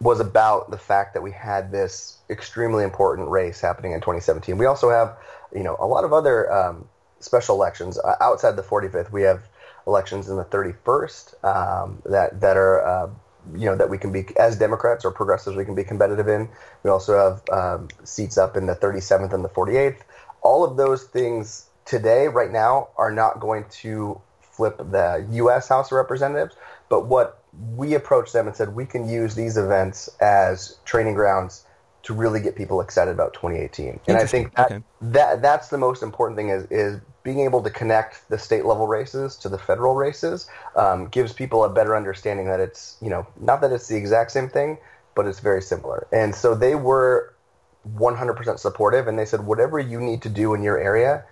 was 0.00 0.20
about 0.20 0.70
the 0.70 0.78
fact 0.78 1.14
that 1.14 1.22
we 1.22 1.30
had 1.30 1.72
this 1.72 2.18
extremely 2.30 2.84
important 2.84 3.28
race 3.28 3.60
happening 3.60 3.92
in 3.92 4.00
2017. 4.00 4.58
We 4.58 4.66
also 4.66 4.90
have, 4.90 5.16
you 5.54 5.62
know, 5.62 5.76
a 5.78 5.86
lot 5.86 6.04
of 6.04 6.12
other 6.12 6.52
um, 6.52 6.88
special 7.20 7.54
elections 7.56 7.98
uh, 7.98 8.14
outside 8.20 8.56
the 8.56 8.62
45th. 8.62 9.12
We 9.12 9.22
have 9.22 9.48
elections 9.86 10.28
in 10.28 10.36
the 10.36 10.44
31st 10.44 11.44
um, 11.44 12.02
that 12.06 12.40
that 12.40 12.56
are 12.56 12.84
uh, 12.86 13.10
you 13.54 13.66
know 13.66 13.76
that 13.76 13.88
we 13.90 13.98
can 13.98 14.10
be 14.10 14.24
as 14.38 14.56
Democrats 14.56 15.04
or 15.04 15.10
progressives 15.10 15.56
we 15.56 15.64
can 15.64 15.74
be 15.74 15.84
competitive 15.84 16.28
in. 16.28 16.48
We 16.82 16.90
also 16.90 17.18
have 17.18 17.56
um, 17.56 17.88
seats 18.04 18.38
up 18.38 18.56
in 18.56 18.66
the 18.66 18.76
37th 18.76 19.32
and 19.32 19.44
the 19.44 19.48
48th. 19.48 20.00
All 20.42 20.64
of 20.64 20.76
those 20.76 21.04
things 21.04 21.66
today, 21.84 22.28
right 22.28 22.50
now, 22.50 22.88
are 22.96 23.10
not 23.10 23.40
going 23.40 23.64
to 23.82 24.20
flip 24.40 24.78
the 24.78 25.26
U.S. 25.32 25.68
House 25.68 25.90
of 25.90 25.96
Representatives. 25.96 26.56
But 26.88 27.06
what 27.06 27.42
we 27.76 27.94
approached 27.94 28.32
them 28.32 28.46
and 28.46 28.56
said 28.56 28.74
we 28.74 28.86
can 28.86 29.08
use 29.08 29.34
these 29.34 29.56
events 29.56 30.08
as 30.20 30.78
training 30.84 31.14
grounds 31.14 31.64
to 32.04 32.12
really 32.12 32.40
get 32.40 32.54
people 32.54 32.80
excited 32.80 33.10
about 33.10 33.32
2018. 33.34 34.00
And 34.06 34.16
I 34.18 34.26
think 34.26 34.54
that, 34.54 34.66
okay. 34.66 34.82
that 35.00 35.42
that's 35.42 35.68
the 35.68 35.78
most 35.78 36.02
important 36.02 36.36
thing 36.36 36.50
is 36.50 36.66
is 36.70 37.00
being 37.24 37.40
able 37.40 37.62
to 37.62 37.70
connect 37.70 38.28
the 38.28 38.38
state 38.38 38.64
level 38.64 38.86
races 38.86 39.34
to 39.36 39.48
the 39.48 39.58
federal 39.58 39.94
races 39.94 40.46
um, 40.76 41.08
gives 41.08 41.32
people 41.32 41.64
a 41.64 41.68
better 41.68 41.96
understanding 41.96 42.46
that 42.46 42.60
it's 42.60 42.96
you 43.00 43.10
know 43.10 43.26
not 43.40 43.60
that 43.62 43.72
it's 43.72 43.88
the 43.88 43.96
exact 43.96 44.30
same 44.30 44.48
thing, 44.48 44.78
but 45.16 45.26
it's 45.26 45.40
very 45.40 45.62
similar. 45.62 46.06
And 46.12 46.34
so 46.34 46.54
they 46.54 46.74
were 46.76 47.34
100% 47.96 48.58
supportive, 48.58 49.08
and 49.08 49.18
they 49.18 49.24
said 49.24 49.46
whatever 49.46 49.78
you 49.78 50.00
need 50.00 50.22
to 50.22 50.28
do 50.28 50.54
in 50.54 50.62
your 50.62 50.78
area, 50.78 51.24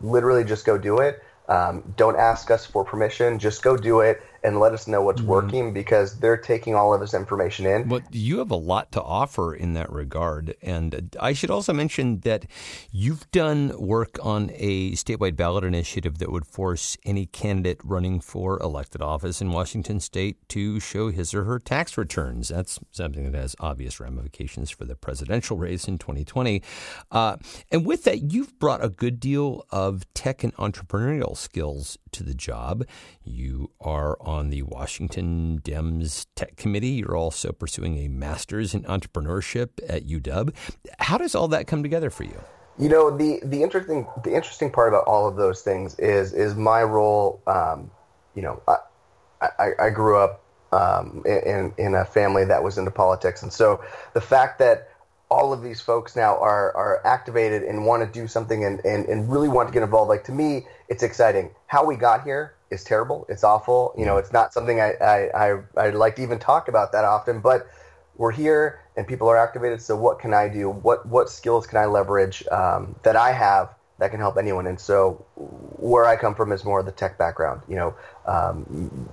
literally 0.00 0.44
just 0.44 0.64
go 0.64 0.78
do 0.78 0.98
it. 0.98 1.22
Um, 1.48 1.82
don't 1.96 2.16
ask 2.16 2.50
us 2.50 2.64
for 2.64 2.84
permission. 2.84 3.38
Just 3.38 3.62
go 3.62 3.76
do 3.76 4.00
it 4.00 4.22
and 4.44 4.58
let 4.58 4.72
us 4.72 4.88
know 4.88 5.02
what's 5.02 5.20
mm-hmm. 5.20 5.30
working 5.30 5.72
because 5.72 6.18
they're 6.18 6.36
taking 6.36 6.74
all 6.74 6.92
of 6.92 7.00
this 7.00 7.14
information 7.14 7.66
in. 7.66 7.88
Well, 7.88 8.00
you 8.10 8.38
have 8.38 8.50
a 8.50 8.56
lot 8.56 8.90
to 8.92 9.02
offer 9.02 9.54
in 9.54 9.74
that 9.74 9.90
regard. 9.90 10.54
And 10.62 11.16
I 11.20 11.32
should 11.32 11.50
also 11.50 11.72
mention 11.72 12.20
that 12.20 12.46
you've 12.90 13.30
done 13.30 13.78
work 13.78 14.18
on 14.22 14.50
a 14.54 14.92
statewide 14.92 15.36
ballot 15.36 15.64
initiative 15.64 16.18
that 16.18 16.32
would 16.32 16.46
force 16.46 16.96
any 17.04 17.26
candidate 17.26 17.78
running 17.84 18.20
for 18.20 18.60
elected 18.60 19.00
office 19.00 19.40
in 19.40 19.52
Washington 19.52 20.00
state 20.00 20.48
to 20.48 20.80
show 20.80 21.10
his 21.10 21.34
or 21.34 21.44
her 21.44 21.58
tax 21.58 21.96
returns. 21.96 22.48
That's 22.48 22.80
something 22.90 23.30
that 23.30 23.38
has 23.38 23.54
obvious 23.60 24.00
ramifications 24.00 24.70
for 24.70 24.84
the 24.84 24.96
presidential 24.96 25.56
race 25.56 25.86
in 25.86 25.98
2020. 25.98 26.62
Uh, 27.10 27.36
and 27.70 27.86
with 27.86 28.04
that, 28.04 28.32
you've 28.32 28.58
brought 28.58 28.84
a 28.84 28.88
good 28.88 29.20
deal 29.20 29.64
of 29.70 30.04
tech 30.14 30.42
and 30.42 30.54
entrepreneurial 30.56 31.36
skills 31.36 31.98
to 32.12 32.22
the 32.22 32.34
job. 32.34 32.84
You 33.24 33.70
are 33.80 34.16
on 34.20 34.31
the 34.50 34.62
Washington 34.62 35.60
Dems 35.62 36.26
Tech 36.34 36.56
Committee. 36.56 36.88
You're 36.88 37.16
also 37.16 37.52
pursuing 37.52 37.98
a 37.98 38.08
master's 38.08 38.74
in 38.74 38.82
entrepreneurship 38.84 39.68
at 39.88 40.06
UW. 40.06 40.54
How 40.98 41.18
does 41.18 41.34
all 41.34 41.48
that 41.48 41.66
come 41.66 41.82
together 41.82 42.10
for 42.10 42.24
you? 42.24 42.40
You 42.78 42.88
know, 42.88 43.16
the, 43.16 43.40
the 43.44 43.62
interesting 43.62 44.06
the 44.24 44.34
interesting 44.34 44.70
part 44.70 44.88
about 44.88 45.04
all 45.04 45.28
of 45.28 45.36
those 45.36 45.62
things 45.62 45.98
is 45.98 46.32
is 46.32 46.54
my 46.54 46.82
role. 46.82 47.42
Um, 47.46 47.90
you 48.34 48.42
know, 48.42 48.62
I, 48.66 49.48
I, 49.58 49.70
I 49.78 49.90
grew 49.90 50.16
up 50.16 50.42
um, 50.72 51.22
in 51.26 51.74
in 51.76 51.94
a 51.94 52.04
family 52.04 52.44
that 52.46 52.62
was 52.62 52.78
into 52.78 52.90
politics, 52.90 53.42
and 53.42 53.52
so 53.52 53.84
the 54.14 54.20
fact 54.20 54.58
that 54.60 54.88
all 55.32 55.52
of 55.52 55.62
these 55.62 55.80
folks 55.80 56.14
now 56.14 56.36
are 56.38 56.76
are 56.76 57.06
activated 57.06 57.62
and 57.62 57.86
want 57.86 58.02
to 58.02 58.20
do 58.20 58.28
something 58.28 58.64
and, 58.64 58.84
and, 58.84 59.06
and 59.06 59.30
really 59.32 59.48
want 59.48 59.68
to 59.68 59.72
get 59.72 59.82
involved. 59.82 60.08
Like 60.08 60.24
to 60.24 60.32
me, 60.32 60.66
it's 60.88 61.02
exciting. 61.02 61.50
How 61.66 61.84
we 61.84 61.96
got 61.96 62.22
here 62.24 62.54
is 62.72 62.82
terrible. 62.82 63.26
It's 63.28 63.44
awful. 63.44 63.94
You 63.96 64.06
know, 64.06 64.16
it's 64.16 64.32
not 64.32 64.52
something 64.52 64.80
I, 64.80 64.94
I, 64.94 65.16
I, 65.34 65.58
I 65.76 65.90
like 65.90 66.16
to 66.16 66.22
even 66.22 66.38
talk 66.38 66.68
about 66.68 66.92
that 66.92 67.04
often, 67.04 67.40
but 67.40 67.68
we're 68.16 68.32
here 68.32 68.80
and 68.96 69.06
people 69.06 69.28
are 69.28 69.36
activated. 69.36 69.80
So 69.80 69.96
what 69.96 70.18
can 70.18 70.34
I 70.34 70.48
do? 70.48 70.70
What, 70.70 71.06
what 71.06 71.30
skills 71.30 71.66
can 71.66 71.78
I 71.78 71.86
leverage 71.86 72.44
um, 72.48 72.96
that 73.02 73.16
I 73.16 73.32
have 73.32 73.74
that 73.98 74.10
can 74.10 74.20
help 74.20 74.36
anyone? 74.36 74.66
And 74.66 74.80
so 74.80 75.24
where 75.36 76.04
I 76.06 76.16
come 76.16 76.34
from 76.34 76.52
is 76.52 76.64
more 76.64 76.80
of 76.80 76.86
the 76.86 76.92
tech 76.92 77.18
background, 77.18 77.62
you 77.68 77.76
know, 77.76 77.94
um, 78.26 79.08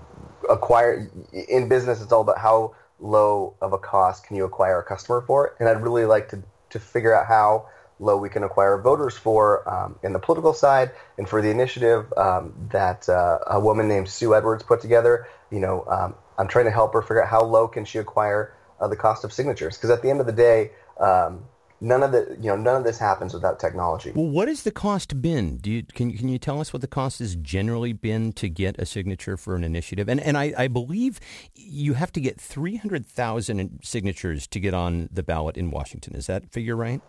acquire 0.50 1.10
in 1.32 1.70
business, 1.70 2.02
it's 2.02 2.12
all 2.12 2.22
about 2.22 2.40
how 2.40 2.76
low 3.00 3.56
of 3.62 3.74
a 3.74 3.78
cost 3.78 4.26
can 4.26 4.36
you 4.36 4.46
acquire 4.46 4.80
a 4.80 4.84
customer 4.84 5.22
for? 5.22 5.56
And 5.60 5.70
I'd 5.70 5.82
really 5.82 6.06
like 6.06 6.30
to, 6.30 6.42
to 6.72 6.80
figure 6.80 7.14
out 7.14 7.28
how 7.28 7.68
low 8.00 8.18
we 8.18 8.30
can 8.30 8.44
acquire 8.44 8.78
voters 8.78 9.18
for 9.18 9.68
um, 9.70 9.98
in 10.04 10.14
the 10.14 10.20
political 10.20 10.54
side 10.54 10.92
and 11.18 11.28
for 11.28 11.42
the 11.42 11.50
initiative 11.50 12.12
um, 12.18 12.54
that 12.72 13.08
uh, 13.10 13.40
a 13.48 13.60
woman 13.60 13.88
named 13.88 14.10
Sue 14.10 14.34
Edwards 14.34 14.64
put 14.64 14.82
together. 14.82 15.28
You 15.52 15.60
know, 15.60 15.86
um, 15.88 16.16
I'm 16.38 16.48
trying 16.48 16.66
to 16.66 16.72
help 16.72 16.94
her 16.94 17.02
figure 17.02 17.24
out 17.24 17.30
how 17.30 17.44
low 17.44 17.68
can 17.68 17.86
she 17.86 17.98
acquire 17.98 18.56
uh, 18.80 18.88
the 18.88 18.96
cost 18.96 19.24
of 19.24 19.34
signatures 19.34 19.78
because 19.78 19.90
at 19.90 20.02
the 20.02 20.10
end 20.10 20.20
of 20.20 20.26
the 20.26 20.32
day, 20.32 20.72
um, 21.00 21.44
none 21.82 22.04
of 22.04 22.12
the 22.12 22.38
you 22.40 22.48
know 22.48 22.56
none 22.56 22.76
of 22.76 22.84
this 22.84 22.98
happens 22.98 23.34
without 23.34 23.60
technology. 23.60 24.12
Well, 24.14 24.28
what 24.28 24.48
has 24.48 24.64
the 24.64 24.72
cost 24.72 25.22
been? 25.22 25.58
Do 25.58 25.72
you, 25.72 25.84
can 25.84 26.16
can 26.16 26.30
you 26.30 26.38
tell 26.38 26.60
us 26.60 26.74
what 26.74 26.82
the 26.82 26.88
cost 26.88 27.20
has 27.20 27.36
generally 27.36 27.94
been 27.94 28.34
to 28.34 28.50
get 28.50 28.80
a 28.80 28.86
signature 28.86 29.38
for 29.38 29.56
an 29.56 29.64
initiative? 29.64 30.08
And 30.10 30.20
and 30.20 30.38
I, 30.38 30.54
I 30.58 30.68
believe 30.68 31.20
you 31.56 31.94
have 31.94 32.12
to 32.14 32.22
get 32.22 32.40
three 32.40 32.78
hundred 32.78 33.06
thousand 33.06 33.80
signatures 33.84 34.48
to 34.48 34.60
get 34.60 34.74
on 34.74 35.10
the 35.12 35.24
ballot 35.24 35.58
in 35.58 35.72
Washington. 35.72 36.16
Is 36.16 36.28
that 36.28 36.52
figure 36.52 36.76
right? 36.76 37.02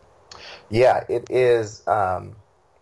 Yeah, 0.68 1.04
it 1.08 1.30
is. 1.30 1.86
Um, 1.86 2.36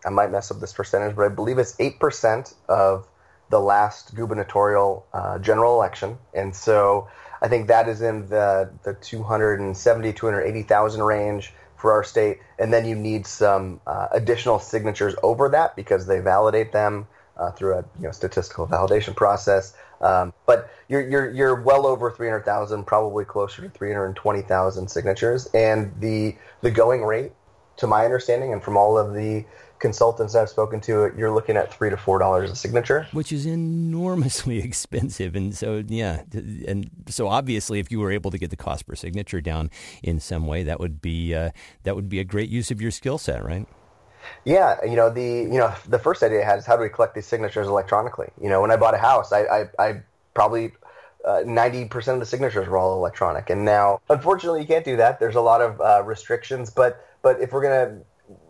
I 0.05 0.09
might 0.09 0.31
mess 0.31 0.51
up 0.51 0.59
this 0.59 0.73
percentage, 0.73 1.15
but 1.15 1.25
I 1.25 1.29
believe 1.29 1.57
it's 1.57 1.75
eight 1.79 1.99
percent 1.99 2.53
of 2.67 3.07
the 3.49 3.59
last 3.59 4.15
gubernatorial 4.15 5.05
uh, 5.13 5.39
general 5.39 5.75
election, 5.75 6.17
and 6.33 6.55
so. 6.55 7.07
I 7.41 7.47
think 7.47 7.67
that 7.67 7.87
is 7.87 8.01
in 8.01 8.27
the, 8.27 8.69
the 8.83 8.95
270, 8.95 10.11
280,000 10.11 11.01
range 11.01 11.53
for 11.79 11.93
our 11.93 12.03
state, 12.03 12.39
and 12.59 12.73
then 12.73 12.85
you 12.85 12.95
need 12.95 13.25
some 13.25 13.79
uh, 13.87 14.07
additional 14.11 14.59
signatures 14.59 15.15
over 15.23 15.47
that 15.49 15.75
because 15.75 16.05
they 16.05 16.19
validate 16.19 16.73
them 16.73 17.07
uh, 17.37 17.51
through 17.51 17.75
a 17.75 17.85
you 17.97 18.03
know, 18.03 18.11
statistical 18.11 18.67
validation 18.67 19.15
process. 19.15 19.73
Um, 20.01 20.33
but 20.45 20.69
you're, 20.89 21.07
you're, 21.07 21.31
you're 21.31 21.61
well 21.61 21.87
over 21.87 22.11
300,000, 22.11 22.83
probably 22.83 23.23
closer 23.23 23.61
to 23.61 23.69
320,000 23.69 24.87
signatures, 24.89 25.47
and 25.53 25.93
the 25.99 26.35
the 26.61 26.71
going 26.71 27.03
rate, 27.03 27.31
to 27.79 27.87
my 27.87 28.05
understanding, 28.05 28.53
and 28.53 28.61
from 28.61 28.77
all 28.77 28.97
of 28.97 29.13
the 29.13 29.45
consultants 29.79 30.35
I've 30.35 30.49
spoken 30.49 30.81
to, 30.81 31.11
you're 31.17 31.31
looking 31.31 31.57
at 31.57 31.73
three 31.73 31.89
to 31.89 31.97
four 31.97 32.19
dollars 32.19 32.51
a 32.51 32.55
signature, 32.55 33.07
which 33.11 33.31
is 33.31 33.45
enormously 33.45 34.59
expensive. 34.63 35.35
And 35.35 35.55
so, 35.55 35.83
yeah, 35.87 36.23
and 36.33 36.89
so 37.07 37.27
obviously, 37.27 37.79
if 37.79 37.91
you 37.91 37.99
were 37.99 38.11
able 38.11 38.31
to 38.31 38.37
get 38.37 38.49
the 38.49 38.57
cost 38.57 38.85
per 38.85 38.95
signature 38.95 39.41
down 39.41 39.71
in 40.03 40.19
some 40.19 40.45
way, 40.45 40.63
that 40.63 40.79
would 40.79 41.01
be 41.01 41.33
uh, 41.33 41.51
that 41.83 41.95
would 41.95 42.09
be 42.09 42.19
a 42.19 42.23
great 42.23 42.49
use 42.49 42.71
of 42.71 42.81
your 42.81 42.91
skill 42.91 43.17
set, 43.17 43.43
right? 43.43 43.65
Yeah, 44.45 44.83
you 44.85 44.95
know 44.95 45.09
the 45.09 45.21
you 45.23 45.57
know 45.57 45.73
the 45.87 45.99
first 45.99 46.21
idea 46.21 46.41
I 46.41 46.45
had 46.45 46.59
is 46.59 46.65
how 46.65 46.75
do 46.75 46.83
we 46.83 46.89
collect 46.89 47.15
these 47.15 47.25
signatures 47.25 47.67
electronically? 47.67 48.27
You 48.41 48.49
know, 48.49 48.61
when 48.61 48.71
I 48.71 48.77
bought 48.77 48.93
a 48.93 48.99
house, 48.99 49.31
I 49.31 49.41
I, 49.43 49.69
I 49.79 50.01
probably 50.33 50.73
uh, 51.25 51.43
ninety 51.45 51.83
uh, 51.83 51.87
percent 51.87 52.15
of 52.15 52.19
the 52.19 52.25
signatures 52.25 52.67
were 52.67 52.77
all 52.77 52.97
electronic, 52.97 53.49
and 53.49 53.63
now 53.63 54.01
unfortunately 54.09 54.61
you 54.61 54.67
can't 54.67 54.85
do 54.85 54.97
that. 54.97 55.19
There's 55.19 55.35
a 55.35 55.41
lot 55.41 55.61
of 55.61 55.79
uh, 55.79 56.03
restrictions, 56.05 56.69
but 56.69 57.05
but 57.21 57.41
if 57.41 57.51
we're 57.51 57.63
gonna 57.63 57.99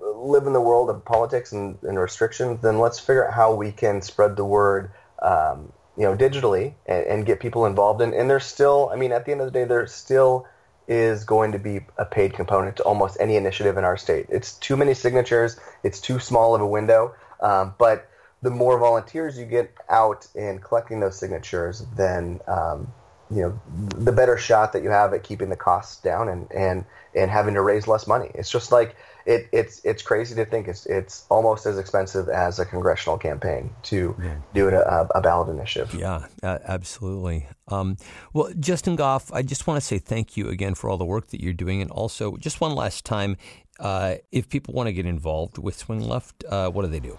live 0.01 0.47
in 0.47 0.53
the 0.53 0.61
world 0.61 0.89
of 0.89 1.03
politics 1.05 1.51
and, 1.51 1.77
and 1.83 1.97
restrictions, 1.97 2.61
then 2.61 2.79
let's 2.79 2.99
figure 2.99 3.27
out 3.27 3.33
how 3.33 3.53
we 3.53 3.71
can 3.71 4.01
spread 4.01 4.35
the 4.35 4.45
word, 4.45 4.91
um, 5.21 5.71
you 5.97 6.03
know, 6.03 6.15
digitally 6.15 6.73
and, 6.85 7.05
and, 7.05 7.25
get 7.25 7.39
people 7.39 7.65
involved. 7.65 8.01
And, 8.01 8.13
and 8.13 8.29
there's 8.29 8.45
still, 8.45 8.89
I 8.91 8.95
mean, 8.95 9.11
at 9.11 9.25
the 9.25 9.31
end 9.31 9.41
of 9.41 9.47
the 9.47 9.51
day, 9.51 9.65
there 9.65 9.85
still 9.87 10.47
is 10.87 11.23
going 11.23 11.51
to 11.51 11.59
be 11.59 11.81
a 11.97 12.05
paid 12.05 12.33
component 12.33 12.77
to 12.77 12.83
almost 12.83 13.17
any 13.19 13.35
initiative 13.35 13.77
in 13.77 13.83
our 13.83 13.95
state. 13.95 14.25
It's 14.29 14.55
too 14.55 14.75
many 14.75 14.93
signatures. 14.93 15.57
It's 15.83 16.01
too 16.01 16.19
small 16.19 16.55
of 16.55 16.61
a 16.61 16.67
window. 16.67 17.15
Um, 17.41 17.75
but 17.77 18.09
the 18.41 18.49
more 18.49 18.79
volunteers 18.79 19.37
you 19.37 19.45
get 19.45 19.71
out 19.89 20.27
in 20.33 20.59
collecting 20.59 20.99
those 20.99 21.17
signatures, 21.17 21.85
then 21.95 22.39
um, 22.47 22.91
you 23.31 23.41
know 23.41 23.61
the 23.97 24.11
better 24.11 24.37
shot 24.37 24.73
that 24.73 24.83
you 24.83 24.89
have 24.89 25.13
at 25.13 25.23
keeping 25.23 25.49
the 25.49 25.55
costs 25.55 26.01
down 26.01 26.29
and 26.29 26.51
and 26.51 26.85
and 27.15 27.31
having 27.31 27.53
to 27.55 27.61
raise 27.61 27.87
less 27.87 28.07
money. 28.07 28.31
It's 28.33 28.49
just 28.49 28.71
like 28.71 28.95
it, 29.25 29.47
it's 29.51 29.81
it's 29.83 30.01
crazy 30.01 30.35
to 30.35 30.45
think 30.45 30.67
it's 30.67 30.85
it's 30.85 31.25
almost 31.29 31.65
as 31.65 31.77
expensive 31.77 32.29
as 32.29 32.59
a 32.59 32.65
congressional 32.65 33.17
campaign 33.17 33.69
to 33.83 34.15
yeah. 34.21 34.35
do 34.53 34.69
a, 34.69 35.07
a, 35.13 35.21
ballot 35.21 35.49
initiative. 35.49 35.93
Yeah, 35.93 36.25
uh, 36.41 36.59
absolutely. 36.65 37.47
Um, 37.67 37.97
well, 38.33 38.51
Justin 38.59 38.95
Gough, 38.95 39.31
I 39.31 39.43
just 39.43 39.67
want 39.67 39.79
to 39.79 39.85
say 39.85 39.99
thank 39.99 40.35
you 40.35 40.49
again 40.49 40.73
for 40.73 40.89
all 40.89 40.97
the 40.97 41.05
work 41.05 41.27
that 41.27 41.41
you're 41.41 41.53
doing, 41.53 41.81
and 41.81 41.91
also 41.91 42.37
just 42.37 42.61
one 42.61 42.73
last 42.73 43.05
time, 43.05 43.37
uh, 43.79 44.15
if 44.31 44.49
people 44.49 44.73
want 44.73 44.87
to 44.87 44.93
get 44.93 45.05
involved 45.05 45.57
with 45.57 45.77
Swing 45.77 46.01
Left, 46.01 46.43
uh, 46.49 46.69
what 46.69 46.83
do 46.83 46.87
they 46.87 46.99
do? 46.99 47.17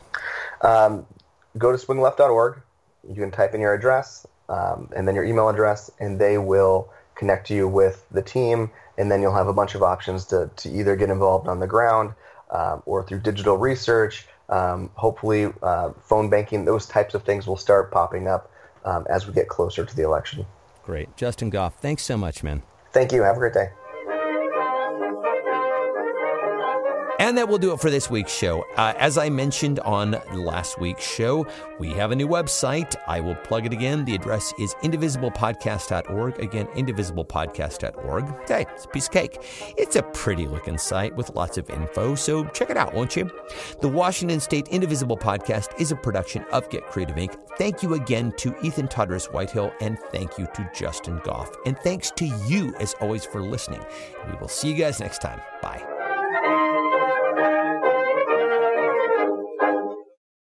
Um, 0.62 1.06
go 1.58 1.70
to 1.70 1.78
swingleft.org. 1.78 2.60
You 3.08 3.14
can 3.14 3.30
type 3.30 3.54
in 3.54 3.60
your 3.60 3.74
address 3.74 4.26
um, 4.50 4.90
and 4.94 5.08
then 5.08 5.14
your 5.14 5.24
email 5.24 5.48
address, 5.48 5.90
and 5.98 6.18
they 6.18 6.36
will 6.36 6.90
connect 7.14 7.48
you 7.50 7.66
with 7.68 8.06
the 8.10 8.22
team 8.22 8.70
and 9.00 9.10
then 9.10 9.22
you'll 9.22 9.34
have 9.34 9.48
a 9.48 9.52
bunch 9.54 9.74
of 9.74 9.82
options 9.82 10.26
to, 10.26 10.50
to 10.56 10.68
either 10.70 10.94
get 10.94 11.08
involved 11.08 11.48
on 11.48 11.58
the 11.58 11.66
ground 11.66 12.12
um, 12.50 12.82
or 12.84 13.02
through 13.02 13.18
digital 13.20 13.56
research. 13.56 14.26
Um, 14.50 14.90
hopefully, 14.94 15.50
uh, 15.62 15.92
phone 16.02 16.28
banking, 16.28 16.66
those 16.66 16.84
types 16.84 17.14
of 17.14 17.22
things 17.24 17.46
will 17.46 17.56
start 17.56 17.90
popping 17.90 18.28
up 18.28 18.52
um, 18.84 19.06
as 19.08 19.26
we 19.26 19.32
get 19.32 19.48
closer 19.48 19.86
to 19.86 19.96
the 19.96 20.02
election. 20.02 20.44
Great. 20.84 21.16
Justin 21.16 21.48
Gough, 21.48 21.80
thanks 21.80 22.02
so 22.02 22.18
much, 22.18 22.42
man. 22.42 22.62
Thank 22.92 23.10
you. 23.12 23.22
Have 23.22 23.36
a 23.36 23.38
great 23.38 23.54
day. 23.54 23.70
And 27.20 27.36
that 27.36 27.50
will 27.50 27.58
do 27.58 27.74
it 27.74 27.80
for 27.80 27.90
this 27.90 28.08
week's 28.08 28.34
show. 28.34 28.64
Uh, 28.78 28.94
as 28.96 29.18
I 29.18 29.28
mentioned 29.28 29.78
on 29.80 30.16
last 30.32 30.80
week's 30.80 31.06
show, 31.06 31.46
we 31.78 31.90
have 31.90 32.12
a 32.12 32.16
new 32.16 32.26
website. 32.26 32.96
I 33.06 33.20
will 33.20 33.34
plug 33.34 33.66
it 33.66 33.74
again. 33.74 34.06
The 34.06 34.14
address 34.14 34.54
is 34.58 34.74
indivisiblepodcast.org. 34.76 36.38
Again, 36.38 36.66
indivisiblepodcast.org. 36.68 38.48
Hey, 38.48 38.64
it's 38.74 38.86
a 38.86 38.88
piece 38.88 39.06
of 39.06 39.12
cake. 39.12 39.36
It's 39.76 39.96
a 39.96 40.02
pretty 40.02 40.48
looking 40.48 40.78
site 40.78 41.14
with 41.14 41.34
lots 41.34 41.58
of 41.58 41.68
info, 41.68 42.14
so 42.14 42.46
check 42.46 42.70
it 42.70 42.78
out, 42.78 42.94
won't 42.94 43.14
you? 43.14 43.30
The 43.82 43.88
Washington 43.88 44.40
State 44.40 44.68
Indivisible 44.68 45.18
Podcast 45.18 45.78
is 45.78 45.92
a 45.92 45.96
production 45.96 46.46
of 46.52 46.70
Get 46.70 46.88
Creative 46.88 47.16
Inc. 47.16 47.36
Thank 47.58 47.82
you 47.82 47.92
again 47.94 48.32
to 48.38 48.54
Ethan 48.64 48.88
Todras 48.88 49.30
Whitehill, 49.30 49.74
and 49.82 49.98
thank 50.10 50.38
you 50.38 50.46
to 50.54 50.70
Justin 50.74 51.20
Gough. 51.22 51.54
And 51.66 51.76
thanks 51.80 52.10
to 52.12 52.24
you, 52.46 52.74
as 52.80 52.94
always, 52.94 53.26
for 53.26 53.42
listening. 53.42 53.84
We 54.26 54.38
will 54.38 54.48
see 54.48 54.68
you 54.68 54.74
guys 54.74 55.00
next 55.00 55.20
time. 55.20 55.42
Bye. 55.60 55.99